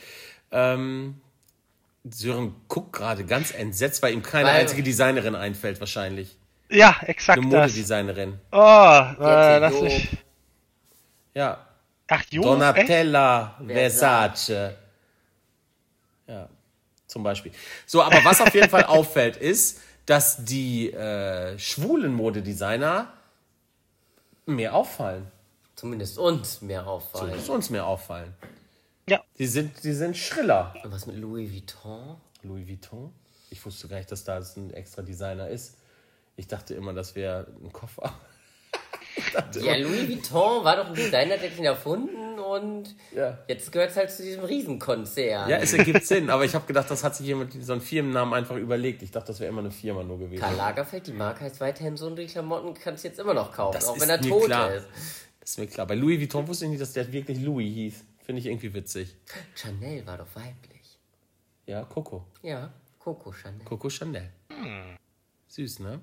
Ähm, 0.53 1.21
Sören 2.09 2.55
guckt 2.69 2.93
gerade 2.93 3.25
ganz 3.25 3.53
entsetzt, 3.53 4.01
weil 4.03 4.13
ihm 4.15 4.23
keine 4.23 4.49
Weil- 4.49 4.61
einzige 4.61 4.85
Designerin 4.85 5.35
einfällt 5.35 5.81
wahrscheinlich. 5.81 6.37
Ja, 6.71 6.97
exakt 7.07 7.39
Eine. 7.39 7.47
Modedesignerin. 7.49 8.39
Oh, 8.51 8.57
äh, 8.57 9.59
lass 9.59 9.81
mich. 9.83 10.09
Ja. 11.35 11.67
Ach, 12.09 12.23
Jo, 12.31 12.43
echt? 12.43 12.51
Donatella 12.51 13.61
Versace. 13.67 14.47
Versace. 14.47 14.77
Ja, 16.27 16.49
zum 17.07 17.23
Beispiel. 17.23 17.53
So, 17.87 18.03
aber 18.03 18.25
was 18.25 18.41
auf 18.41 18.55
jeden 18.55 18.69
Fall 18.69 18.85
auffällt, 18.87 19.37
ist, 19.37 19.81
dass 20.07 20.45
die 20.45 20.93
äh, 20.93 21.59
schwulen 21.59 22.13
Modedesigner 22.13 23.13
mehr 24.47 24.75
auffallen. 24.75 25.31
Zumindest 25.77 26.19
uns 26.19 26.61
mehr 26.61 26.87
auffallen. 26.87 27.33
Dass 27.33 27.49
uns 27.49 27.71
mehr 27.71 27.87
auffallen. 27.87 28.35
Ja. 29.09 29.23
Die 29.39 29.47
sind, 29.47 29.83
die 29.83 29.93
sind 29.93 30.17
schriller. 30.17 30.75
Und 30.85 30.93
was 30.93 31.07
mit 31.07 31.17
Louis 31.17 31.51
Vuitton? 31.51 32.21
Louis 32.43 32.69
Vuitton? 32.69 33.13
Ich 33.51 33.65
wusste 33.65 33.89
gar 33.89 33.97
nicht, 33.97 34.11
dass 34.11 34.25
da 34.25 34.39
ein 34.39 34.73
extra 34.73 35.03
Designer 35.03 35.49
ist. 35.49 35.77
Ich 36.37 36.47
dachte 36.47 36.75
immer, 36.75 36.93
das 36.93 37.15
wäre 37.15 37.47
ein 37.63 37.73
Koffer. 37.73 38.15
Ja, 39.61 39.77
Louis 39.77 40.09
Vuitton 40.09 40.65
war 40.65 40.77
doch 40.77 40.87
ein 40.89 40.95
Designer, 40.95 41.37
der 41.39 41.51
hat 41.51 41.59
ihn 41.59 41.65
erfunden 41.65 42.39
und 42.39 42.95
Ja. 43.15 43.39
jetzt 43.49 43.71
gehört 43.73 43.91
es 43.91 43.97
halt 43.97 44.11
zu 44.11 44.23
diesem 44.23 44.45
Riesenkonzern. 44.45 45.49
ja, 45.49 45.57
es 45.59 45.73
ergibt 45.73 46.05
Sinn, 46.07 46.29
aber 46.31 46.45
ich 46.45 46.55
habe 46.55 46.67
gedacht, 46.67 46.91
das 46.91 47.03
hat 47.05 47.17
sich 47.17 47.27
jemand 47.27 47.53
so 47.65 47.73
einen 47.73 47.81
Firmennamen 47.81 48.35
einfach 48.35 48.57
überlegt. 48.57 49.03
Ich 49.03 49.11
dachte, 49.11 49.29
das 49.29 49.41
wäre 49.41 49.49
immer 49.51 49.61
eine 49.61 49.71
Firma 49.71 50.03
nur 50.03 50.19
gewesen. 50.19 50.41
Karl 50.43 50.57
Lagerfeld, 50.57 51.07
die 51.07 51.13
Marke 51.13 51.45
heißt 51.45 51.61
weiterhin 51.61 51.97
so 51.97 52.07
und 52.07 52.17
die 52.17 52.27
Klamotten 52.27 52.75
kannst 52.75 53.05
du 53.05 53.09
jetzt 53.09 53.19
immer 53.21 53.35
noch 53.35 53.53
kaufen, 53.53 53.75
Das 53.75 53.87
auch 53.87 53.99
wenn 54.01 54.11
er 54.11 54.21
tot 54.21 54.45
klar. 54.47 54.73
ist. 54.75 54.87
Das 55.41 55.51
ist 55.51 55.59
mir 55.59 55.67
klar. 55.67 55.87
Bei 55.87 55.95
Louis 55.95 56.21
Vuitton 56.21 56.47
wusste 56.47 56.67
ich 56.67 56.71
nicht, 56.71 56.81
dass 56.83 56.93
der 56.93 57.13
wirklich 57.13 57.41
Louis 57.41 57.73
hieß. 57.75 58.05
Finde 58.25 58.41
ich 58.41 58.47
irgendwie 58.47 58.73
witzig. 58.75 59.17
Chanel 59.57 60.07
war 60.07 60.19
doch 60.19 60.29
weiblich. 60.35 60.99
Ja, 61.67 61.83
Coco. 61.85 62.25
Ja, 62.43 62.73
Coco 62.99 63.33
Chanel. 63.33 63.65
Coco 63.65 63.89
Chanel. 63.91 64.31
Süß, 65.49 65.81
ne? 65.81 66.01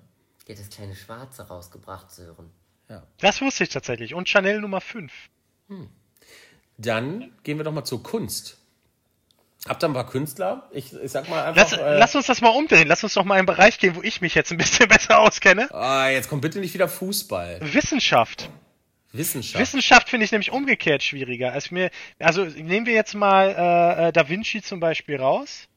Die 0.48 0.52
hat 0.54 0.60
das 0.60 0.70
kleine 0.70 0.96
Schwarze 0.96 1.44
rausgebracht, 1.48 2.12
Sören. 2.12 2.50
Ja. 2.90 3.04
Das 3.20 3.42
wusste 3.42 3.64
ich 3.64 3.70
tatsächlich. 3.70 4.14
Und 4.16 4.28
Chanel 4.28 4.62
Nummer 4.62 4.82
5. 4.82 5.12
Dann 6.78 7.32
gehen 7.44 7.58
wir 7.58 7.64
doch 7.64 7.72
mal 7.72 7.84
zur 7.84 8.02
Kunst. 8.02 8.58
Habt 9.68 9.84
ihr 9.84 9.90
ein 9.90 9.94
paar 9.94 10.10
Künstler? 10.10 10.70
Ich, 10.72 10.94
ich 10.94 11.12
sag 11.12 11.28
mal 11.30 11.54
Lass, 11.56 11.74
einfach. 11.74 11.86
äh, 11.86 11.98
lass 11.98 12.16
uns 12.16 12.28
das 12.28 12.40
mal 12.42 12.50
umdrehen. 12.50 12.88
Lass 12.88 13.04
uns 13.04 13.14
doch 13.14 13.26
mal 13.26 13.36
in 13.36 13.40
einen 13.40 13.46
Bereich 13.46 13.78
gehen, 13.78 13.96
wo 13.96 14.02
ich 14.02 14.22
mich 14.22 14.34
jetzt 14.34 14.52
ein 14.52 14.58
bisschen 14.58 14.88
besser 14.90 15.20
auskenne. 15.20 15.68
ah, 15.74 16.08
jetzt 16.10 16.30
kommt 16.30 16.42
bitte 16.42 16.60
nicht 16.60 16.74
wieder 16.74 16.88
Fußball. 16.88 17.60
Wissenschaft. 17.62 18.50
Wissenschaft. 19.12 19.60
Wissenschaft 19.62 20.08
finde 20.10 20.24
ich 20.24 20.32
nämlich 20.32 20.52
umgekehrt 20.52 21.04
schwieriger. 21.04 21.52
Als 21.52 21.72
mir, 21.72 21.90
also 22.20 22.46
nehmen 22.46 22.86
wir 22.86 22.94
jetzt 22.94 23.16
mal 23.16 23.50
äh, 23.50 24.08
äh, 24.08 24.12
Da 24.14 24.30
Vinci 24.30 24.62
zum 24.62 24.80
Beispiel 24.80 25.18
raus, 25.18 25.68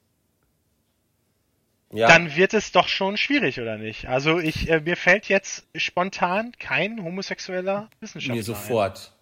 ja. 1.93 2.09
dann 2.09 2.35
wird 2.35 2.55
es 2.55 2.73
doch 2.73 2.89
schon 2.89 3.17
schwierig, 3.17 3.61
oder 3.61 3.79
nicht? 3.79 4.09
Also 4.09 4.39
ich, 4.39 4.69
äh, 4.69 4.81
mir 4.81 4.97
fällt 4.97 5.29
jetzt 5.29 5.65
spontan 5.75 6.53
kein 6.59 7.03
homosexueller 7.05 7.89
Wissenschaftler 8.01 8.35
mir 8.35 8.41
ein. 8.41 8.45
sofort. 8.45 9.13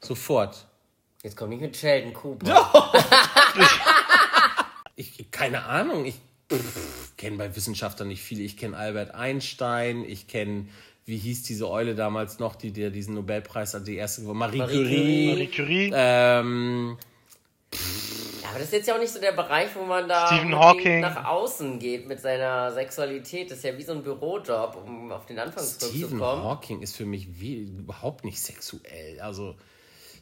Sofort. 0.00 0.66
Jetzt 1.22 1.36
kommt 1.36 1.50
nicht 1.50 1.60
mit 1.60 1.76
Sheldon 1.76 2.12
Cooper. 2.12 2.92
Ich, 4.94 5.30
keine 5.30 5.64
Ahnung. 5.64 6.04
Ich 6.04 6.20
kenne 7.16 7.36
bei 7.36 7.54
Wissenschaftlern 7.56 8.08
nicht 8.08 8.22
viele. 8.22 8.42
Ich 8.42 8.56
kenne 8.56 8.76
Albert 8.76 9.14
Einstein. 9.14 10.04
Ich 10.04 10.28
kenne, 10.28 10.66
wie 11.06 11.16
hieß 11.16 11.44
diese 11.44 11.68
Eule 11.68 11.94
damals 11.94 12.38
noch, 12.38 12.54
die 12.54 12.72
dir 12.72 12.90
diesen 12.90 13.14
Nobelpreis 13.14 13.74
hat, 13.74 13.86
die 13.86 13.96
erste, 13.96 14.22
Marie, 14.22 14.58
Marie 14.58 14.74
Curie. 14.74 15.26
Marie 15.28 15.46
Curie, 15.48 15.92
Ähm, 15.94 16.98
aber 18.52 18.58
das 18.60 18.68
ist 18.68 18.72
jetzt 18.74 18.88
ja 18.88 18.94
auch 18.94 19.00
nicht 19.00 19.12
so 19.12 19.20
der 19.20 19.32
Bereich, 19.32 19.68
wo 19.74 19.84
man 19.84 20.08
da 20.08 20.26
Stephen 20.28 20.50
nach 21.00 21.24
außen 21.24 21.78
geht 21.78 22.06
mit 22.06 22.20
seiner 22.20 22.72
Sexualität. 22.72 23.50
Das 23.50 23.58
ist 23.58 23.64
ja 23.64 23.76
wie 23.76 23.82
so 23.82 23.92
ein 23.92 24.02
Bürojob, 24.02 24.76
um 24.86 25.10
auf 25.10 25.26
den 25.26 25.38
Anfang 25.38 25.64
Stephen 25.64 25.94
zurückzukommen. 25.94 26.42
Hawking 26.44 26.82
ist 26.82 26.96
für 26.96 27.06
mich 27.06 27.40
wie, 27.40 27.62
überhaupt 27.64 28.24
nicht 28.24 28.38
sexuell. 28.40 29.18
Also, 29.20 29.54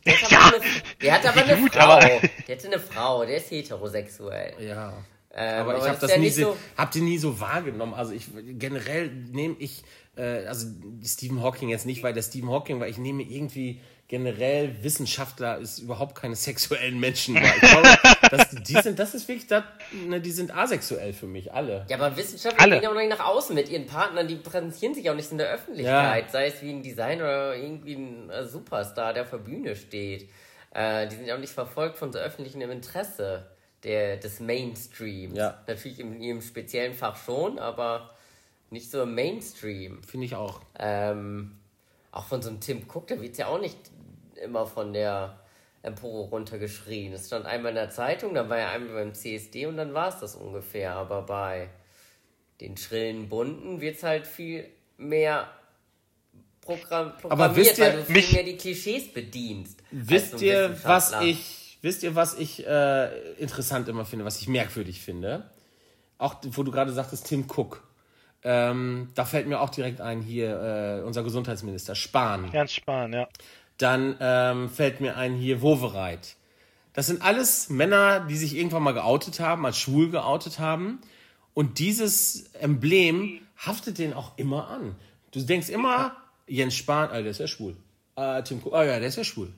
Der, 0.07 0.14
hat 0.14 0.33
aber 0.33 0.57
eine, 0.57 0.64
der 1.03 1.12
hat 1.12 1.27
aber 1.27 1.43
eine 1.45 1.57
Gut, 1.61 1.75
Frau. 1.75 1.81
aber- 1.90 2.01
Der 2.49 2.57
hat 2.57 2.64
eine 2.64 2.79
Frau, 2.79 3.25
der 3.27 3.37
ist 3.37 3.51
heterosexuell. 3.51 4.55
ja. 4.66 4.93
Ähm, 5.33 5.61
Aber 5.61 5.77
ich 5.79 5.85
habe 5.85 5.97
das 6.01 6.11
ja 6.11 6.19
nie, 6.19 6.29
so, 6.31 6.57
hab 6.77 6.90
die 6.90 7.03
nie 7.03 7.16
so 7.16 7.38
wahrgenommen. 7.38 7.95
Also 7.95 8.12
ich 8.12 8.25
generell 8.59 9.09
nehme 9.11 9.55
ich, 9.61 9.85
äh, 10.16 10.45
also 10.47 10.66
Stephen 11.05 11.40
Hawking 11.40 11.69
jetzt 11.69 11.87
nicht, 11.87 12.03
weil 12.03 12.12
der 12.12 12.23
Stephen 12.23 12.51
Hawking, 12.51 12.81
weil 12.81 12.90
ich 12.90 12.99
nehme 12.99 13.23
irgendwie 13.23 13.81
generell 14.09 14.83
Wissenschaftler 14.83 15.59
ist 15.59 15.79
überhaupt 15.79 16.16
keine 16.16 16.35
sexuellen 16.35 16.99
Menschen. 16.99 17.37
wahr. 17.37 17.43
Ich 17.55 17.61
glaube, 17.71 17.88
das, 18.31 18.51
die 18.51 18.75
sind, 18.81 18.99
das 18.99 19.14
ist 19.14 19.27
wirklich, 19.29 19.47
das, 19.47 19.64
ne, 19.93 20.21
die 20.21 20.31
sind 20.31 20.55
asexuell 20.57 21.12
für 21.12 21.27
mich, 21.27 21.53
alle. 21.53 21.85
Ja, 21.88 21.97
aber 21.97 22.16
Wissenschaftler 22.16 22.62
Alle. 22.62 22.75
gehen 22.77 22.83
ja 22.85 22.90
auch 22.90 22.95
nicht 22.95 23.11
nach 23.11 23.25
außen 23.27 23.55
mit 23.55 23.69
ihren 23.69 23.87
Partnern, 23.87 24.29
die 24.29 24.37
präsentieren 24.37 24.95
sich 24.95 25.09
auch 25.11 25.14
nicht 25.14 25.31
in 25.33 25.38
der 25.38 25.51
Öffentlichkeit, 25.51 26.25
Ja. 26.27 26.31
sei 26.31 26.47
es 26.47 26.62
wie 26.62 26.71
ein 26.71 26.83
Designer 26.83 27.25
oder 27.25 27.57
irgendwie 27.57 27.95
ein 27.95 28.31
äh, 28.31 28.47
Superstar, 28.47 29.12
der 29.12 29.25
auf 29.25 29.31
der 29.31 29.38
Bühne 29.38 29.75
steht. 29.77 30.31
Äh, 30.73 31.09
die 31.09 31.16
sind 31.16 31.27
ja 31.27 31.35
auch 31.35 31.40
nicht 31.40 31.53
verfolgt 31.53 31.97
von 31.99 32.12
so 32.12 32.19
öffentlichem 32.19 32.61
Interesse 32.71 33.47
der, 33.83 34.19
des 34.19 34.38
Mainstreams. 34.40 35.37
Ja. 35.37 35.59
Natürlich 35.66 35.99
in 36.01 36.21
ihrem 36.21 36.43
speziellen 36.43 36.95
Fach 36.95 37.16
schon, 37.16 37.59
aber 37.59 38.11
nicht 38.71 38.90
so 38.90 39.03
im 39.03 39.14
Mainstream. 39.16 40.03
Finde 40.05 40.27
ich 40.27 40.37
auch. 40.37 40.61
Ähm, 40.79 41.57
auch 42.12 42.24
von 42.26 42.41
so 42.43 42.51
einem 42.51 42.61
Tim 42.61 42.83
Cook, 42.93 43.09
da 43.09 43.20
wird 43.20 43.37
ja 43.39 43.47
auch 43.49 43.61
nicht 43.61 43.78
immer 44.45 44.66
von 44.66 44.93
der 44.93 45.39
Empore 45.83 46.28
runtergeschrien. 46.28 47.12
Es 47.12 47.26
stand 47.28 47.47
einmal 47.47 47.70
in 47.70 47.76
der 47.76 47.91
Zeitung, 47.91 48.35
dann 48.35 48.49
war 48.49 48.59
er 48.59 48.70
einmal 48.70 48.95
beim 49.05 49.14
CSD 49.14 49.66
und 49.66 49.76
dann 49.76 49.95
war 49.95 50.09
es 50.09 50.18
das 50.18 50.35
ungefähr. 50.37 50.93
Aber 50.93 51.22
bei 51.22 51.68
den 52.61 52.76
schrillen 52.76 53.28
Bunten 53.28 53.81
wird 53.81 53.97
es 53.97 54.03
halt 54.03 54.26
viel 54.26 54.66
mehr 54.99 55.49
Programm 56.61 57.16
programmiert, 57.16 57.57
wisst 57.57 57.78
ihr, 57.78 57.85
weil 57.87 57.97
du 57.97 58.05
viel 58.05 58.14
mich- 58.16 58.33
mehr 58.33 58.43
die 58.45 58.57
Klischees 58.57 59.12
bedienst. 59.12 59.83
Wisst 59.91 60.41
ihr, 60.43 60.76
was 60.85 61.12
ich, 61.22 61.78
wisst 61.81 62.03
ihr, 62.03 62.14
was 62.14 62.35
ich 62.39 62.66
äh, 62.66 63.33
interessant 63.39 63.89
immer 63.89 64.05
finde, 64.05 64.24
was 64.26 64.41
ich 64.41 64.49
merkwürdig 64.49 65.01
finde? 65.01 65.51
Auch 66.18 66.37
wo 66.51 66.62
du 66.62 66.70
gerade 66.70 66.93
sagtest, 66.93 67.26
Tim 67.26 67.47
Cook. 67.49 67.83
Ähm, 68.43 69.09
da 69.14 69.24
fällt 69.24 69.47
mir 69.49 69.61
auch 69.61 69.70
direkt 69.70 70.01
ein, 70.01 70.20
hier 70.22 71.01
äh, 71.01 71.07
unser 71.07 71.22
Gesundheitsminister 71.22 71.95
Spahn. 71.95 72.51
Ganz 72.53 72.72
spannend, 72.72 73.14
ja. 73.14 73.28
Dann 73.81 74.16
ähm, 74.20 74.68
fällt 74.68 75.01
mir 75.01 75.16
ein 75.16 75.35
hier 75.35 75.62
Wovereit. 75.62 76.37
Das 76.93 77.07
sind 77.07 77.22
alles 77.22 77.70
Männer, 77.70 78.26
die 78.28 78.37
sich 78.37 78.57
irgendwann 78.57 78.83
mal 78.83 78.93
geoutet 78.93 79.41
haben, 79.41 79.64
als 79.64 79.78
schwul 79.78 80.11
geoutet 80.11 80.59
haben. 80.59 81.01
Und 81.55 81.78
dieses 81.78 82.53
Emblem 82.55 83.41
haftet 83.57 83.99
denen 83.99 84.12
auch 84.12 84.37
immer 84.37 84.68
an. 84.68 84.97
Du 85.31 85.41
denkst 85.41 85.68
immer, 85.68 86.16
Jens 86.47 86.74
Spahn, 86.74 87.11
ah, 87.11 87.22
der 87.22 87.31
ist 87.31 87.41
ja 87.41 87.47
schwul. 87.47 87.76
Äh, 88.16 88.43
Tim 88.43 88.61
Cook, 88.62 88.74
ah 88.74 88.85
ja, 88.85 88.99
der 88.99 89.09
ist 89.09 89.16
ja 89.16 89.24
schwul. 89.24 89.53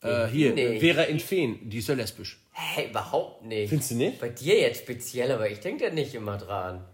Äh, 0.00 0.26
hier, 0.26 0.54
Nee. 0.54 0.78
Vera 0.80 1.02
Infeen, 1.02 1.68
die 1.68 1.78
ist 1.78 1.88
ja 1.88 1.94
lesbisch. 1.94 2.38
Hey, 2.52 2.88
überhaupt 2.90 3.44
nicht. 3.44 3.68
Findest 3.68 3.90
du 3.90 3.94
nicht? 3.96 4.20
Bei 4.20 4.28
dir 4.28 4.58
jetzt 4.58 4.80
speziell, 4.80 5.32
aber 5.32 5.50
ich 5.50 5.60
denke 5.60 5.88
da 5.88 5.92
nicht 5.92 6.14
immer 6.14 6.38
dran. 6.38 6.84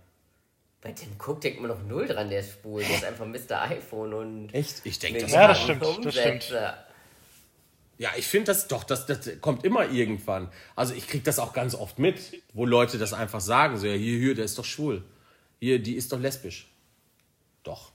Bei 0.83 0.93
Tim 0.93 1.11
Cook 1.25 1.41
denkt 1.41 1.61
man 1.61 1.71
noch 1.71 1.83
null 1.85 2.07
dran, 2.09 2.29
der 2.29 2.41
ist 2.41 2.59
schwul. 2.61 2.83
Der 2.83 2.97
ist 2.97 3.05
einfach 3.05 3.25
Mr. 3.25 3.63
iPhone 3.71 4.13
und. 4.15 4.53
Echt? 4.53 4.83
Ich 4.85 4.99
denke 4.99 5.21
das. 5.21 5.31
Ja, 5.33 5.49
das 5.49 5.63
stimmt, 5.63 5.81
das 5.83 5.97
Umsätze. 5.97 6.75
Ja, 7.99 8.11
ich 8.17 8.27
finde 8.27 8.47
das 8.47 8.67
doch, 8.67 8.83
das, 8.83 9.07
das 9.07 9.41
kommt 9.41 9.65
immer 9.65 9.89
irgendwann. 9.89 10.51
Also 10.75 10.93
ich 10.95 11.07
krieg 11.07 11.23
das 11.23 11.39
auch 11.39 11.53
ganz 11.53 11.77
oft 11.77 12.01
mit, 12.01 12.43
wo 12.53 12.67
Leute 12.67 12.99
das 12.99 13.13
einfach 13.13 13.41
sagen, 13.41 13.77
so 13.79 13.87
ja, 13.87 13.93
hier, 13.95 14.19
hier, 14.19 14.35
der 14.35 14.45
ist 14.45 14.59
doch 14.59 14.65
schwul. 14.65 15.05
Hier, 15.61 15.79
die 15.79 15.95
ist 15.95 16.11
doch 16.13 16.19
lesbisch. 16.19 16.67
Doch. 17.63 17.93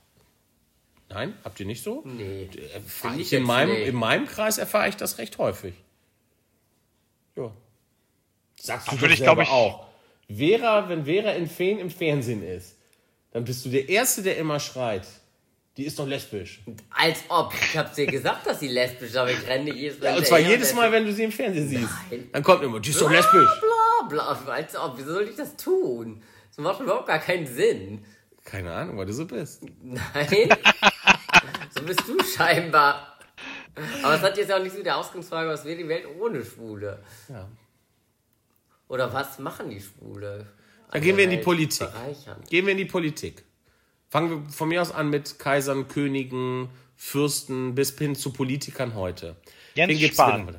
Nein, 1.10 1.34
habt 1.44 1.60
ihr 1.60 1.66
nicht 1.66 1.82
so? 1.82 2.02
Nee. 2.06 2.48
Erfahre 2.72 3.16
ich 3.16 3.20
ich 3.20 3.32
in 3.34 3.42
meinem, 3.42 3.70
nicht. 3.74 3.88
in 3.88 3.96
meinem 3.96 4.26
Kreis 4.26 4.56
erfahre 4.56 4.88
ich 4.88 4.96
das 4.96 5.18
recht 5.18 5.36
häufig. 5.36 5.74
Ja. 7.36 7.52
Sagst 8.58 8.86
du 8.86 8.92
doch 8.92 9.00
würde 9.02 9.12
ich, 9.12 9.20
selber 9.20 9.34
glaub 9.34 9.44
ich- 9.46 9.52
auch. 9.52 9.86
Vera, 10.34 10.88
wenn 10.88 11.04
Vera 11.04 11.32
in 11.32 11.48
Feen 11.48 11.78
im 11.78 11.90
Fernsehen 11.90 12.42
ist, 12.42 12.77
dann 13.30 13.44
bist 13.44 13.64
du 13.64 13.68
der 13.68 13.88
Erste, 13.88 14.22
der 14.22 14.36
immer 14.38 14.58
schreit. 14.60 15.06
Die 15.76 15.84
ist 15.84 15.98
doch 15.98 16.08
lesbisch. 16.08 16.60
Als 16.90 17.20
ob. 17.28 17.54
Ich 17.54 17.78
hab's 17.78 17.94
dir 17.94 18.06
gesagt, 18.06 18.46
dass 18.46 18.58
sie 18.58 18.66
lesbisch 18.66 19.10
ist, 19.10 19.16
aber 19.16 19.30
ich 19.30 19.46
renne 19.46 19.72
jedes 19.72 20.00
Mal. 20.00 20.06
Ja, 20.06 20.16
und 20.16 20.26
zwar 20.26 20.40
jedes 20.40 20.74
Mal, 20.74 20.90
wenn 20.90 21.06
du 21.06 21.12
sie 21.12 21.22
im 21.22 21.30
Fernsehen 21.30 21.68
siehst. 21.68 21.90
Nein. 22.10 22.28
Dann 22.32 22.42
kommt 22.42 22.64
immer, 22.64 22.80
die 22.80 22.90
ist 22.90 23.00
doch 23.00 23.10
lesbisch. 23.10 23.48
Bla 24.08 24.08
bla. 24.08 24.52
Als 24.52 24.74
ob. 24.76 24.98
Wieso 24.98 25.12
soll 25.12 25.28
ich 25.28 25.36
das 25.36 25.54
tun? 25.56 26.20
Das 26.48 26.58
macht 26.58 26.80
überhaupt 26.80 27.06
gar 27.06 27.20
keinen 27.20 27.46
Sinn. 27.46 28.04
Keine 28.44 28.72
Ahnung, 28.72 28.96
weil 28.96 29.06
du 29.06 29.12
so 29.12 29.24
bist. 29.24 29.62
Nein. 29.80 29.98
so 31.70 31.84
bist 31.84 32.02
du 32.08 32.24
scheinbar. 32.24 33.18
Aber 34.02 34.14
es 34.14 34.22
hat 34.22 34.36
jetzt 34.36 34.50
auch 34.52 34.58
nichts 34.58 34.76
mit 34.76 34.86
der 34.86 34.96
Ausgangsfrage, 34.96 35.48
was 35.48 35.64
wäre 35.64 35.76
die 35.76 35.86
Welt 35.86 36.06
ohne 36.18 36.44
Schwule? 36.44 36.98
Ja. 37.28 37.46
Oder 38.88 39.12
was 39.12 39.38
machen 39.38 39.70
die 39.70 39.80
Schwule? 39.80 40.46
Dann 40.90 41.02
gehen 41.02 41.16
wir 41.16 41.24
in 41.24 41.30
die 41.30 41.38
Politik. 41.38 41.90
Bereichern. 41.92 42.42
Gehen 42.48 42.66
wir 42.66 42.72
in 42.72 42.78
die 42.78 42.84
Politik. 42.84 43.44
Fangen 44.08 44.30
wir 44.30 44.52
von 44.52 44.68
mir 44.68 44.80
aus 44.80 44.90
an 44.90 45.10
mit 45.10 45.38
Kaisern, 45.38 45.88
Königen, 45.88 46.68
Fürsten 46.96 47.74
bis 47.74 47.96
hin 47.96 48.16
zu 48.16 48.32
Politikern 48.32 48.94
heute. 48.94 49.36
Jens 49.74 49.90
Wen 49.90 49.98
gibt's 49.98 50.16
Spahn. 50.16 50.46
denn? 50.46 50.56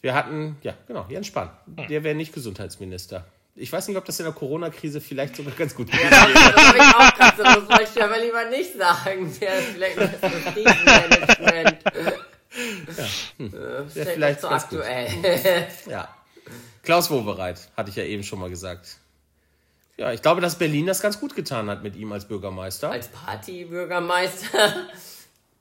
Wir 0.00 0.14
hatten, 0.14 0.56
ja, 0.62 0.74
genau, 0.86 1.06
Jens 1.08 1.26
Spahn. 1.26 1.50
Der 1.66 2.04
wäre 2.04 2.14
nicht 2.14 2.32
Gesundheitsminister. 2.32 3.26
Ich 3.54 3.70
weiß 3.70 3.88
nicht, 3.88 3.96
ob 3.98 4.04
das 4.06 4.18
in 4.18 4.24
der 4.24 4.32
Corona-Krise 4.32 5.00
vielleicht 5.00 5.36
sogar 5.36 5.52
ganz 5.54 5.74
gut 5.74 5.90
geht. 5.90 6.00
Das 6.02 6.20
habe 6.20 6.32
ich 6.78 6.82
auch 6.82 7.14
gerade 7.14 7.36
so, 7.36 7.42
das 7.42 7.68
wollte 7.68 7.90
ich 7.94 8.02
aber 8.02 8.18
lieber 8.18 8.44
nicht 8.48 8.72
sagen. 8.74 9.30
Der 9.40 9.58
ist 9.58 9.68
vielleicht 9.68 9.96
bisschen 9.96 10.54
Krisenmanagement. 10.54 11.78
Ja, 12.98 13.06
hm. 13.38 13.88
vielleicht 13.88 14.40
so 14.40 14.48
ganz 14.48 14.68
gut. 14.68 14.80
aktuell. 14.80 15.68
Ja. 15.88 16.08
Klaus 16.82 17.10
Wowereit, 17.10 17.70
hatte 17.76 17.90
ich 17.90 17.96
ja 17.96 18.04
eben 18.04 18.22
schon 18.22 18.38
mal 18.38 18.50
gesagt. 18.50 18.98
Ja, 20.02 20.12
ich 20.12 20.20
glaube, 20.20 20.40
dass 20.40 20.58
Berlin 20.58 20.86
das 20.86 21.00
ganz 21.00 21.20
gut 21.20 21.36
getan 21.36 21.70
hat 21.70 21.84
mit 21.84 21.94
ihm 21.94 22.10
als 22.10 22.26
Bürgermeister. 22.26 22.90
Als 22.90 23.08
Partybürgermeister. 23.08 24.74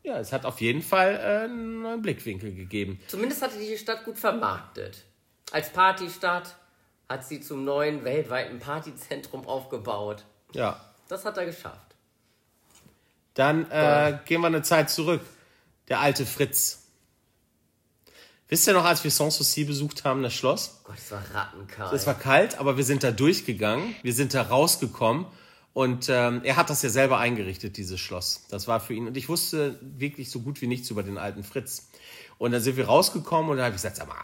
Ja, 0.03 0.17
es 0.17 0.33
hat 0.33 0.45
auf 0.45 0.59
jeden 0.61 0.81
Fall 0.81 1.13
äh, 1.13 1.43
einen 1.43 1.83
neuen 1.83 2.01
Blickwinkel 2.01 2.55
gegeben. 2.55 2.99
Zumindest 3.05 3.43
hatte 3.43 3.59
die 3.59 3.77
Stadt 3.77 4.03
gut 4.03 4.17
vermarktet. 4.17 5.03
Als 5.51 5.69
Partystadt 5.69 6.55
hat 7.07 7.23
sie 7.23 7.39
zum 7.39 7.65
neuen 7.65 8.03
weltweiten 8.03 8.57
Partyzentrum 8.57 9.45
aufgebaut. 9.45 10.25
Ja. 10.53 10.83
Das 11.07 11.23
hat 11.23 11.37
er 11.37 11.45
geschafft. 11.45 11.93
Dann 13.35 13.69
äh, 13.69 14.17
gehen 14.25 14.41
wir 14.41 14.47
eine 14.47 14.63
Zeit 14.63 14.89
zurück. 14.89 15.21
Der 15.87 15.99
alte 15.99 16.25
Fritz. 16.25 16.80
Wisst 18.51 18.67
ihr 18.67 18.73
noch, 18.73 18.83
als 18.83 19.01
wir 19.05 19.11
Sanssouci 19.11 19.63
besucht 19.63 20.03
haben, 20.03 20.23
das 20.23 20.33
Schloss? 20.33 20.81
Gott, 20.83 20.97
es 20.97 21.09
war 21.09 21.23
rattenkalt. 21.33 21.93
Es 21.93 22.05
war 22.05 22.15
kalt, 22.15 22.59
aber 22.59 22.75
wir 22.75 22.83
sind 22.83 23.01
da 23.01 23.11
durchgegangen. 23.11 23.95
Wir 24.03 24.13
sind 24.13 24.33
da 24.33 24.41
rausgekommen. 24.41 25.25
Und 25.71 26.09
ähm, 26.09 26.41
er 26.43 26.57
hat 26.57 26.69
das 26.69 26.81
ja 26.81 26.89
selber 26.89 27.17
eingerichtet, 27.17 27.77
dieses 27.77 28.01
Schloss. 28.01 28.43
Das 28.49 28.67
war 28.67 28.81
für 28.81 28.93
ihn. 28.93 29.07
Und 29.07 29.15
ich 29.15 29.29
wusste 29.29 29.79
wirklich 29.81 30.29
so 30.29 30.41
gut 30.41 30.61
wie 30.61 30.67
nichts 30.67 30.89
über 30.89 31.01
den 31.01 31.17
alten 31.17 31.45
Fritz. 31.45 31.87
Und 32.39 32.51
dann 32.51 32.61
sind 32.61 32.75
wir 32.75 32.87
rausgekommen 32.87 33.51
und 33.51 33.55
da 33.55 33.63
habe 33.63 33.73
ich 33.73 33.81
gesagt, 33.81 33.95
sag 33.95 34.09
mal, 34.09 34.17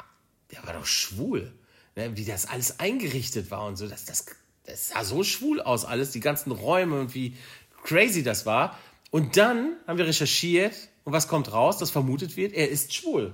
der 0.52 0.62
war 0.66 0.74
doch 0.74 0.86
schwul. 0.86 1.54
Ne, 1.96 2.18
wie 2.18 2.26
das 2.26 2.48
alles 2.48 2.82
eingerichtet 2.82 3.50
war 3.50 3.66
und 3.66 3.78
so. 3.78 3.88
Das, 3.88 4.04
das, 4.04 4.26
das 4.66 4.90
sah 4.90 5.06
so 5.06 5.24
schwul 5.24 5.62
aus, 5.62 5.86
alles, 5.86 6.12
die 6.12 6.20
ganzen 6.20 6.52
Räume 6.52 7.00
und 7.00 7.16
wie 7.16 7.38
crazy 7.82 8.24
das 8.24 8.46
war. 8.46 8.78
Und 9.10 9.38
dann 9.38 9.78
haben 9.88 9.98
wir 9.98 10.06
recherchiert 10.06 10.76
und 11.06 11.14
was 11.14 11.30
kommt 11.30 11.54
raus, 11.54 11.78
dass 11.78 11.92
vermutet 11.92 12.36
wird, 12.36 12.52
er 12.52 12.70
ist 12.70 12.94
schwul. 12.94 13.34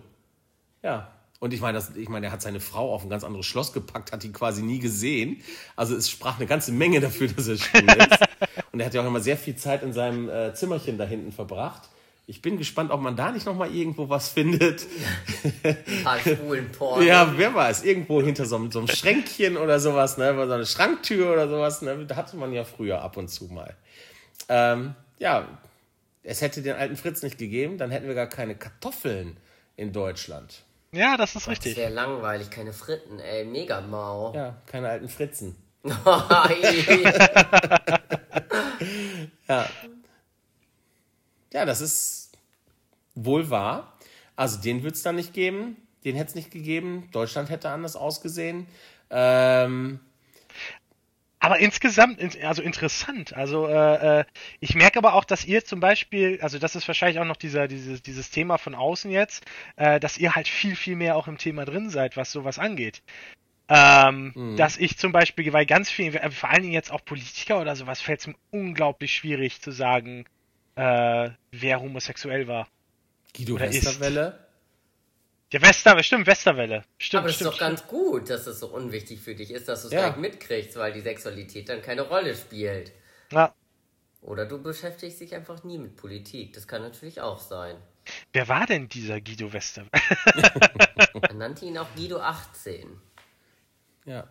Ja. 0.84 1.10
Und 1.40 1.54
ich 1.54 1.60
meine, 1.60 1.78
das, 1.78 1.96
ich 1.96 2.08
meine, 2.08 2.28
er 2.28 2.32
hat 2.32 2.42
seine 2.42 2.62
Frau 2.62 2.94
auf 2.94 3.04
ein 3.04 3.10
ganz 3.10 3.24
anderes 3.26 3.46
Schloss 3.46 3.74
gepackt, 3.74 4.12
hat 4.14 4.24
ihn 4.24 4.32
quasi 4.32 4.62
nie 4.62 4.80
gesehen. 4.80 5.42
Also 5.76 5.94
es 5.96 6.10
sprach 6.10 6.38
eine 6.38 6.46
ganze 6.48 6.72
Menge 6.72 7.02
dafür, 7.02 7.28
dass 7.28 7.48
er 7.48 7.58
schwul 7.58 7.82
ist. 7.82 8.20
Und 8.72 8.80
er 8.80 8.86
hat 8.86 8.94
ja 8.94 9.02
auch 9.02 9.08
immer 9.08 9.20
sehr 9.20 9.36
viel 9.38 9.56
Zeit 9.56 9.84
in 9.84 9.92
seinem 9.92 10.30
äh, 10.30 10.54
Zimmerchen 10.54 10.98
da 10.98 11.04
hinten 11.06 11.32
verbracht. 11.34 11.90
Ich 12.28 12.42
bin 12.42 12.58
gespannt, 12.58 12.92
ob 12.92 13.02
man 13.02 13.18
da 13.18 13.32
nicht 13.32 13.46
noch 13.46 13.56
mal 13.56 13.70
irgendwo 13.76 14.08
was 14.08 14.30
findet. 14.30 14.88
Ein 15.64 16.04
paar 16.06 16.20
schwulen 16.20 16.72
Porn. 16.72 17.06
Ja, 17.06 17.34
wer 17.36 17.54
weiß, 17.54 17.84
irgendwo 17.84 18.22
hinter 18.22 18.46
so, 18.46 18.56
einem- 18.56 18.72
so 18.72 18.80
einem 18.80 18.88
Schränkchen 18.88 19.58
oder 19.58 19.82
sowas, 19.82 20.18
ne, 20.18 20.34
so 20.48 20.54
eine 20.54 20.66
Schranktür 20.66 21.34
oder 21.34 21.50
sowas, 21.50 21.82
ne, 21.82 22.06
da 22.06 22.16
hatte 22.16 22.38
man 22.38 22.54
ja 22.54 22.64
früher 22.64 23.02
ab 23.02 23.18
und 23.18 23.28
zu 23.28 23.46
mal. 23.48 23.76
Ähm, 24.48 24.96
ja, 25.20 25.46
es 26.24 26.40
hätte 26.42 26.62
den 26.62 26.76
alten 26.78 26.96
Fritz 26.96 27.22
nicht 27.24 27.38
gegeben, 27.38 27.78
dann 27.78 27.92
hätten 27.92 28.08
wir 28.08 28.16
gar 28.16 28.28
keine 28.28 28.56
Kartoffeln 28.56 29.36
in 29.76 29.92
Deutschland. 29.92 30.64
Ja, 30.94 31.18
das 31.18 31.32
ist 31.36 31.48
Das 31.48 31.48
richtig. 31.48 31.76
wäre 31.76 31.92
langweilig, 31.92 32.50
keine 32.50 32.72
Fritten, 32.72 33.20
ey, 33.20 33.46
mega 33.46 33.82
mau. 33.82 34.34
Ja, 34.34 34.56
keine 34.68 34.90
alten 34.90 35.10
Fritzen. 35.10 35.56
Ja, 41.52 41.66
das 41.66 41.82
ist 41.82 42.32
wohl 43.16 43.50
wahr. 43.50 43.94
Also 44.36 44.60
den 44.60 44.84
wird 44.84 44.96
es 44.96 45.04
dann 45.04 45.16
nicht 45.16 45.34
geben. 45.34 45.78
Den 46.04 46.16
hätte 46.16 46.30
es 46.30 46.36
nicht 46.36 46.52
gegeben. 46.52 47.10
Deutschland 47.12 47.50
hätte 47.50 47.70
anders 47.70 47.96
ausgesehen. 47.96 48.68
Ähm, 49.10 50.00
Aber 51.44 51.60
insgesamt, 51.60 52.22
in- 52.22 52.46
also 52.46 52.62
interessant. 52.62 53.34
Also 53.36 53.68
äh, 53.68 54.22
äh, 54.22 54.26
ich 54.62 54.76
merke 54.76 54.98
aber 54.98 55.14
auch, 55.14 55.26
dass 55.26 55.44
ihr 55.44 55.66
zum 55.66 55.82
Beispiel, 55.82 56.40
also 56.42 56.58
das 56.58 56.78
ist 56.78 56.88
wahrscheinlich 56.88 57.20
auch 57.20 57.26
noch 57.26 57.36
dieser, 57.36 57.68
dieses, 57.68 58.02
dieses 58.02 58.32
Thema 58.32 58.58
von 58.58 58.76
außen 58.76 59.12
jetzt, 59.12 59.44
äh, 59.76 60.00
dass 60.00 60.18
ihr 60.18 60.36
halt 60.36 60.48
viel, 60.48 60.78
viel 60.78 60.96
mehr 60.96 61.18
auch 61.18 61.28
im 61.28 61.38
Thema 61.38 61.66
drin 61.66 61.90
seid, 61.90 62.16
was 62.16 62.32
sowas 62.32 62.60
angeht. 62.60 63.02
Ähm, 63.68 64.32
Dass 64.56 64.78
ich 64.78 64.98
zum 64.98 65.12
Beispiel, 65.12 65.52
weil 65.52 65.66
ganz 65.66 65.90
viel, 65.92 66.16
äh, 66.16 66.32
vor 66.32 66.50
allen 66.50 66.62
Dingen 66.62 66.74
jetzt 66.74 66.92
auch 66.92 67.04
Politiker 67.04 67.60
oder 67.60 67.76
sowas, 67.76 68.00
fällt 68.00 68.22
es 68.22 68.28
mir 68.28 68.36
unglaublich 68.52 69.14
schwierig 69.14 69.62
zu 69.62 69.72
sagen, 69.72 70.24
äh, 70.76 71.30
wer 71.52 71.82
homosexuell 71.82 72.48
war. 72.48 72.70
Guido 73.36 73.56
Oder 73.56 73.66
ist. 73.68 73.86
Westerwelle. 73.86 74.43
Der 75.54 75.62
Wester, 75.62 76.02
stimmt, 76.02 76.26
Westerwelle. 76.26 76.84
Stimmt, 76.98 77.20
Aber 77.20 77.30
es 77.30 77.34
ist 77.36 77.42
stimmt, 77.42 77.54
doch 77.54 77.60
ganz 77.60 77.88
gut, 77.88 78.30
dass 78.30 78.48
es 78.48 78.60
so 78.60 78.68
unwichtig 78.68 79.22
für 79.22 79.36
dich 79.36 79.52
ist, 79.52 79.68
dass 79.70 79.84
du 79.84 79.88
es 79.88 79.94
Ja. 79.94 80.10
gleich 80.10 80.18
mitkriegst, 80.18 80.76
weil 80.78 80.92
die 80.94 81.02
Sexualität 81.02 81.70
dann 81.70 81.82
keine 81.84 82.02
Rolle 82.02 82.36
spielt. 82.36 82.92
Ja. 83.32 83.54
Oder 84.22 84.46
du 84.46 84.62
beschäftigst 84.62 85.20
dich 85.22 85.36
einfach 85.36 85.64
nie 85.64 85.78
mit 85.78 85.96
Politik. 85.96 86.54
Das 86.54 86.68
kann 86.68 86.82
natürlich 86.82 87.22
auch 87.22 87.40
sein. 87.40 87.76
Wer 88.32 88.48
war 88.48 88.66
denn 88.66 88.90
dieser 88.90 89.22
Guido 89.22 89.54
Westerwelle? 89.54 89.92
Man 91.30 91.38
nannte 91.38 91.66
ihn 91.66 91.78
auch 91.78 91.88
Guido 91.96 92.20
18. 92.20 93.00
Ja. 94.06 94.28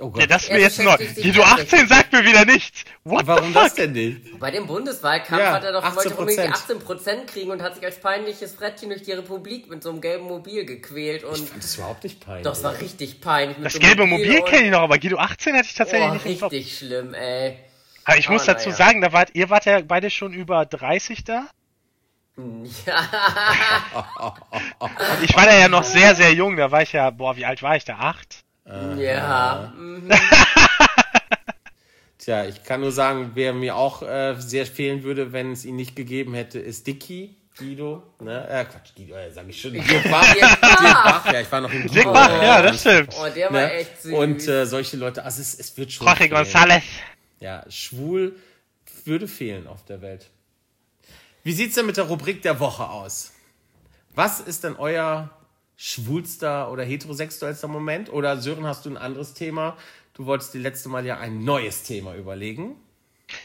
Oh 0.00 0.12
Ja, 0.14 0.20
Gott. 0.20 0.30
das 0.30 0.48
Er 0.48 0.56
mir 0.56 0.62
jetzt 0.62 0.76
sich 0.76 0.86
Guido 0.86 1.42
tatsächlich- 1.42 1.72
18 1.72 1.88
sagt 1.88 2.12
mir 2.12 2.24
wieder 2.24 2.44
nichts. 2.44 2.84
What 3.02 3.26
Warum 3.26 3.48
the 3.48 3.52
fuck? 3.54 3.62
das 3.64 3.74
denn 3.74 3.92
nicht? 3.92 4.38
Bei 4.38 4.50
dem 4.52 4.66
Bundeswahlkampf 4.68 5.42
Ja, 5.42 5.52
hat 5.52 5.64
er 5.64 5.72
doch 5.72 5.82
wollte 5.82 6.10
18%. 6.10 6.18
unbedingt 6.18 6.44
die 6.46 6.52
18% 6.52 7.26
kriegen 7.26 7.50
und 7.50 7.62
hat 7.62 7.74
sich 7.74 7.84
als 7.84 7.98
peinliches 8.00 8.54
Frettchen 8.54 8.90
durch 8.90 9.02
die 9.02 9.10
Republik 9.12 9.68
mit 9.68 9.82
so 9.82 9.90
einem 9.90 10.00
gelben 10.00 10.26
Mobil 10.26 10.64
gequält 10.64 11.24
und 11.24 11.36
Ich 11.36 11.48
fand 11.48 11.64
das 11.64 11.74
überhaupt 11.76 12.04
nicht 12.04 12.20
peinlich. 12.24 12.44
doch, 12.44 12.52
es 12.52 12.62
war 12.62 12.78
richtig 12.80 13.20
peinlich. 13.20 13.56
Mit 13.58 13.66
Das 13.66 13.72
so 13.72 13.80
gelbe 13.80 14.06
Mobil 14.06 14.38
und- 14.38 14.46
kenne 14.46 14.66
ich 14.66 14.70
noch, 14.70 14.82
aber 14.82 14.98
Guido 14.98 15.18
18 15.18 15.54
hatte 15.56 15.66
ich 15.66 15.74
tatsächlich 15.74 16.10
Oh, 16.10 16.14
nicht 16.14 16.26
richtig 16.42 16.78
schlimm, 16.78 17.14
ey. 17.14 17.58
Aber 18.04 18.18
ich 18.18 18.28
muss 18.28 18.42
Aber 18.42 18.54
dazu 18.54 18.68
naja. 18.70 18.76
sagen, 18.78 19.00
da 19.00 19.12
wart, 19.12 19.30
ihr 19.34 19.50
wart 19.50 19.64
ja 19.66 19.80
beide 19.80 20.10
schon 20.10 20.32
über 20.32 20.64
30 20.64 21.24
da. 21.24 21.46
Ja, 22.36 22.44
Und 24.78 24.90
ich 25.24 25.34
war 25.36 25.44
da 25.44 25.58
ja 25.58 25.68
noch 25.68 25.82
sehr, 25.82 26.14
sehr 26.14 26.32
jung. 26.32 26.56
Da 26.56 26.70
war 26.70 26.82
ich 26.82 26.92
ja, 26.92 27.10
boah, 27.10 27.36
wie 27.36 27.44
alt 27.44 27.64
war 27.64 27.74
ich 27.74 27.84
da? 27.84 27.96
Acht? 27.98 28.44
Ja. 28.68 29.72
mhm. 29.76 30.10
Tja, 32.18 32.44
ich 32.44 32.62
kann 32.64 32.80
nur 32.80 32.92
sagen, 32.92 33.32
wer 33.34 33.52
mir 33.52 33.76
auch 33.76 34.02
äh, 34.02 34.34
sehr 34.38 34.66
fehlen 34.66 35.02
würde, 35.02 35.32
wenn 35.32 35.52
es 35.52 35.64
ihn 35.64 35.76
nicht 35.76 35.96
gegeben 35.96 36.34
hätte, 36.34 36.58
ist 36.58 36.86
Dicky. 36.86 37.34
Guido, 37.56 38.04
ne? 38.20 38.48
Äh, 38.48 38.64
Quatsch, 38.66 38.94
Guido, 38.94 39.16
äh, 39.16 39.32
sag 39.32 39.48
ich 39.48 39.60
schon. 39.60 39.72
Dirk 39.72 40.10
Bach. 40.10 40.32
Dirk 40.32 40.60
Bach, 40.60 41.32
ja, 41.32 41.40
ich 41.40 41.50
war 41.50 41.60
noch 41.60 41.72
in 41.72 41.82
Guido. 41.82 41.94
Dick 41.94 42.04
Bach, 42.04 42.30
äh, 42.30 42.46
ja, 42.46 42.62
das 42.62 42.80
stimmt. 42.80 43.16
Oh, 43.18 43.26
der 43.34 43.52
war 43.52 43.60
ne? 43.62 43.72
echt 43.72 44.02
süß. 44.02 44.12
Und 44.12 44.46
äh, 44.46 44.64
solche 44.64 44.96
Leute, 44.96 45.24
also 45.24 45.40
es, 45.40 45.58
es 45.58 45.76
wird 45.76 45.90
schon. 45.90 46.06
Jorge. 46.06 46.24
González. 46.26 46.82
Ja, 47.40 47.64
schwul 47.68 48.36
würde 49.04 49.26
fehlen 49.26 49.66
auf 49.66 49.84
der 49.84 50.00
Welt. 50.02 50.30
Wie 51.42 51.52
sieht's 51.52 51.74
denn 51.74 51.86
mit 51.86 51.96
der 51.96 52.04
Rubrik 52.04 52.42
der 52.42 52.60
Woche 52.60 52.88
aus? 52.88 53.32
Was 54.14 54.40
ist 54.40 54.64
denn 54.64 54.76
euer 54.76 55.30
schwulster 55.78 56.70
oder 56.70 56.84
heterosexuellster 56.84 57.68
Moment? 57.68 58.12
Oder 58.12 58.36
Sören, 58.36 58.66
hast 58.66 58.84
du 58.84 58.90
ein 58.90 58.98
anderes 58.98 59.32
Thema? 59.32 59.78
Du 60.12 60.26
wolltest 60.26 60.52
dir 60.52 60.58
letzte 60.58 60.90
Mal 60.90 61.06
ja 61.06 61.18
ein 61.18 61.44
neues 61.44 61.84
Thema 61.84 62.14
überlegen. 62.14 62.76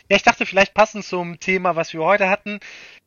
Ja, 0.10 0.18
ich 0.18 0.24
dachte 0.24 0.46
vielleicht 0.46 0.74
passend 0.74 1.06
zum 1.06 1.40
Thema, 1.40 1.76
was 1.76 1.94
wir 1.94 2.02
heute 2.02 2.30
hatten. 2.30 2.60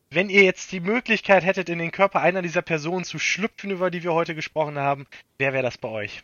Wenn 0.09 0.31
ihr 0.31 0.45
jetzt 0.45 0.71
die 0.71 0.81
Möglichkeit 0.81 1.45
hättet, 1.45 1.69
in 1.69 1.81
den 1.81 1.91
Körper 1.91 2.21
einer 2.21 2.41
dieser 2.41 2.63
Personen 2.63 3.05
zu 3.05 3.19
schlüpfen, 3.19 3.73
über 3.73 3.91
die 3.91 4.05
wir 4.05 4.15
heute 4.15 4.37
gesprochen 4.37 4.79
haben, 4.79 5.07
wer 5.39 5.53
wäre 5.53 5.65
das 5.65 5.77
bei 5.77 5.89
euch? 5.89 6.23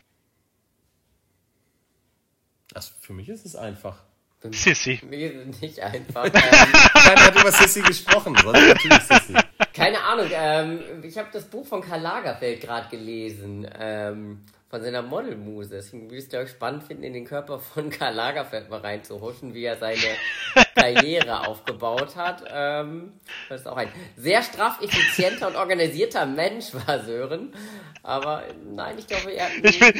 Das, 2.69 2.87
für 3.01 3.13
mich 3.13 3.27
ist 3.27 3.45
es 3.45 3.57
einfach. 3.57 4.05
Sissy. 4.51 4.99
Ist 5.09 5.61
nicht 5.61 5.79
einfach. 5.79 6.25
ähm, 6.25 6.31
Keiner 6.33 7.21
hat 7.25 7.39
über 7.39 7.51
Sissy 7.51 7.81
gesprochen, 7.81 8.35
sonst 8.43 8.67
natürlich 8.67 9.03
Sissy. 9.03 9.33
keine 9.73 10.01
Ahnung, 10.03 10.27
ähm, 10.33 10.79
ich 11.03 11.17
habe 11.17 11.29
das 11.31 11.45
Buch 11.45 11.65
von 11.65 11.81
Karl 11.81 12.01
Lagerfeld 12.01 12.61
gerade 12.61 12.89
gelesen. 12.89 13.67
Ähm, 13.79 14.41
von 14.73 14.81
seiner 14.81 15.03
Modelmuse. 15.03 15.69
Deswegen 15.69 16.05
würde 16.05 16.17
ich 16.17 16.23
es, 16.23 16.29
glaube 16.31 16.45
ich, 16.45 16.49
spannend 16.49 16.81
finden, 16.81 17.03
in 17.03 17.13
den 17.13 17.25
Körper 17.25 17.59
von 17.59 17.89
Karl 17.91 18.15
Lagerfeld 18.15 18.71
mal 18.71 18.79
reinzuhuschen, 18.79 19.53
wie 19.53 19.65
er 19.65 19.77
seine 19.77 19.99
Karriere 20.75 21.47
aufgebaut 21.47 22.15
hat. 22.15 22.43
Ähm, 22.51 23.11
das 23.49 23.61
ist 23.61 23.67
auch 23.67 23.77
ein 23.77 23.89
sehr 24.17 24.41
straff, 24.41 24.81
effizienter 24.81 25.47
und 25.47 25.57
organisierter 25.57 26.25
Mensch 26.25 26.73
war 26.87 27.03
Sören. 27.03 27.53
Aber 28.01 28.45
nein, 28.65 28.95
ich 28.97 29.05
glaube, 29.05 29.31
er 29.33 29.45
hat 29.45 29.51
Ich 29.61 29.79
bin, 29.79 29.93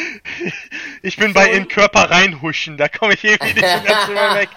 ich 1.04 1.18
bin 1.18 1.34
bei 1.34 1.52
in 1.52 1.68
Körper 1.68 2.10
reinhuschen, 2.10 2.76
da 2.76 2.88
komme 2.88 3.14
ich 3.14 3.24
irgendwie 3.24 3.54
nicht 3.54 3.86
ganz 3.86 4.08
drüber 4.08 4.36
weg. 4.36 4.50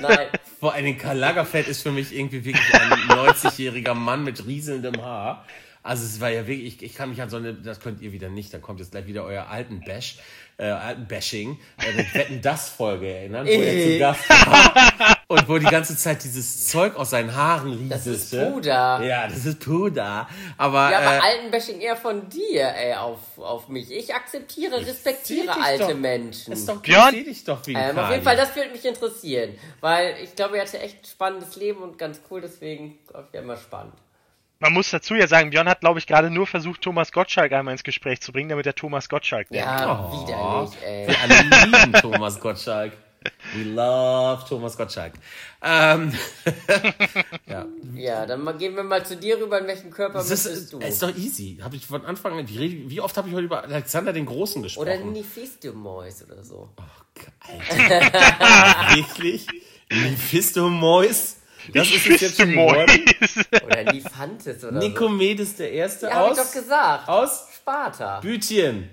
Nein, 0.00 0.28
Vor 0.58 0.72
allem 0.72 0.96
Karl 0.96 1.18
Lagerfeld 1.18 1.68
ist 1.68 1.82
für 1.82 1.92
mich 1.92 2.16
irgendwie 2.16 2.46
wirklich 2.46 2.74
ein 2.74 2.90
90-jähriger 3.10 3.92
Mann 3.92 4.24
mit 4.24 4.46
rieselndem 4.46 5.02
Haar. 5.02 5.44
Also 5.82 6.04
es 6.04 6.20
war 6.20 6.28
ja 6.28 6.46
wirklich, 6.46 6.76
ich, 6.76 6.82
ich 6.82 6.94
kann 6.94 7.08
mich 7.08 7.22
an 7.22 7.30
so 7.30 7.38
eine, 7.38 7.54
das 7.54 7.80
könnt 7.80 8.02
ihr 8.02 8.12
wieder 8.12 8.28
nicht, 8.28 8.52
dann 8.52 8.60
kommt 8.60 8.80
jetzt 8.80 8.90
gleich 8.90 9.06
wieder 9.06 9.24
euer 9.24 9.48
alten 9.48 9.80
Bash, 9.80 10.18
äh, 10.58 10.64
alten 10.64 11.06
Bashing, 11.06 11.58
äh, 11.78 11.92
mit 11.96 12.14
Wetten 12.14 12.42
das 12.42 12.68
Folge 12.68 13.08
erinnern, 13.08 13.46
wo 13.46 13.50
er 13.50 13.82
zu 13.82 13.98
Gast 13.98 14.28
war 14.28 15.16
und 15.28 15.48
wo 15.48 15.56
die 15.56 15.64
ganze 15.64 15.96
Zeit 15.96 16.22
dieses 16.22 16.68
Zeug 16.68 16.96
aus 16.96 17.10
seinen 17.10 17.34
Haaren 17.34 17.88
das 17.88 18.06
ist 18.06 18.32
rieselte. 18.32 18.52
Puder. 18.52 19.02
Ja, 19.02 19.26
das 19.26 19.46
ist 19.46 19.60
Puder. 19.60 20.28
Aber, 20.58 20.90
Ja, 20.90 20.98
aber 20.98 21.16
äh, 21.16 21.20
alten 21.20 21.50
Bashing 21.50 21.80
eher 21.80 21.96
von 21.96 22.28
dir, 22.28 22.74
ey, 22.74 22.92
auf, 22.94 23.38
auf 23.38 23.68
mich. 23.68 23.90
Ich 23.90 24.14
akzeptiere, 24.14 24.84
respektiere 24.86 25.46
seh 25.46 25.52
dich 25.54 25.64
alte 25.64 25.84
doch. 25.84 25.94
Menschen. 25.94 26.52
ist 26.52 26.68
doch, 26.68 26.82
Björn? 26.82 27.14
ich 27.14 27.24
dich 27.24 27.44
doch 27.44 27.66
wie 27.66 27.72
Ähm, 27.72 27.98
auf 27.98 28.10
jeden 28.10 28.22
Fall, 28.22 28.36
das 28.36 28.54
würde 28.54 28.70
mich 28.70 28.84
interessieren. 28.84 29.54
Weil 29.80 30.16
ich 30.22 30.36
glaube, 30.36 30.56
er 30.58 30.64
hatte 30.64 30.78
echt 30.78 31.04
ein 31.04 31.06
spannendes 31.06 31.56
Leben 31.56 31.80
und 31.80 31.96
ganz 31.96 32.20
cool, 32.30 32.42
deswegen 32.42 32.98
glaube 33.08 33.28
ich, 33.32 33.38
immer 33.38 33.56
spannend. 33.56 33.94
Man 34.62 34.74
muss 34.74 34.90
dazu 34.90 35.14
ja 35.14 35.26
sagen, 35.26 35.50
Björn 35.50 35.68
hat, 35.68 35.80
glaube 35.80 35.98
ich, 35.98 36.06
gerade 36.06 36.30
nur 36.30 36.46
versucht, 36.46 36.82
Thomas 36.82 37.12
Gottschalk 37.12 37.50
einmal 37.52 37.72
ins 37.72 37.82
Gespräch 37.82 38.20
zu 38.20 38.30
bringen, 38.30 38.50
damit 38.50 38.66
er 38.66 38.74
Thomas 38.74 39.08
Gottschalk 39.08 39.50
nennt. 39.50 39.64
Ja, 39.64 40.10
Oh. 40.12 40.22
widerlich, 40.22 40.78
ey. 40.86 41.08
Wir 41.08 41.16
alle 41.22 41.66
lieben 41.80 41.92
Thomas 41.94 42.38
Gottschalk. 42.38 42.92
We 43.54 43.64
love 43.64 44.44
Thomas 44.48 44.76
Gottschalk. 44.76 45.12
Ähm, 45.62 46.12
ja, 47.46 47.66
Ja, 47.94 48.26
dann 48.26 48.42
mal, 48.42 48.52
gehen 48.56 48.76
wir 48.76 48.82
mal 48.82 49.04
zu 49.04 49.16
dir 49.16 49.38
rüber, 49.38 49.58
in 49.60 49.66
welchen 49.66 49.90
Körper 49.90 50.18
das 50.18 50.28
möchtest 50.30 50.46
ist, 50.46 50.72
du? 50.74 50.78
ist 50.78 51.02
doch 51.02 51.14
easy. 51.16 51.58
Habe 51.62 51.76
ich 51.76 51.86
von 51.86 52.04
Anfang 52.06 52.38
an, 52.38 52.48
wie, 52.48 52.88
wie 52.90 53.00
oft 53.00 53.16
habe 53.16 53.28
ich 53.28 53.34
heute 53.34 53.44
über 53.46 53.62
Alexander 53.64 54.12
den 54.14 54.24
Großen 54.26 54.62
gesprochen? 54.62 54.86
Oder 54.88 54.98
Nifistumos 54.98 56.22
oder 56.22 56.42
so. 56.44 56.68
Alter. 57.40 58.00
Wirklich? 58.94 59.46
Mephisto-Mois? 59.90 61.36
Das 61.72 61.90
ist 61.90 62.06
es 62.08 62.20
jetzt 62.20 62.36
schon 62.40 62.50
geworden? 62.50 63.04
Oder 63.64 63.92
Nifantes 63.92 64.64
oder 64.64 64.78
Nikomedes 64.78 65.56
der 65.56 65.72
Erste 65.72 66.06
so. 66.06 66.06
Ja, 66.06 66.14
hab 66.16 66.30
aus, 66.30 66.38
ich 66.38 66.44
doch 66.44 66.52
gesagt. 66.52 67.08
aus 67.08 67.46
Sparta. 67.56 68.20
Bütchen. 68.20 68.88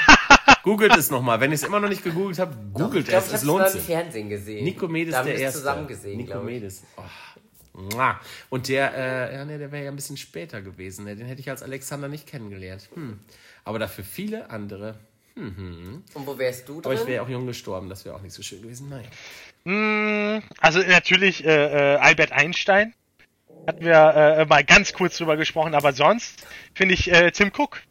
Googelt 0.62 0.96
es 0.96 1.10
nochmal. 1.10 1.38
Wenn 1.40 1.50
ihr 1.50 1.54
es 1.56 1.62
immer 1.62 1.78
noch 1.80 1.88
nicht 1.88 2.02
gegoogelt 2.02 2.38
habt, 2.38 2.56
googelt 2.74 3.04
ich 3.04 3.08
glaube, 3.10 3.24
es. 3.24 3.28
ich 3.28 3.34
Es 3.34 3.40
habe 3.42 3.46
lohnt 3.46 3.66
es 3.66 3.74
im 3.74 3.80
sich. 3.80 3.86
Fernsehen 3.88 4.28
gesehen. 4.28 4.64
Nikomedes 4.64 5.12
da 5.12 5.18
haben 5.18 5.26
der 5.26 5.34
wir 5.34 5.38
es 5.38 5.42
Erste. 5.42 5.58
zusammen 5.60 5.86
gesehen, 5.86 6.26
glaube 6.26 6.50
ich. 6.50 6.62
Nikomedes. 6.62 6.82
Oh. 6.96 7.02
Und 8.50 8.68
der, 8.68 8.94
äh, 8.94 9.34
ja, 9.36 9.44
nee, 9.44 9.58
der 9.58 9.70
wäre 9.70 9.84
ja 9.84 9.90
ein 9.90 9.96
bisschen 9.96 10.16
später 10.16 10.62
gewesen. 10.62 11.04
Ne? 11.04 11.14
Den 11.14 11.26
hätte 11.26 11.40
ich 11.40 11.50
als 11.50 11.62
Alexander 11.62 12.08
nicht 12.08 12.26
kennengelernt. 12.26 12.88
Hm. 12.94 13.20
Aber 13.64 13.78
dafür 13.78 14.02
viele 14.04 14.50
andere. 14.50 14.98
Und 15.36 16.02
wo 16.14 16.38
wärst 16.38 16.66
du 16.66 16.78
Aber 16.78 16.94
ich 16.94 17.00
drin? 17.00 17.08
wäre 17.08 17.22
auch 17.22 17.28
jung 17.28 17.46
gestorben. 17.46 17.90
Das 17.90 18.06
wäre 18.06 18.14
auch 18.14 18.22
nicht 18.22 18.32
so 18.32 18.42
schön 18.42 18.62
gewesen. 18.62 18.88
Naja. 18.88 19.06
Mm, 19.66 20.42
Also 20.60 20.78
natürlich 20.80 21.44
äh, 21.44 21.94
äh, 21.94 21.96
Albert 21.96 22.30
Einstein. 22.30 22.94
Hatten 23.66 23.84
wir 23.84 23.94
äh, 23.94 24.44
mal 24.44 24.62
ganz 24.62 24.92
kurz 24.92 25.18
drüber 25.18 25.36
gesprochen, 25.36 25.74
aber 25.74 25.92
sonst 25.92 26.46
finde 26.72 26.94
ich 26.94 27.10
äh, 27.10 27.32
Tim 27.32 27.50
Cook. 27.56 27.82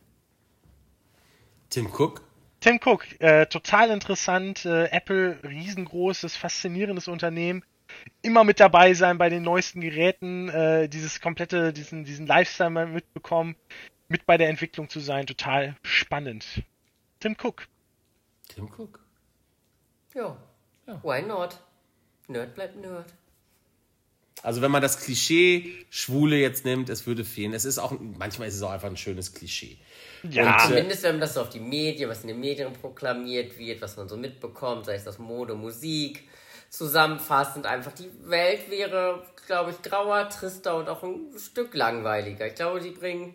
Tim 1.69 1.87
Cook. 1.87 2.21
Tim 2.61 2.79
Cook, 2.81 3.05
äh, 3.19 3.45
total 3.47 3.89
interessant. 3.89 4.63
Äh, 4.63 4.85
Apple, 4.85 5.37
riesengroßes, 5.43 6.37
faszinierendes 6.37 7.09
Unternehmen. 7.09 7.65
Immer 8.21 8.45
mit 8.45 8.61
dabei 8.61 8.93
sein 8.93 9.17
bei 9.17 9.27
den 9.27 9.43
neuesten 9.43 9.81
Geräten, 9.81 10.47
äh, 10.47 10.87
dieses 10.87 11.19
komplette, 11.19 11.73
diesen, 11.73 12.05
diesen 12.05 12.25
Lifestyle 12.25 12.87
mitbekommen, 12.87 13.57
mit 14.07 14.25
bei 14.25 14.37
der 14.37 14.47
Entwicklung 14.47 14.89
zu 14.89 15.01
sein, 15.01 15.27
total 15.27 15.75
spannend. 15.83 16.45
Tim 17.19 17.35
Cook. 17.41 17.67
Tim 18.47 18.69
Cook. 18.75 19.01
Ja. 20.13 20.37
Why 20.85 21.21
not? 21.21 21.57
Nerd 22.27 22.55
bleibt 22.55 22.75
Nerd. 22.77 23.13
Also 24.43 24.61
wenn 24.61 24.71
man 24.71 24.81
das 24.81 24.99
Klischee 24.99 25.85
Schwule 25.89 26.37
jetzt 26.37 26.65
nimmt, 26.65 26.89
es 26.89 27.07
würde 27.07 27.23
fehlen. 27.23 27.53
Es 27.53 27.65
ist 27.65 27.79
auch, 27.79 27.95
manchmal 27.99 28.47
ist 28.47 28.55
es 28.55 28.61
auch 28.61 28.71
einfach 28.71 28.89
ein 28.89 28.97
schönes 28.97 29.33
Klischee. 29.33 29.77
Ja, 30.29 30.43
Und, 30.43 30.63
äh, 30.63 30.67
Zumindest 30.67 31.03
wenn 31.03 31.13
man 31.13 31.21
das 31.21 31.33
so 31.33 31.41
auf 31.41 31.49
die 31.49 31.59
Medien, 31.59 32.09
was 32.09 32.21
in 32.21 32.27
den 32.27 32.39
Medien 32.39 32.71
proklamiert 32.73 33.57
wird, 33.57 33.81
was 33.81 33.97
man 33.97 34.07
so 34.07 34.17
mitbekommt, 34.17 34.85
sei 34.85 34.95
es 34.95 35.03
das 35.03 35.17
Mode, 35.17 35.55
Musik, 35.55 36.27
zusammenfassend 36.69 37.65
einfach 37.65 37.93
die 37.93 38.09
Welt 38.23 38.69
wäre, 38.69 39.25
glaube 39.47 39.71
ich, 39.71 39.81
grauer, 39.81 40.29
trister 40.29 40.75
und 40.75 40.89
auch 40.89 41.03
ein 41.03 41.31
Stück 41.37 41.73
langweiliger. 41.73 42.45
Ich 42.47 42.55
glaube, 42.55 42.81
die 42.81 42.91
bringen 42.91 43.33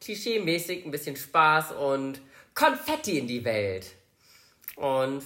klischeemäßig 0.00 0.84
ein 0.84 0.90
bisschen 0.90 1.16
Spaß 1.16 1.72
und 1.72 2.20
Konfetti 2.54 3.18
in 3.18 3.26
die 3.26 3.44
Welt. 3.44 3.86
Und 4.76 5.22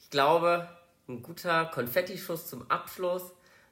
ich 0.00 0.10
glaube, 0.10 0.68
ein 1.10 1.22
guter 1.22 1.66
Konfettischuss 1.66 2.46
zum 2.46 2.70
Abschluss. 2.70 3.22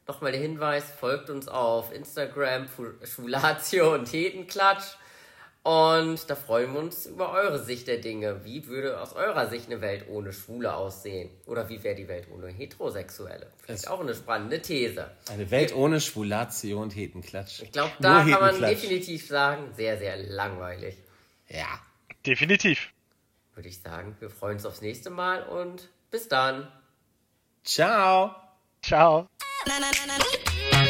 Nochmal 0.07 0.33
der 0.33 0.41
Hinweis, 0.41 0.91
folgt 0.91 1.29
uns 1.31 1.49
auf 1.49 1.93
Instagram, 1.93 2.67
Schwulatio 3.05 3.95
und 3.95 4.11
Hetenklatsch. 4.13 4.97
Und 5.65 6.31
da 6.31 6.35
freuen 6.35 6.73
wir 6.73 6.81
uns 6.81 7.05
über 7.05 7.31
eure 7.33 7.63
Sicht 7.63 7.89
der 7.89 7.99
Dinge. 7.99 8.43
Wie 8.45 8.67
würde 8.69 8.99
aus 9.01 9.13
eurer 9.13 9.49
Sicht 9.51 9.67
eine 9.67 9.83
Welt 9.83 10.07
ohne 10.09 10.33
Schwule 10.33 10.73
aussehen? 10.73 11.29
Oder 11.45 11.69
wie 11.69 11.83
wäre 11.83 11.95
die 11.95 12.09
Welt 12.09 12.29
ohne 12.33 12.47
Heterosexuelle? 12.49 13.49
Vielleicht 13.59 13.83
Es- 13.85 13.87
auch 13.89 14.01
eine 14.01 14.15
spannende 14.15 14.63
These. 14.63 15.11
Eine 15.31 15.51
Welt 15.51 15.75
ohne 15.75 16.01
Schwulatio 16.01 16.81
und 16.81 16.97
Hetenklatsch. 16.97 17.61
Ich 17.63 17.73
glaube, 17.73 17.93
da 18.01 18.25
Nur 18.25 18.33
kann 18.39 18.41
man 18.41 18.61
definitiv 18.63 19.27
sagen, 19.27 19.73
sehr, 19.77 19.99
sehr 19.99 20.17
langweilig. 20.17 20.97
Ja. 21.49 21.67
definitiv. 22.25 22.89
Würde 23.55 23.69
ich 23.69 23.81
sagen, 23.83 24.17
wir 24.21 24.31
freuen 24.31 24.55
uns 24.57 24.65
aufs 24.67 24.81
nächste 24.81 25.11
Mal 25.11 25.43
und 25.43 25.89
bis 26.11 26.29
dann. 26.29 26.69
Ciao. 27.69 28.35
Ciao. 28.81 29.29
na 29.67 29.79
na 29.79 29.91
na 29.93 30.17
na 30.17 30.88